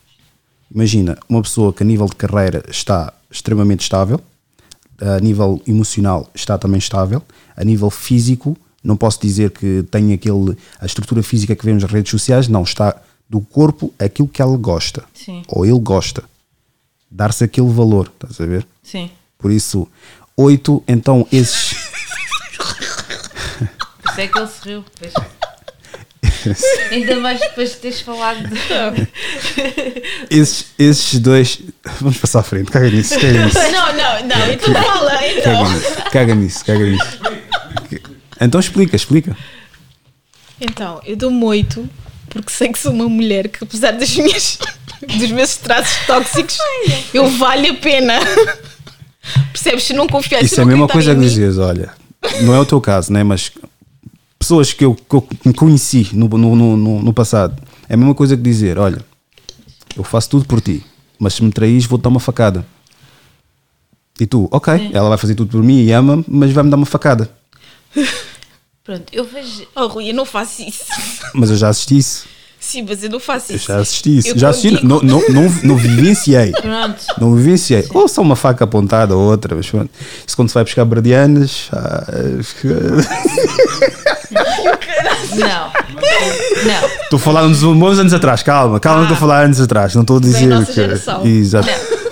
[0.73, 4.21] Imagina, uma pessoa que a nível de carreira está extremamente estável,
[5.01, 7.23] a nível emocional está também estável,
[7.57, 11.93] a nível físico, não posso dizer que tem aquele, a estrutura física que vemos nas
[11.93, 12.97] redes sociais, não, está
[13.29, 15.43] do corpo aquilo que ela gosta, Sim.
[15.49, 16.25] ou ele gosta,
[17.11, 18.67] dar-se aquele valor, estás a ver?
[18.83, 19.11] Sim.
[19.39, 19.89] Por isso,
[20.37, 21.75] oito, então esses.
[24.03, 24.85] Por isso é que ele se riu.
[26.91, 29.09] Ainda mais depois de teres falado de.
[30.31, 31.61] esses, esses dois.
[32.01, 33.59] Vamos passar à frente, caga nisso, caga nisso.
[33.59, 35.65] Não, não, não, e tu fala, então.
[36.11, 38.07] Caga nisso, caga nisso, caga nisso.
[38.41, 39.37] Então explica, explica.
[40.61, 41.89] Então, eu dou-me oito
[42.29, 44.59] porque sei que sou uma mulher que, apesar das minhas,
[45.01, 46.59] dos meus traços tóxicos,
[47.15, 48.15] eu vale a pena.
[49.53, 49.85] Percebes?
[49.85, 51.93] Se não confiar se Isso é a não mesma coisa que dizias, olha,
[52.43, 53.23] não é o teu caso, né?
[53.25, 53.51] Mas
[54.39, 57.57] pessoas que eu, que eu conheci no, no, no, no- passado,
[57.89, 59.05] é a mesma coisa que dizer, olha,
[59.97, 60.85] eu faço tudo por ti,
[61.19, 62.65] mas se me traís vou-te dar uma facada.
[64.19, 66.87] E tu, ok, ela vai fazer tudo por mim e ama-me, mas vai-me dar uma
[66.87, 67.31] facada.
[68.85, 69.67] Pronto, eu vejo.
[69.75, 70.85] Oh, Rui, eu não faço isso.
[71.35, 72.25] Mas eu já assisti isso.
[72.61, 73.67] Sim, mas eu não faço Eu isso.
[73.67, 74.29] já assisti isso.
[74.29, 76.53] Eu já assisti, não, não, não, não vivenciei.
[76.53, 77.05] Pronto.
[77.21, 77.85] Não vivenciei.
[77.93, 79.55] Ou só uma faca apontada ou outra.
[79.57, 79.91] Mas pronto.
[80.27, 81.69] Isso quando se vai buscar bradianas.
[81.73, 82.07] ah,
[85.37, 85.73] Não.
[86.65, 86.89] Não.
[87.03, 88.43] Estou a falar uns bons anos atrás.
[88.43, 89.95] Calma, calma, estou a falar anos atrás.
[89.95, 90.47] Não estou a dizer.
[90.47, 90.73] nossa que...
[90.73, 91.27] geração.
[91.27, 91.69] Exato.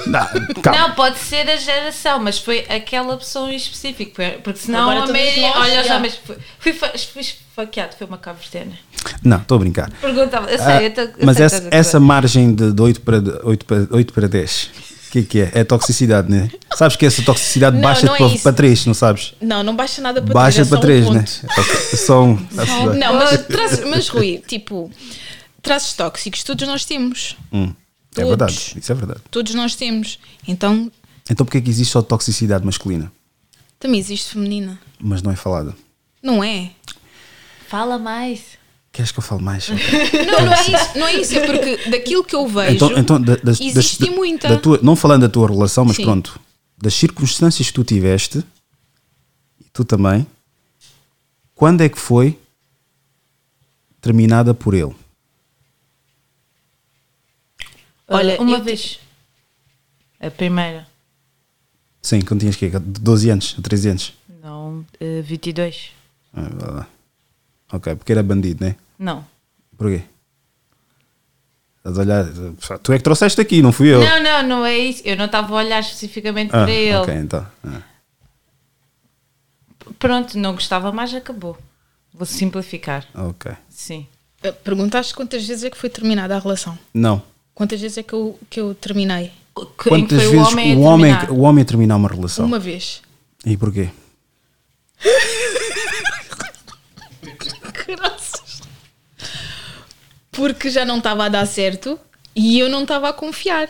[0.06, 0.26] Não,
[0.62, 0.80] calma.
[0.80, 4.12] Não, pode ser a geração, mas foi aquela pessoa em específico.
[4.42, 5.82] Porque senão Agora a nós, Olha, já.
[5.82, 6.36] já, mas fui,
[6.72, 6.72] fui,
[7.12, 8.72] fui esfaqueado, foi uma cavertena.
[9.22, 9.90] Não, estou a brincar.
[10.00, 13.00] Perguntava, eu sei, Ah, eu tô, eu mas sei essa, essa margem de, de 8,
[13.00, 15.60] para, 8, para, 8 para 10, o que é que é?
[15.60, 16.50] É toxicidade, né?
[16.74, 19.34] Sabes que essa toxicidade Não, baixa não é para, para 3, não sabes?
[19.40, 21.24] Não, não baixa nada para Baixa três, é para só um 3, né?
[21.92, 22.94] É só um.
[22.98, 24.90] Não, mas, traços- mas Rui, tipo,
[25.62, 27.36] traços tóxicos todos nós temos.
[27.52, 27.72] Hum,
[28.16, 28.28] é Todos.
[28.28, 29.20] verdade, isso é verdade.
[29.30, 30.18] Todos nós temos.
[30.48, 30.90] Então,
[31.30, 33.10] Então porquê é que existe só toxicidade masculina,
[33.78, 34.78] também existe feminina.
[34.98, 35.74] mas não é falada?
[36.22, 36.70] Não é?
[37.68, 38.40] Fala mais.
[38.94, 39.68] Queres que eu fale mais?
[39.68, 40.98] Não, não é isso.
[40.98, 41.34] Não é isso.
[41.36, 42.74] É porque daquilo que eu vejo.
[42.76, 44.48] Então, então da- das- existe das- muita.
[44.48, 46.04] da tua- não falando da tua relação, mas Sim.
[46.04, 46.38] pronto,
[46.78, 48.38] das circunstâncias que tu tiveste,
[49.60, 50.24] e tu também,
[51.56, 52.38] quando é que foi
[54.00, 54.94] terminada por ele?
[58.06, 59.00] Olha, uma vez.
[60.20, 60.86] A primeira.
[62.00, 64.12] Sim, quando tinhas que 12 anos, 13 anos.
[64.42, 65.90] Não, eh, 22.
[66.32, 66.88] Ah, vá lá.
[67.72, 68.76] Ok, porque era bandido, né?
[68.98, 69.24] Não.
[69.76, 70.02] Porquê?
[71.78, 72.24] Estás a olhar.
[72.82, 74.00] Tu é que trouxeste aqui, não fui eu.
[74.00, 75.02] Não, não, não é isso.
[75.04, 76.96] Eu não estava a olhar especificamente ah, para ele.
[76.96, 77.46] ok, então.
[77.66, 77.82] Ah.
[79.98, 81.58] Pronto, não gostava mais, acabou.
[82.12, 83.06] Vou simplificar.
[83.14, 83.52] Ok.
[83.68, 84.06] Sim.
[84.42, 86.78] Eh, Perguntaste quantas vezes é que foi terminada a relação?
[86.92, 87.22] Não.
[87.54, 89.28] Quantas vezes é que eu, que eu terminei?
[89.54, 91.30] Que- Quantas foi vezes o homem a o, homem, terminar.
[91.32, 92.46] o homem terminar uma relação?
[92.46, 93.02] Uma vez.
[93.44, 93.90] E porquê?
[97.86, 98.62] Graças.
[100.34, 101.98] Porque já não estava a dar certo
[102.34, 103.68] e eu não estava a confiar.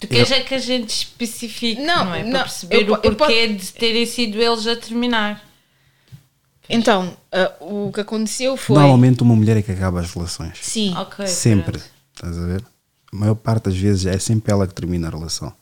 [0.00, 2.22] Tu queres é que a gente especifique, não, Não, é?
[2.22, 5.42] não, Para perceber eu o porquê de terem sido eles a terminar.
[6.68, 8.76] Então, ah, o que aconteceu foi.
[8.76, 10.58] Normalmente uma mulher é que acaba as relações.
[10.60, 10.94] Sim.
[10.96, 11.26] Ok.
[11.26, 11.78] sempre.
[11.78, 11.90] pronto.
[12.14, 12.64] Estás a ver?
[13.12, 15.52] A maior parte das vezes é sempre ela que termina a relação.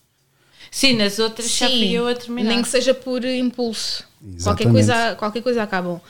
[0.71, 2.49] Sim, nas outras já fui eu a terminar.
[2.49, 4.05] nem que seja por impulso.
[4.21, 4.73] Qualquer Exatamente.
[4.73, 6.01] coisa, qualquer coisa acabam.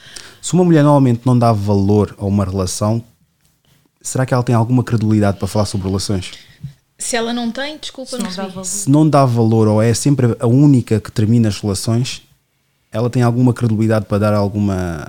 [0.41, 3.03] Se uma mulher normalmente não dá valor a uma relação,
[4.03, 6.33] será que ela tem alguma credibilidade para falar sobre relações?
[6.99, 8.65] Se ela não tem, desculpa, Se não não dá valor.
[8.65, 12.23] Se não dá valor ou é sempre a única que termina as relações,
[12.93, 15.07] ela tem alguma credibilidade para dar alguma,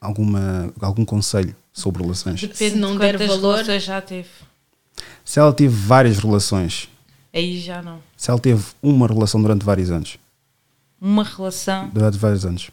[0.00, 2.40] alguma algum conselho sobre relações.
[2.40, 4.28] Depende Se não de der valor- já teve.
[5.24, 6.88] Se ela teve várias relações,
[7.32, 8.00] Aí já não.
[8.16, 10.18] se ela teve uma relação durante vários anos,
[11.00, 12.70] Uma relação, durante vários anos,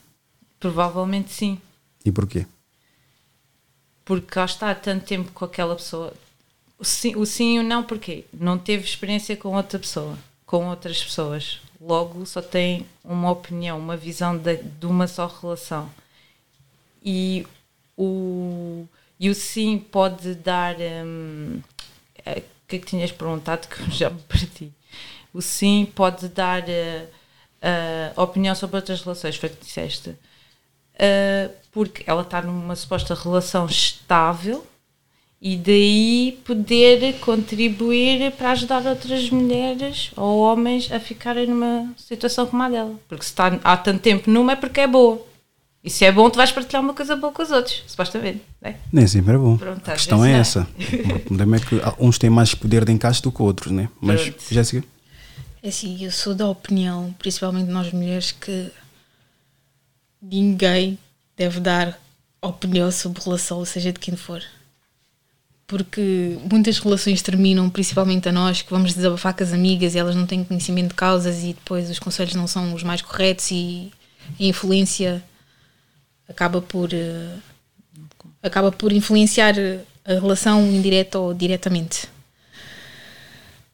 [0.60, 1.60] provavelmente sim.
[2.04, 2.46] e porquê?
[4.08, 6.14] Porque cá está tanto tempo com aquela pessoa.
[6.80, 8.26] O sim, o sim e o não, porquê?
[8.34, 11.60] Não teve experiência com outra pessoa, com outras pessoas.
[11.82, 15.92] Logo, só tem uma opinião, uma visão de, de uma só relação.
[17.04, 17.46] E
[17.98, 18.86] o,
[19.20, 20.76] e o sim pode dar.
[20.80, 21.62] hum,
[22.26, 24.72] é, O que é que tinhas perguntado que eu já me perdi?
[25.34, 27.08] O sim pode dar eh,
[27.62, 30.16] eh, opinião sobre outras relações, foi o que disseste.
[30.98, 34.66] Uh, porque ela está numa suposta relação estável
[35.40, 42.64] e daí poder contribuir para ajudar outras mulheres ou homens a ficarem numa situação como
[42.64, 42.96] a dela.
[43.08, 45.22] Porque se está há tanto tempo numa é porque é boa.
[45.84, 48.42] E se é bom, tu vais partilhar uma coisa boa com os outros, supostamente.
[48.62, 48.76] não é?
[48.92, 49.56] Nem sempre é bom.
[49.56, 50.68] Pronto, a questão é vezes essa.
[51.16, 53.88] O problema é que uns têm mais poder de encaixe do que outros, né?
[54.02, 54.44] Mas, Pronto.
[54.50, 54.84] Jéssica,
[55.64, 58.70] É assim, eu sou da opinião, principalmente nós mulheres, que
[60.22, 60.98] ninguém
[61.36, 62.00] deve dar
[62.42, 64.44] opinião sobre relação, seja de quem for.
[65.66, 70.16] Porque muitas relações terminam, principalmente a nós, que vamos desabafar com as amigas e elas
[70.16, 73.92] não têm conhecimento de causas e depois os conselhos não são os mais corretos e
[74.40, 75.24] a influência
[76.28, 77.36] acaba por eh,
[78.42, 79.56] acaba por influenciar
[80.06, 82.08] a relação indireta ou diretamente.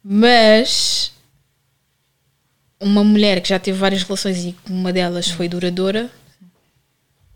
[0.04, 1.12] Mas
[2.80, 6.10] uma mulher que já teve várias relações e uma delas foi duradoura,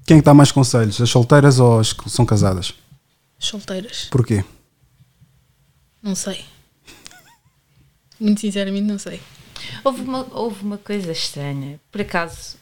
[0.07, 0.99] quem é que dá mais conselhos?
[0.99, 2.73] As solteiras ou as que são casadas?
[3.37, 4.43] solteiras, Porquê?
[6.01, 6.43] não sei.
[8.19, 9.21] Muito sinceramente, não sei.
[9.83, 11.79] Houve uma, houve uma coisa estranha.
[11.91, 12.55] Por acaso,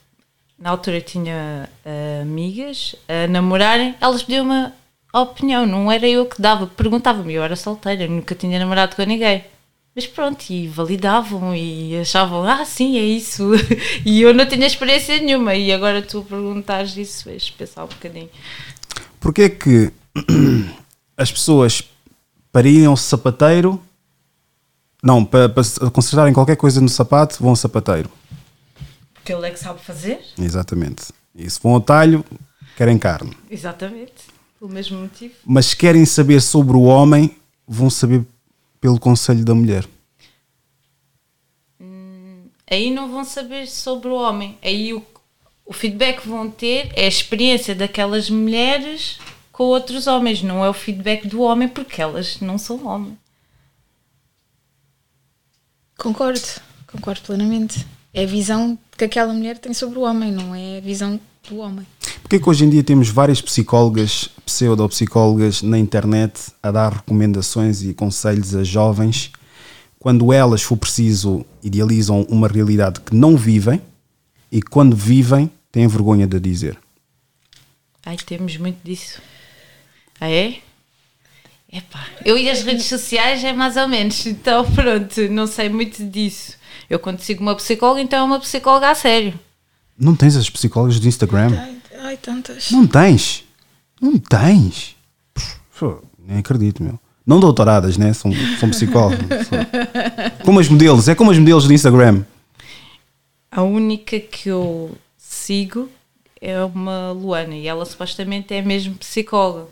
[0.60, 4.74] na altura tinha ah, amigas a namorarem, elas pediam uma
[5.14, 9.46] opinião, não era eu que dava, perguntavam-me, eu era solteira, nunca tinha namorado com ninguém.
[9.96, 13.52] Mas pronto, e validavam e achavam, ah, sim, é isso.
[14.06, 15.56] e eu não tinha experiência nenhuma.
[15.56, 18.30] E agora tu perguntares isso, fez pensar um bocadinho.
[19.22, 19.94] Porquê é que
[21.16, 21.82] as pessoas
[22.52, 23.82] para irem ao sapateiro,
[25.02, 28.10] não, para, para se consertarem qualquer coisa no sapato, vão ao sapateiro?
[29.14, 30.20] Porque ele é que sabe fazer.
[30.38, 31.06] Exatamente.
[31.34, 32.24] E se vão ao talho,
[32.76, 33.32] querem carne.
[33.50, 34.14] Exatamente.
[34.60, 35.34] Pelo mesmo motivo.
[35.46, 37.34] Mas querem saber sobre o homem,
[37.66, 38.26] vão saber
[38.86, 39.84] pelo conselho da mulher.
[42.70, 44.60] aí não vão saber sobre o homem.
[44.62, 45.04] Aí o,
[45.66, 49.18] o feedback que vão ter é a experiência daquelas mulheres
[49.52, 53.18] com outros homens, não é o feedback do homem, porque elas não são homens.
[55.98, 56.40] Concordo,
[56.86, 57.88] concordo plenamente.
[58.14, 61.58] É a visão que aquela mulher tem sobre o homem, não é a visão do
[61.58, 61.88] homem.
[62.26, 67.94] Porquê que hoje em dia temos várias psicólogas, pseudopsicólogas na internet a dar recomendações e
[67.94, 69.32] conselhos a jovens
[70.00, 73.80] quando elas, for preciso, idealizam uma realidade que não vivem
[74.52, 76.80] e quando vivem têm vergonha de a dizer?
[78.04, 79.22] Ai, temos muito disso.
[80.20, 80.58] Ah, é?
[81.72, 86.04] Epá, eu e as redes sociais é mais ou menos, então pronto, não sei muito
[86.04, 86.54] disso.
[86.90, 89.40] Eu quando sigo uma psicóloga, então é uma psicóloga a sério.
[89.96, 91.75] Não tens as psicólogas do Instagram?
[92.06, 92.70] Ai, tantas.
[92.70, 93.44] Não tens?
[94.00, 94.96] Não tens?
[95.80, 97.00] Pô, nem acredito, meu.
[97.26, 98.14] Não doutoradas, né?
[98.14, 99.26] São, são psicólogos.
[100.46, 102.24] Como as modelos, é como as modelos do Instagram.
[103.50, 105.90] A única que eu sigo
[106.40, 109.68] é uma Luana e ela supostamente é mesmo psicóloga.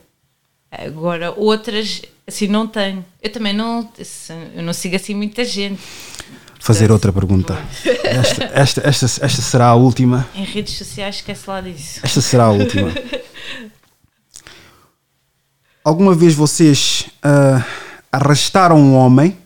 [0.71, 3.05] Agora, outras, assim, não tenho.
[3.21, 3.87] Eu também não,
[4.55, 5.79] eu não sigo assim muita gente.
[6.63, 7.55] Fazer outra pergunta.
[8.05, 10.25] Esta, esta, esta, esta será a última.
[10.33, 11.99] Em redes sociais, esquece lá disso.
[12.01, 12.89] Esta será a última.
[15.83, 17.65] Alguma vez vocês ah,
[18.09, 19.37] arrastaram um homem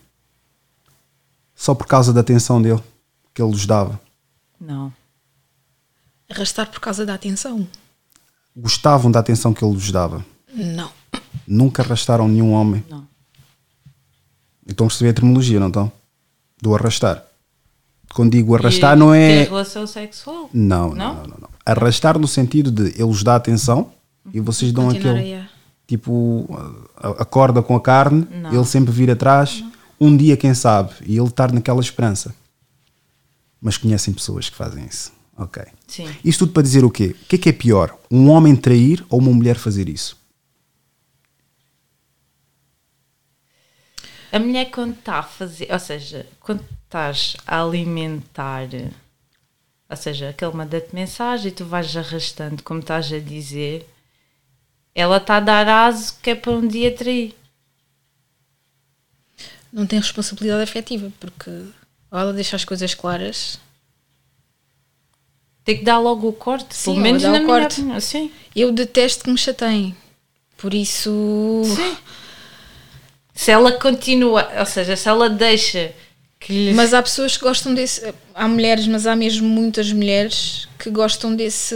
[1.56, 2.84] só por causa da atenção dele,
[3.34, 3.99] que ele vos dava?
[4.61, 4.94] Não.
[6.30, 7.68] Arrastar por causa da atenção?
[8.56, 10.23] Gostavam da atenção que ele vos dava?
[10.53, 10.91] Não.
[11.48, 12.85] Nunca arrastaram nenhum homem?
[12.88, 13.07] Não.
[14.69, 15.91] Então perceber a terminologia, não estão?
[16.61, 17.23] Do arrastar.
[18.13, 19.43] Quando digo arrastar, E não é.
[19.43, 20.49] relação sexual.
[20.53, 21.13] Não, não, Não?
[21.15, 21.49] não, não, não.
[21.65, 23.91] Arrastar no sentido de ele vos dá atenção
[24.34, 25.43] e vocês dão aquele.
[25.85, 26.47] Tipo,
[26.97, 28.53] a, a corda com a carne, Não.
[28.53, 29.63] ele sempre vir atrás.
[29.99, 32.34] Um dia, quem sabe, e ele estar naquela esperança.
[33.61, 35.11] Mas conhecem pessoas que fazem isso.
[35.38, 35.63] Ok.
[35.88, 36.07] Sim.
[36.23, 37.15] Isto tudo para dizer o quê?
[37.23, 37.95] O que é que é pior?
[38.11, 40.17] Um homem trair ou uma mulher fazer isso?
[44.32, 48.68] A mulher quando está a fazer, ou seja, quando estás a alimentar,
[49.90, 53.88] ou seja, aquele manda-te mensagem e tu vais arrastando, como estás a dizer,
[54.94, 57.34] ela está a dar aso que é para um dia trair.
[59.72, 61.49] Não tem responsabilidade afetiva, porque
[62.10, 63.60] ou ela deixa as coisas claras.
[65.64, 67.82] Tem que dar logo o corte, Sim, pelo menos na o minha corte.
[67.82, 67.99] opinião.
[67.99, 68.32] Sim.
[68.56, 69.95] Eu detesto que me chateiem.
[70.56, 71.62] Por isso.
[71.66, 71.98] Sim.
[73.38, 75.91] Se ela continua, ou seja, se ela deixa
[76.39, 78.14] que lhe Mas há pessoas que gostam desse.
[78.34, 81.76] Há mulheres, mas há mesmo muitas mulheres que gostam desse,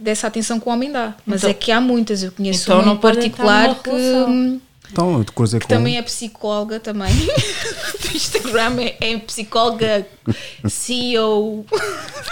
[0.00, 1.14] dessa atenção que o homem dá.
[1.26, 2.22] Mas Então- é que há muitas.
[2.22, 4.60] Eu conheço Então uma não em particular que, relação.
[4.90, 7.12] Então, eu te cruzei que também é psicóloga também.
[8.00, 10.06] Do Instagram é, é psicóloga
[10.66, 11.66] CEO.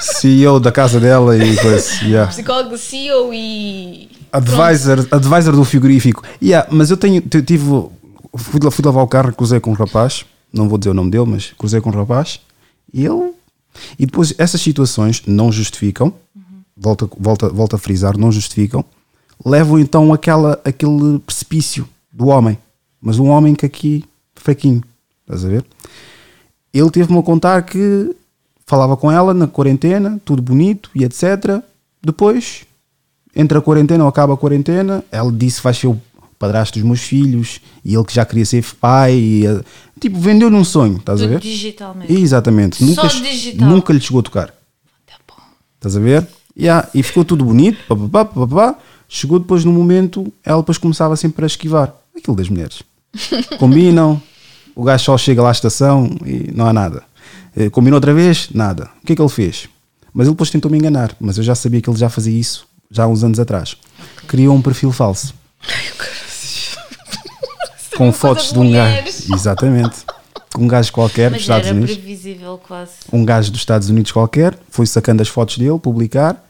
[0.00, 2.04] CEO da casa dela e coisa.
[2.04, 2.30] Yeah.
[2.30, 4.08] Psicóloga CEO e.
[4.32, 6.22] Advisor, advisor do frigorífico.
[6.42, 7.64] Yeah, mas eu tenho, eu tive.
[8.36, 10.24] Fui, fui lavar o carro, cruzei com um rapaz.
[10.52, 12.40] Não vou dizer o nome dele, mas cruzei com um rapaz.
[12.92, 13.32] E ele.
[13.98, 16.12] E depois essas situações não justificam.
[16.76, 18.84] Volta, volta, volta a frisar, não justificam.
[19.44, 22.58] Levam então aquela, aquele precipício do homem.
[23.00, 24.04] Mas um homem que aqui,
[24.34, 24.82] fraquinho.
[25.22, 25.64] Estás a ver?
[26.72, 28.14] Ele teve-me a contar que
[28.66, 31.62] falava com ela na quarentena, tudo bonito e etc.
[32.02, 32.66] Depois
[33.34, 36.00] entre a quarentena ou acaba a quarentena, ela disse vai ser o
[36.38, 39.14] padrasto dos meus filhos e ele que já queria ser pai.
[39.14, 39.60] E, eh,
[40.00, 41.40] tipo, vendeu-lhe um sonho, estás a tudo ver?
[41.40, 42.12] digitalmente.
[42.12, 42.76] Exatamente.
[42.78, 43.68] Só Nunca, digital.
[43.68, 44.46] nunca lhe chegou a tocar.
[45.06, 45.34] Tá bom.
[45.76, 46.26] Estás a ver?
[46.58, 47.78] Yeah, e ficou tudo bonito.
[47.88, 48.78] Pá, pá, pá, pá, pá.
[49.08, 51.94] Chegou depois no momento, ela depois começava sempre a esquivar.
[52.16, 52.82] Aquilo das mulheres.
[53.58, 54.20] Combinam,
[54.74, 57.02] o gajo só chega lá à estação e não há nada.
[57.54, 58.48] Eh, Combinou outra vez?
[58.52, 58.90] Nada.
[59.02, 59.68] O que é que ele fez?
[60.12, 61.14] Mas ele depois tentou me enganar.
[61.20, 63.76] Mas eu já sabia que ele já fazia isso já há uns anos atrás.
[64.26, 65.34] Criou um perfil falso.
[67.97, 69.09] Com fotos de um gajo.
[69.32, 70.05] Exatamente.
[70.59, 72.93] Um gajo qualquer dos Estados era Unidos previsível quase.
[73.12, 76.43] um gajo dos Estados Unidos qualquer, foi sacando as fotos dele, publicar,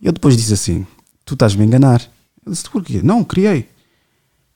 [0.00, 0.86] e eu depois disse assim:
[1.24, 2.02] Tu estás-me a enganar.
[2.44, 3.00] Eu disse: Porquê?
[3.02, 3.68] Não, criei.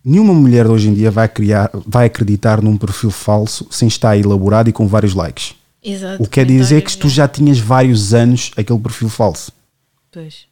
[0.05, 4.17] Nenhuma mulher de hoje em dia vai, criar, vai acreditar num perfil falso sem estar
[4.17, 5.55] elaborado e com vários likes.
[5.83, 6.23] Exato.
[6.23, 9.53] O que quer dizer que tu já tinhas vários anos aquele perfil falso.
[10.12, 10.49] Pois.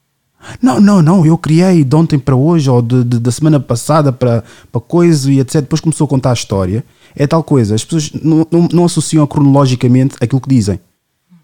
[0.62, 4.12] Não, não, não, eu criei de ontem para hoje ou de, de- da semana passada
[4.12, 5.56] para, para coisa e etc.
[5.62, 6.84] Depois começou a contar a história.
[7.16, 10.78] É tal coisa, as pessoas não, não, não associam cronologicamente aquilo que dizem.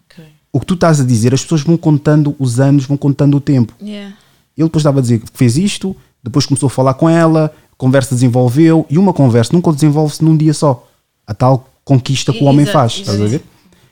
[0.09, 0.23] Ok.
[0.53, 3.41] O que tu estás a dizer, as pessoas vão contando os anos, vão contando o
[3.41, 3.73] tempo.
[3.81, 4.15] Yeah.
[4.57, 5.93] Ele depois estava a dizer que fez isto,
[6.23, 10.37] depois começou a falar com ela, a conversa desenvolveu, e uma conversa nunca desenvolve-se num
[10.37, 10.87] dia só.
[11.27, 13.43] A tal conquista que o homem faz, estás a ver?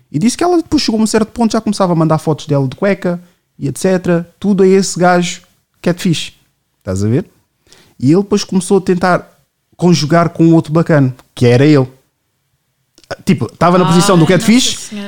[0.09, 2.45] E disse que ela depois chegou a um certo ponto, já começava a mandar fotos
[2.47, 3.21] dela de cueca
[3.57, 4.25] e etc.
[4.39, 5.41] Tudo a esse gajo
[5.81, 5.93] que é
[6.79, 7.25] estás a ver?
[7.99, 9.29] E ele depois começou a tentar
[9.75, 11.87] conjugar com outro bacana, que era ele.
[13.25, 14.37] Tipo, estava na Ai, posição do que é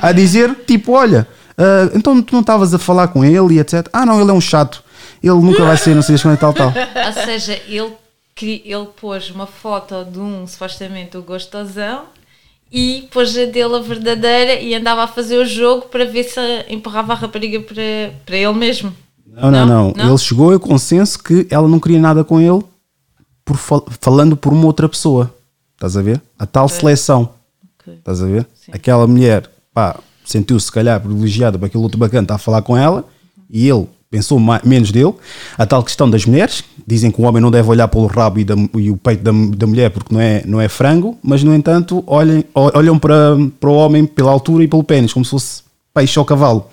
[0.02, 1.28] a dizer, tipo, olha,
[1.58, 3.88] ah, então tu não estavas a falar com ele e etc.
[3.92, 4.84] Ah, não, ele é um chato.
[5.24, 6.68] Ele nunca vai ser, não sei das quando e tal, tal.
[7.08, 7.94] Ou seja, ele,
[8.42, 12.04] ele pôs uma foto de um, supostamente, o gostosão
[12.72, 16.40] e pôs a dele a verdadeira e andava a fazer o jogo para ver se
[16.70, 18.94] empurrava a rapariga para, para ele mesmo.
[19.28, 20.08] Não, não, não, Não?
[20.10, 22.64] Ele chegou ao consenso que ela não queria nada com ele
[23.44, 25.34] por fal- falando por uma outra pessoa.
[25.76, 26.22] Estás a ver?
[26.40, 27.30] A tal seleção.
[27.80, 27.94] Ok.
[27.96, 28.48] Estás a ver?
[28.72, 32.76] Aquela mulher, pá, sentiu-se se calhar privilegiada para aquele outro bacana estar a falar com
[32.78, 33.06] ela
[33.50, 35.14] e ele pensou ma- menos dele.
[35.58, 38.44] A tal questão das mulheres, dizem que o homem não deve olhar pelo rabo e,
[38.46, 41.54] da- e o peito da, da mulher porque não é, não é frango, mas no
[41.54, 45.64] entanto olhem, olham para, para o homem pela altura e pelo pênis, como se fosse
[45.94, 46.68] peixe ou cavalo.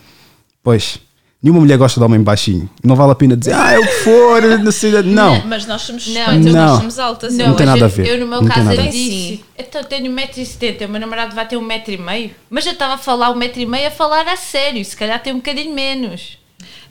[0.62, 0.98] Pois,
[1.42, 2.70] nenhuma mulher gosta de homem baixinho.
[2.84, 4.92] Não vale a pena dizer, ah, é o que for, não sei.
[5.02, 5.44] Não.
[5.46, 6.66] Mas nós somos Não, suspeitas, não.
[6.66, 7.34] nós somos altas.
[7.36, 8.06] Não eu tem nada a ver.
[8.06, 9.44] Eu, no meu Não caso, eu disse.
[9.58, 12.30] Então tenho 1,70m, o meu namorado vai ter 1,5m.
[12.50, 15.74] Mas eu estava a falar 1,5m a falar a sério, se calhar tem um bocadinho
[15.74, 16.38] menos.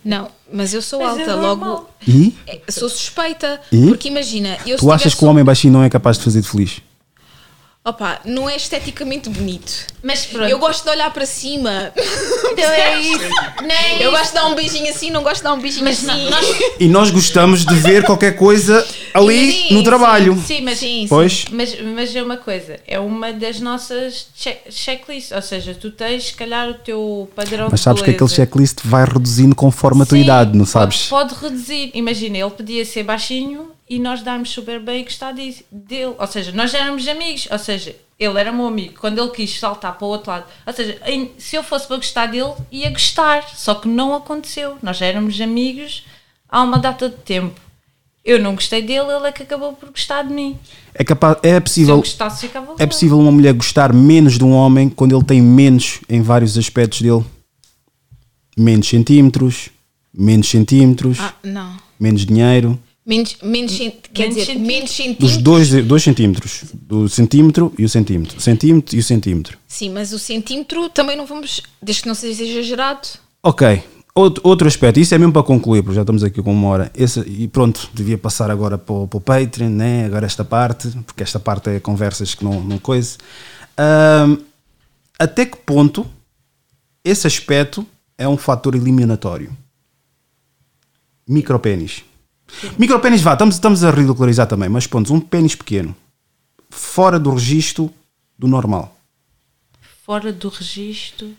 [0.04, 1.76] Não, mas eu sou Mas é alta, normal.
[1.76, 2.34] logo E?
[2.48, 3.62] é, sou suspeita.
[3.72, 3.88] E?
[3.88, 6.48] Porque imagina, eu Tu achas que o homem baixinho não é capaz de fazer de
[6.48, 6.82] feliz?
[7.84, 9.88] Opa, não é esteticamente bonito.
[10.04, 10.48] Mas pronto.
[10.48, 11.92] Eu gosto de olhar para cima.
[12.52, 13.30] Então é isso.
[13.62, 14.12] Não é Eu isso.
[14.12, 16.30] gosto de dar um beijinho assim, não gosto de dar um beijinho Mas assim.
[16.30, 16.46] nós-
[16.82, 20.44] E nós gostamos de ver qualquer coisa ali Sim, no sim, trabalho.
[20.46, 21.08] Sim, mas, Sim, sim.
[21.08, 21.46] Pois.
[21.50, 26.26] mas, mas é uma coisa, é uma das nossas check- checklists, ou seja, tu tens
[26.26, 30.06] se calhar o teu padrão Mas de sabes que aquele checklist vai reduzindo conforme a
[30.06, 31.08] tua Sim, idade, não pode- sabes?
[31.08, 31.92] Pode, reduzir.
[31.94, 35.56] Imagina, ele podia ser baixinho e nós darmos super bem e gostar dele.
[36.18, 37.48] Ou seja, nós já éramos amigos.
[37.52, 38.94] Ou seja, ele era meu amigo.
[39.00, 40.46] Quando ele quis saltar para o outro lado.
[40.66, 43.44] Ou seja, em- se eu fosse para gostar dele, ia gostar.
[43.54, 44.78] Só que não aconteceu.
[44.82, 46.06] Nós já éramos amigos
[46.48, 47.60] há uma data de tempo.
[48.24, 50.58] Eu não gostei dele, ele é que acabou por gostar de mim.
[50.94, 51.98] É, capaz, é Se eu possível.
[51.98, 56.00] gostasse, ficava É possível uma mulher gostar menos de um homem quando ele tem menos
[56.08, 57.26] em vários aspectos dele?
[58.58, 59.70] Menos centímetros,
[60.14, 61.76] menos centímetros, Ah, não.
[62.00, 62.80] menos dinheiro.
[63.04, 63.78] Menos, menos,
[64.14, 64.68] quer Menos dizer, centímetros.
[64.68, 65.38] menos Dos centímetros.
[65.42, 66.64] dois, dois centímetros.
[66.74, 68.38] Do centímetro e o centímetro.
[68.38, 69.58] O centímetro e o centímetro.
[69.68, 73.08] Sim, mas o centímetro também não vamos, desde que não seja exagerado.
[73.42, 73.82] Ok.
[74.14, 76.92] Outro, outro aspecto, isso é mesmo para concluir, porque já estamos aqui com uma hora.
[76.94, 80.06] Esse, e pronto, devia passar agora para o, para o Patreon, né?
[80.06, 83.18] agora esta parte, porque esta parte é conversas que não, não coisa.
[83.78, 84.38] Ahm,
[85.18, 86.06] até que ponto
[87.06, 87.88] esse aspecto
[88.18, 89.56] é um fator eliminatório?
[92.52, 92.80] Micropénis.
[92.80, 95.96] Micropénis, vá, estamos, estamos a ridicularizar também, mas pronto, um pênis pequeno,
[96.70, 97.92] fora do registro
[98.38, 98.96] do normal.
[100.06, 101.30] Fora do registro.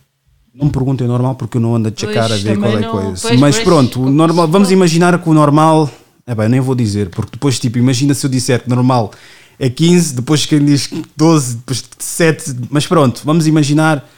[0.54, 2.84] Não me perguntem normal porque eu não ando a checar Pois, a ver qual é
[2.84, 3.22] a coisa.
[3.28, 5.90] pois, Mas pois, pronto, normal, vamos imaginar que o normal.
[6.26, 9.10] É bem, nem vou dizer, porque depois, tipo, imagina se eu disser que normal
[9.58, 14.08] é 15, depois quem diz 12, depois 7, mas pronto, vamos imaginar.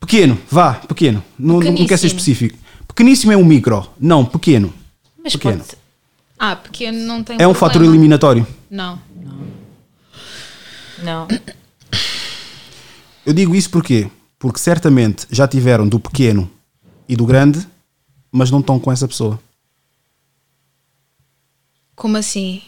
[0.00, 1.22] Pequeno, vá, pequeno.
[1.38, 2.06] Não, não quer ser Pequeníssimo.
[2.08, 2.58] específico.
[2.88, 3.86] Pequeníssimo é um micro.
[3.98, 4.72] Não, pequeno.
[5.24, 5.58] Mas Pequeno.
[5.64, 5.78] pode.
[6.38, 7.54] Ah, pequeno não tem É um problema.
[7.54, 8.46] fator eliminatório.
[8.70, 9.00] Não.
[11.02, 11.26] Não.
[13.24, 14.10] Eu digo isso porquê?
[14.38, 16.50] Porque certamente já tiveram do pequeno
[17.08, 17.66] e do grande,
[18.30, 19.40] mas não estão com essa pessoa.
[21.96, 22.60] Como assim?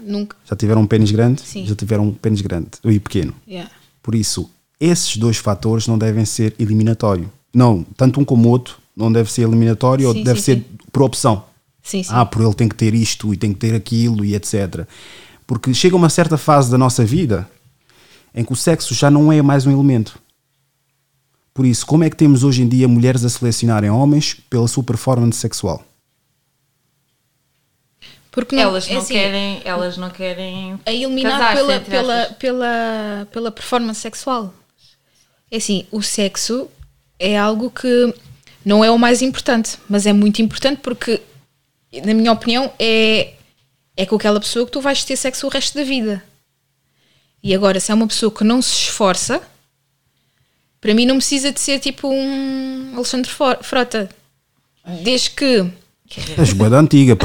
[0.00, 0.36] Nunca.
[0.44, 1.64] Já tiveram um pênis grande, Sim.
[1.64, 3.34] já tiveram um pênis grande e pequeno.
[3.46, 3.70] Yeah.
[4.02, 4.50] Por isso,
[4.80, 7.30] esses dois fatores não devem ser eliminatório.
[7.54, 10.56] Não, tanto um como o outro não deve ser eliminatório ou Sim, deve sim, ser
[10.58, 10.64] sim.
[10.92, 11.44] por opção.
[11.88, 12.10] Sim, sim.
[12.12, 14.86] Ah, por ele tem que ter isto e tem que ter aquilo e etc.
[15.46, 17.48] Porque chega uma certa fase da nossa vida
[18.34, 20.18] em que o sexo já não é mais um elemento.
[21.54, 24.84] Por isso, como é que temos hoje em dia mulheres a selecionarem homens pela sua
[24.84, 25.82] performance sexual?
[28.30, 29.62] Porque não, elas é não assim, querem.
[29.64, 30.78] Elas não querem.
[30.84, 34.52] a eliminar pela, pela, pela, pela performance sexual.
[35.50, 36.68] É assim, o sexo
[37.18, 38.14] é algo que
[38.62, 41.22] não é o mais importante, mas é muito importante porque,
[42.04, 43.34] na minha opinião, é,
[43.96, 46.22] é com aquela pessoa que tu vais ter sexo o resto da vida.
[47.42, 49.40] E agora, se é uma pessoa que não se esforça,
[50.80, 53.30] para mim não precisa de ser tipo um Alexandre
[53.62, 54.08] Frota.
[55.02, 55.70] Desde que
[56.38, 57.16] És boa da antiga,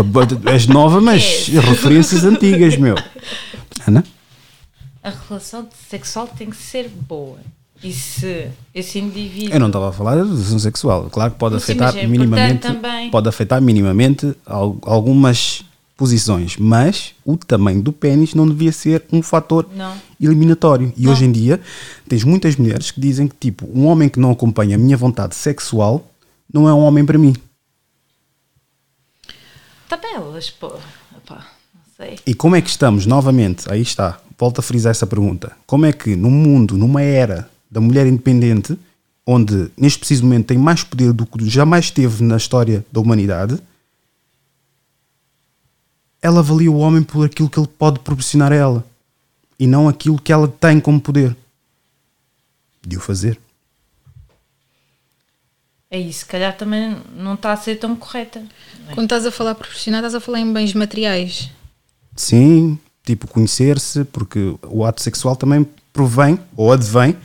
[0.51, 2.95] és nova, mas referências antigas, meu.
[3.87, 4.03] Ana?
[5.01, 7.39] A relação sexual tem que ser boa.
[7.83, 9.53] E se esse indivíduo.
[9.53, 11.09] Eu não estava a falar da relação sexual.
[11.09, 12.67] Claro que pode afetar é minimamente,
[13.11, 15.63] pode afetar minimamente al- algumas
[15.97, 19.93] posições, mas o tamanho do pênis não devia ser um fator Não.
[20.19, 20.91] eliminatório.
[20.97, 21.59] E hoje em dia
[22.07, 25.35] tens muitas mulheres que dizem que tipo um homem que não acompanha a minha vontade
[25.35, 26.09] sexual
[26.51, 27.35] não é um homem para mim.
[29.87, 30.73] Tabelas, pô.
[31.17, 31.45] Epá,
[31.75, 32.17] não sei.
[32.25, 33.71] E como é que estamos novamente?
[33.71, 34.19] Aí está.
[34.37, 35.51] Volto a frisar essa pergunta.
[35.65, 38.77] Como é que num mundo, numa era da mulher independente,
[39.25, 43.59] onde neste preciso momento tem mais poder do que jamais teve na história da humanidade,
[46.21, 48.85] ela avalia o homem por aquilo que ele pode proporcionar a ela
[49.59, 51.35] e não aquilo que ela tem como poder
[52.85, 53.39] de o fazer.
[55.89, 58.43] É isso, se calhar também não está a ser tão correta.
[58.93, 61.49] Quando estás a falar profissional, estás a falar em bens materiais.
[62.15, 67.17] Sim, tipo conhecer-se, porque o ato sexual também provém ou advém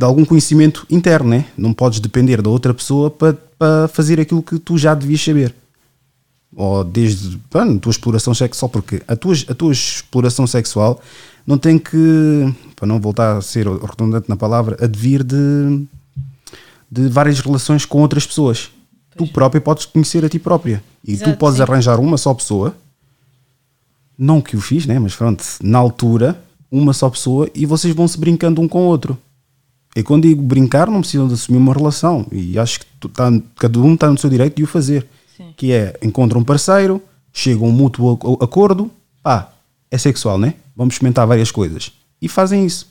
[0.00, 1.44] de algum conhecimento interno, né?
[1.58, 5.54] Não podes depender da outra pessoa para, para fazer aquilo que tu já devias saber.
[6.56, 11.02] Ou desde a tua exploração sexual, porque a tua, a tua exploração sexual
[11.46, 15.84] não tem que, para não voltar a ser redundante na palavra, advir de,
[16.90, 18.70] de várias relações com outras pessoas.
[19.18, 20.82] Tu própria podes conhecer a ti própria.
[21.04, 21.62] E tu Exato, podes sim.
[21.62, 22.74] arranjar uma só pessoa
[24.16, 24.98] não que o fiz, né?
[24.98, 28.86] Mas pronto, na altura, uma só pessoa e vocês vão se brincando um com o
[28.86, 29.18] outro.
[29.96, 32.26] E quando digo brincar, não precisam de assumir uma relação.
[32.30, 35.06] E acho que tu tá, cada um está no seu direito de o fazer.
[35.36, 35.52] Sim.
[35.56, 37.02] Que é, encontra um parceiro,
[37.32, 38.90] chega a um mútuo ac- acordo,
[39.22, 39.52] pá,
[39.90, 40.54] é sexual, né?
[40.76, 41.92] Vamos experimentar várias coisas.
[42.22, 42.88] e fazem isso.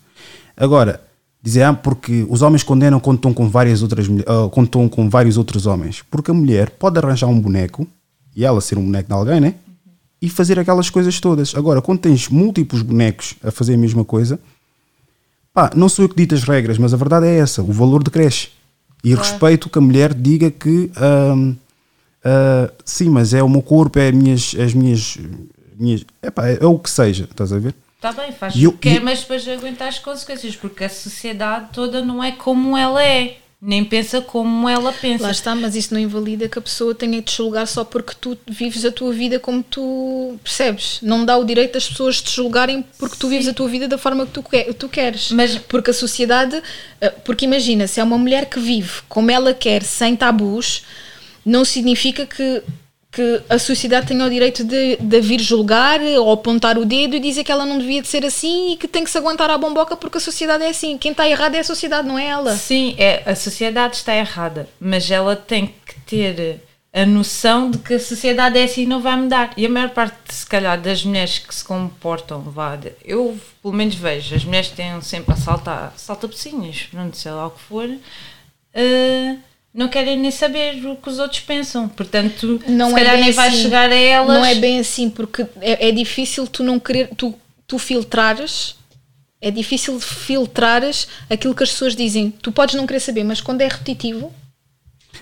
[0.57, 1.01] Agora,
[1.41, 5.09] dizer, ah, porque os homens condenam quando estão com várias outras ah, quando estão com
[5.09, 6.03] vários outros homens.
[6.11, 7.87] Porque a mulher pode arranjar um boneco,
[8.35, 9.55] e ela ser um boneco de alguém, né?
[10.21, 11.55] E fazer aquelas coisas todas.
[11.55, 14.37] Agora, quando tens múltiplos bonecos a fazer a mesma coisa,
[15.59, 18.03] pá, não sou eu que dito as regras, mas a verdade é essa: o valor
[18.03, 18.49] decresce.
[19.03, 20.91] E respeito que a mulher diga que
[22.23, 24.55] ah, sim, mas é o meu corpo, é as minhas.
[24.59, 25.17] As minhas,
[25.77, 27.73] minhas epá, é, é o que seja, estás a ver?
[27.95, 32.01] Está bem, faz o que quer, mas depois aguenta as consequências, porque a sociedade toda
[32.01, 35.23] não é como ela é, nem pensa como ela pensa.
[35.25, 38.13] Lá está, mas isso não invalida que a pessoa tenha de te julgar só porque
[38.19, 40.99] tu vives a tua vida como tu percebes.
[41.01, 43.97] Não dá o direito das pessoas te julgarem porque tu vives a tua vida da
[43.97, 45.31] forma que tu, que- tu queres.
[45.31, 46.61] Mas- porque a sociedade.
[47.01, 50.83] eh, Porque imagina, se é uma mulher que vive como ela quer, sem tabus,
[51.45, 52.61] não significa que.
[53.19, 57.19] Que a sociedade tenha o direito de, de vir julgar ou apontar o dedo e
[57.19, 59.57] dizer que ela não devia de ser assim e que tem que se aguentar à
[59.57, 60.97] bomboca porque a sociedade é assim.
[60.97, 62.55] Quem está errado é a sociedade, não é ela.
[62.55, 66.61] Sim, é, a sociedade está errada, mas ela tem que ter
[66.93, 69.51] a noção de que a sociedade é assim e não vai mudar.
[69.57, 73.95] E a maior parte, se calhar, das mulheres que se comportam, vá, eu pelo menos
[73.95, 77.89] vejo, as mulheres têm sempre a saltar, salta-pecinhas, não sei lá o que for,
[78.73, 79.35] eh,
[79.73, 81.87] não querem nem saber o que os outros pensam.
[81.89, 83.61] Portanto, não se é calhar bem nem vai assim.
[83.61, 84.27] chegar a elas.
[84.37, 87.33] Não é bem assim, porque é, é difícil tu não querer, tu,
[87.67, 88.75] tu filtrares,
[89.41, 92.31] é difícil filtrares aquilo que as pessoas dizem.
[92.31, 94.33] Tu podes não querer saber, mas quando é repetitivo,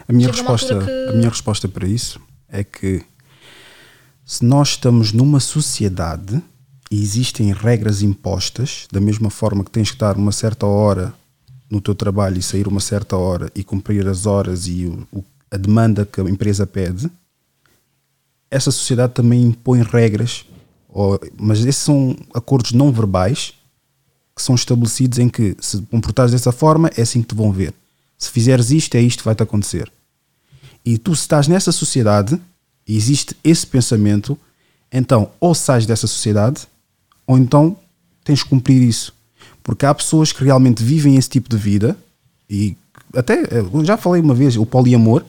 [0.07, 2.19] A minha, resposta, que- a minha resposta para isso
[2.49, 3.03] é que
[4.25, 6.41] se nós estamos numa sociedade
[6.89, 11.13] e existem regras impostas, da mesma forma que tens que estar uma certa hora
[11.69, 15.23] no teu trabalho e sair uma certa hora e cumprir as horas e o- o-
[15.51, 17.09] a demanda que a empresa pede,
[18.49, 20.45] essa sociedade também impõe regras,
[20.87, 23.53] ou- mas esses são acordos não verbais
[24.35, 27.73] que são estabelecidos em que se comportares dessa forma é assim que te vão ver.
[28.17, 29.91] Se fizeres isto, é isto que vai te acontecer.
[30.85, 32.39] E tu, se estás nessa sociedade
[32.87, 34.37] e existe esse pensamento,
[34.91, 36.67] então ou sais dessa sociedade
[37.25, 37.77] ou então
[38.23, 39.13] tens que cumprir isso.
[39.67, 41.97] Porque há pessoas que realmente vivem esse tipo de vida
[42.49, 42.77] e
[43.13, 43.43] até
[43.83, 45.25] já falei uma vez, o poliamor.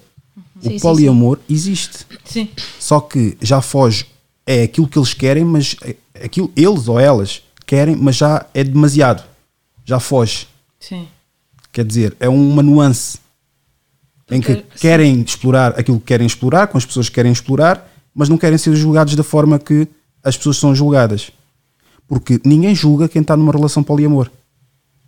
[0.62, 2.06] Sim, sim, o poliamor existe.
[2.24, 2.48] Sim,
[2.78, 4.06] Só que já foge,
[4.47, 8.62] é aquilo que eles querem, mas é aquilo eles ou elas querem, mas já é
[8.62, 9.24] demasiado.
[9.85, 10.47] Já foge.
[10.78, 11.09] sim.
[11.73, 13.19] Quer dizer, é uma nuance
[14.31, 18.28] em que querem explorar aquilo que querem explorar, com as pessoas que querem explorar, mas
[18.28, 19.89] não querem ser julgados da forma que
[20.23, 21.32] as pessoas são julgadas.
[22.09, 24.30] Porque ninguém julga quem está numa relação poliamor.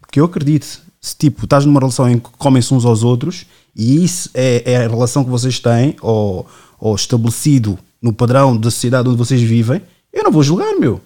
[0.00, 4.04] Porque eu acredito, se tipo, estás numa relação em que comem-se uns aos outros e
[4.04, 6.46] isso é, é a relação que vocês têm, ou,
[6.78, 9.80] ou estabelecido no padrão da sociedade onde vocês vivem,
[10.12, 11.00] eu não vou julgar, meu.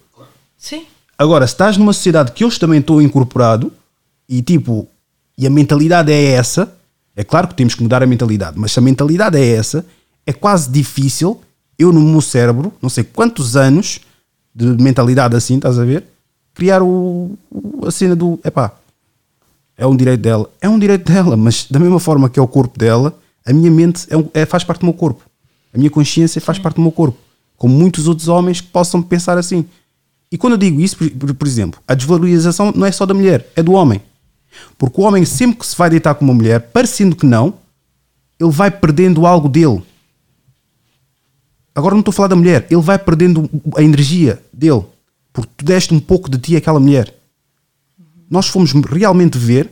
[0.57, 0.87] Sim.
[1.17, 3.73] Agora, se estás numa sociedade que eu também estou incorporado
[4.29, 4.89] e tipo,
[5.39, 6.75] e a mentalidade é essa,
[7.15, 9.87] é claro que temos que mudar a mentalidade, mas se a mentalidade é essa,
[10.27, 11.41] é quase difícil
[11.79, 14.01] eu no meu cérebro, não sei quantos anos
[14.55, 16.05] de mentalidade assim, estás a ver?
[16.55, 18.73] Criar o, o- a cena do epá,
[19.77, 22.47] é um direito dela, é um direito dela, mas da mesma forma que é o
[22.47, 25.23] corpo dela, a minha mente é, um- é- faz parte do meu corpo,
[25.75, 27.19] a minha consciência faz parte do meu corpo,
[27.57, 29.65] como muitos outros homens que possam pensar assim.
[30.31, 33.49] E quando eu digo isso, por, por- exemplo, a desvalorização não é só da mulher,
[33.57, 34.01] é do homem.
[34.79, 37.55] Porque o homem, sempre que se vai deitar com uma mulher, parecendo que não,
[38.39, 39.83] ele vai perdendo algo dele.
[41.75, 44.83] Agora não estou a falar da mulher, ele vai perdendo a energia dele.
[45.33, 47.13] Porque tu deste um pouco de ti àquela mulher.
[48.31, 49.71] Nós fomos realmente ver,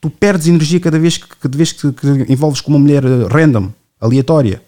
[0.00, 3.28] tu perdes energia cada vez que, cada vez que, que envolves com uma mulher eh,
[3.30, 3.70] random,
[4.00, 4.62] aleatória.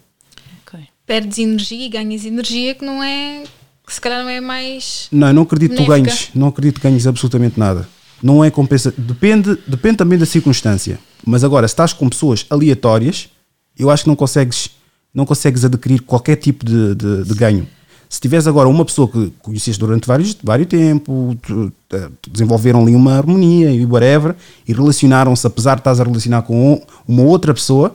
[0.63, 0.81] Ok.
[1.05, 3.43] perdes energia e ganhas energia que não é.
[3.85, 5.09] que se calhar não é mais.
[5.11, 6.31] Não, não acredito que tu ganhes.
[6.35, 7.89] Não acredito que ganhes absolutamente nada.
[8.23, 8.93] Não é compensa.
[8.97, 10.99] Depende, depende também da circunstância.
[11.27, 13.29] Mas agora, se estás com pessoas aleatórias,
[13.77, 14.71] eu acho que não consegues,
[15.19, 17.67] não consegues adquirir qualquer tipo de, de, de ganho.
[18.09, 22.95] Se tiveres agora uma pessoa que conheceste durante vários, vários tempo, tu- eh, desenvolveram ali
[22.95, 24.35] uma harmonia e whatever,
[24.67, 27.95] e relacionaram-se, apesar de estás a relacionar com uma outra pessoa,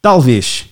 [0.00, 0.66] Talvez.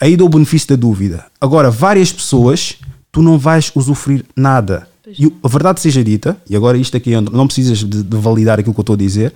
[0.00, 1.26] Aí dou o benefício da dúvida.
[1.40, 2.76] Agora, várias pessoas,
[3.12, 4.88] tu não vais usufruir nada.
[5.06, 8.72] E a verdade seja dita, e agora isto aqui não precisas de, de validar aquilo
[8.74, 9.34] que eu estou a dizer,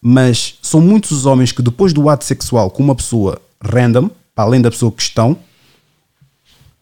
[0.00, 4.44] mas são muitos os homens que depois do ato sexual com uma pessoa random, para
[4.44, 5.38] além da pessoa que estão,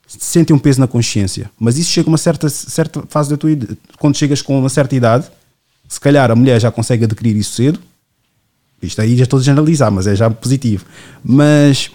[0.07, 1.51] sentem um peso na consciência.
[1.59, 3.79] Mas isso chega a uma certa, certa fase da tua idade.
[3.99, 5.31] Quando chegas com uma certa idade,
[5.89, 7.81] se calhar a mulher já consegue adquirir isso cedo,
[8.83, 10.85] isto aí já estou a generalizar, mas é já positivo.
[11.23, 11.91] Mas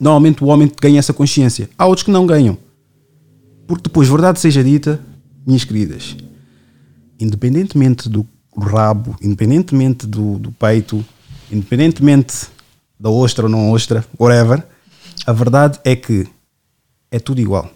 [0.00, 1.68] normalmente o homem ganha essa consciência.
[1.78, 2.56] Há outros que não ganham.
[3.66, 5.00] Porque depois, verdade seja dita,
[5.46, 6.16] minhas queridas,
[7.18, 8.26] independentemente do
[8.58, 11.04] rabo, independentemente do, do peito,
[11.50, 12.48] independentemente
[13.04, 14.66] da ostra ou não ostra, whatever,
[15.26, 16.26] a verdade é que
[17.10, 17.70] é tudo igual.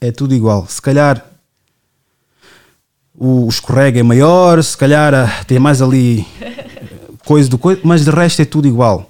[0.00, 0.66] É tudo igual.
[0.66, 1.24] Se calhar
[3.16, 6.26] o escorrega é maior, se calhar ah, tem mais ali
[7.24, 9.08] coisa do coisa, mas de resto é tudo igual.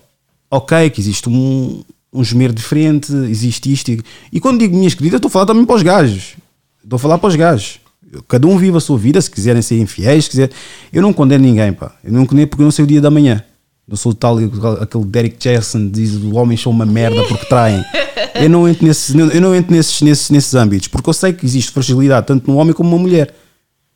[0.51, 1.83] Ok, que existe um,
[2.13, 3.91] um gemer diferente, existe isto.
[3.91, 6.35] E, e quando digo minhas queridas, estou a falar também para os gajos.
[6.83, 7.81] Estou a falar para os gajos.
[8.29, 10.51] Cada um vive a sua vida, se quiserem ser infiéis, se quiser.
[10.93, 11.97] Eu não condeno ninguém, pá.
[12.05, 13.43] Eu não condeno porque eu não sei o dia da manhã.
[13.87, 14.39] Eu sou tal,
[14.81, 17.85] aquele Derek Jackson diz o homem são uma merda porque traem.
[18.35, 21.45] Eu não entro, nesses, eu não entro nesses, nesses, nesses âmbitos, porque eu sei que
[21.45, 23.35] existe fragilidade tanto no homem como numa mulher.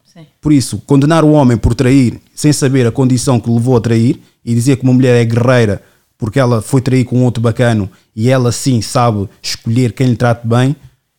[0.04, 0.26] Sim.
[0.42, 3.80] Por isso, condenar o homem por trair sem saber a condição que o levou a
[3.80, 5.82] trair e dizer que uma mulher é guerreira
[6.18, 10.46] porque ela foi trair com outro bacano e ela sim sabe escolher quem lhe trate
[10.46, 10.74] bem,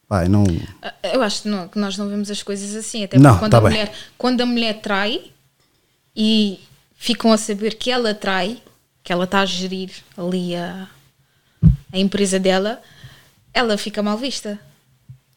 [0.08, 0.44] pá, não.
[1.12, 3.52] Eu acho que, não- que nós não vemos as coisas assim, até Não, porque quando,
[3.52, 3.70] tá a bem.
[3.72, 5.22] mulher, quando a mulher trai
[6.16, 6.60] e
[7.00, 8.62] ficam a saber que ela trai,
[9.02, 10.86] que ela está a gerir ali a,
[11.94, 12.82] a empresa dela,
[13.54, 14.60] ela fica mal vista.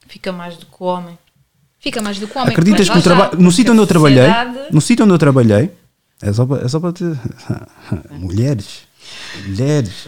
[0.09, 1.17] Fica mais do que o homem.
[1.79, 2.53] Fica mais do que o homem.
[2.53, 4.29] Acreditas que traba- no sítio onde eu trabalhei,
[4.71, 5.71] no sítio onde eu trabalhei,
[6.21, 7.05] é só para, é só para te...
[8.11, 8.83] mulheres,
[9.47, 10.07] mulheres.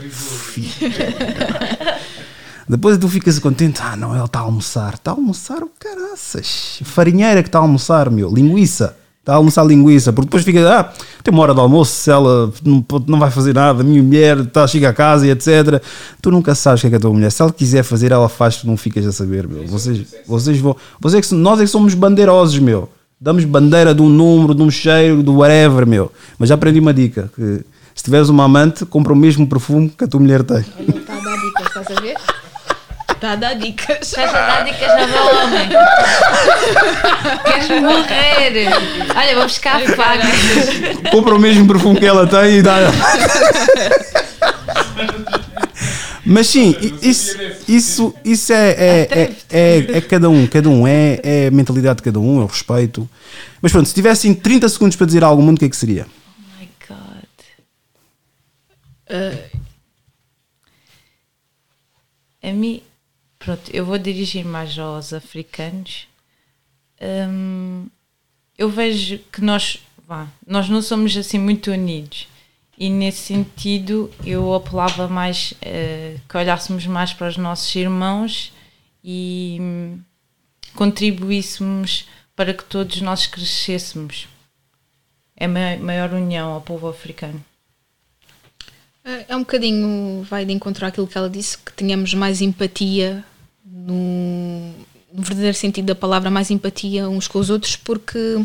[2.68, 6.80] Depois tu ficas contente, ah não, ela está a almoçar, está a almoçar o caraças,
[6.82, 10.92] farinheira que está a almoçar, meu, linguiça, está a almoçar linguiça, porque depois fica, ah,
[11.22, 14.38] tem uma hora de almoço, se ela não, não vai fazer nada, a minha mulher
[14.40, 15.82] está, chega a casa e etc.
[16.20, 18.28] Tu nunca sabes o que é que a tua mulher, se ela quiser fazer, ela
[18.28, 19.66] faz, tu não ficas a saber, meu.
[19.66, 22.90] Vocês, vocês vão, vocês, nós é que somos bandeirosos, meu.
[23.18, 26.12] Damos bandeira de um número, de um cheiro, do whatever, meu.
[26.38, 27.64] Mas já aprendi uma dica, que
[27.94, 30.62] se tiveres uma amante, compra o mesmo perfume que a tua mulher tem.
[33.24, 33.96] Está a dar dicas.
[34.02, 35.68] Estás a dar dicas no meu homem.
[37.42, 38.68] Queres morrer?
[39.16, 40.28] Olha, vou buscar a faca.
[41.10, 42.80] compra o mesmo perfume que ela tem e dá.
[46.26, 51.18] Mas sim, isso, isso, isso é, é, é, é, é cada um, cada um, é,
[51.22, 53.08] é a mentalidade de cada um, é o respeito.
[53.62, 55.76] Mas pronto, se tivessem 30 segundos para dizer algo ao mundo, o que é que
[55.78, 56.06] seria?
[56.06, 57.24] Oh my god.
[62.42, 62.82] A mim,
[63.44, 66.08] pronto, eu vou dirigir mais aos africanos.
[67.00, 67.86] Hum,
[68.56, 72.26] eu vejo que nós, vá, nós não somos assim muito unidos.
[72.78, 78.52] E nesse sentido eu apelava mais eh, que olhássemos mais para os nossos irmãos
[79.02, 80.00] e hum,
[80.74, 84.26] contribuíssemos para que todos nós crescêssemos.
[85.36, 87.44] É ma- maior união ao povo africano.
[89.04, 93.24] É é um bocadinho, vai de encontrar aquilo que ela disse, que tenhamos mais empatia,
[93.74, 94.70] no,
[95.12, 98.44] no verdadeiro sentido da palavra, mais empatia uns com os outros, porque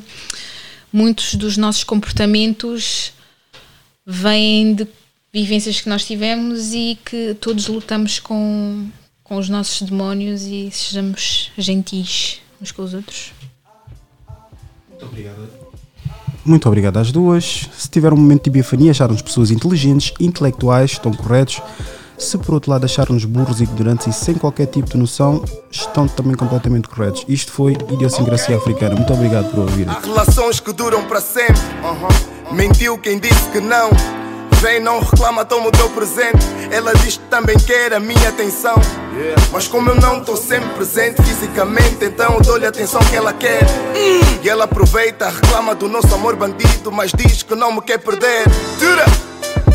[0.91, 3.13] muitos dos nossos comportamentos
[4.05, 4.87] vêm de
[5.31, 8.89] vivências que nós tivemos e que todos lutamos com,
[9.23, 13.31] com os nossos demónios e sejamos gentis uns com os outros.
[16.43, 17.69] Muito obrigado às duas.
[17.77, 21.61] Se tiver um momento de bifania, acharam-nos pessoas inteligentes, intelectuais, estão corretos.
[22.19, 25.41] Se por outro lado acharam-nos burros, ignorantes e sem qualquer tipo de noção,
[25.71, 27.23] estão também completamente corretos.
[27.29, 28.93] Isto foi Idiosincrasia Africana.
[28.93, 29.87] Muito obrigado por ouvir.
[29.87, 31.61] Há relações que duram para sempre.
[32.51, 33.89] Mentiu quem disse que não.
[34.61, 36.45] Vem, não reclama, toma o teu presente.
[36.69, 38.75] Ela diz que também quer a minha atenção.
[39.53, 43.31] Mas como eu não estou sempre presente fisicamente, então eu dou-lhe a atenção que ela
[43.31, 43.65] quer.
[44.43, 48.43] E ela aproveita, reclama do nosso amor bandido, mas diz que não me quer perder.
[48.77, 49.05] Tira!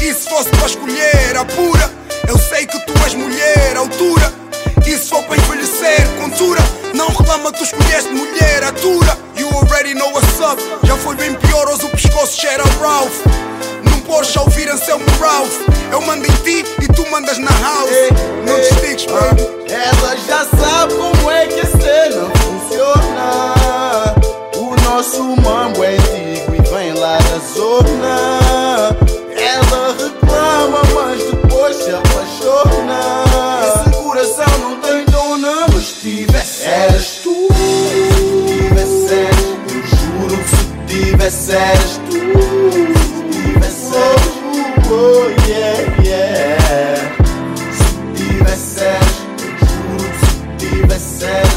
[0.02, 4.32] E se fosse para escolher a pura, eu sei que tu és mulher, altura.
[4.84, 6.60] Se for para envelhecer, contura,
[6.94, 9.18] não reclama, tu escolheste mulher, atura.
[9.36, 13.12] You already know what's up, já foi bem pior, hoje o pescoço cheira Ralph.
[13.90, 15.52] Não podes ouvir Anselmo Ralph,
[15.90, 17.90] eu mando em ti e tu mandas na house.
[18.46, 19.42] Não te estiques, baby.
[19.68, 23.54] Ela já sabe como é que a cena funciona.
[24.56, 28.38] O nosso mambo é antigo e vem lá da zona.
[29.36, 31.90] Ela reclama, mas depois se
[32.54, 37.48] Esse coração não tem dona, mas se tivesse, eras tu.
[38.94, 39.14] Se
[39.74, 42.12] eu juro que se tivesse, eras tu.
[43.24, 44.24] Se eras,
[44.90, 46.98] oh, yeah, yeah.
[47.72, 49.06] Se tivesses,
[49.42, 51.50] eu juro que se tivesses,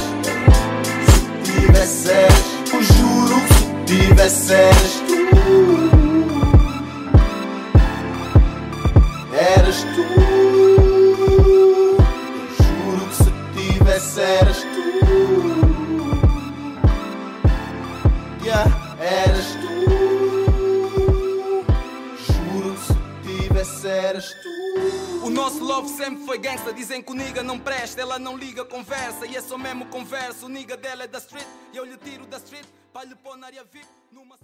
[1.06, 1.20] se
[1.52, 2.28] tivesses,
[2.74, 5.18] eu juro que se tivesses tu,
[9.34, 10.06] eras tu,
[13.98, 14.84] essa eras tu.
[18.44, 18.70] Yeah,
[19.02, 19.68] eras tu.
[22.24, 22.94] Juro que se
[23.42, 25.26] tivesse eras tu.
[25.26, 26.72] O nosso love sempre foi gangsta.
[26.72, 29.26] Dizem que o nigga não presta, ela não liga, conversa.
[29.26, 30.46] E é só mesmo conversa.
[30.46, 31.48] O nigga dela é da street.
[31.74, 34.38] E eu lhe tiro da street para lhe pôr na área VIP numa.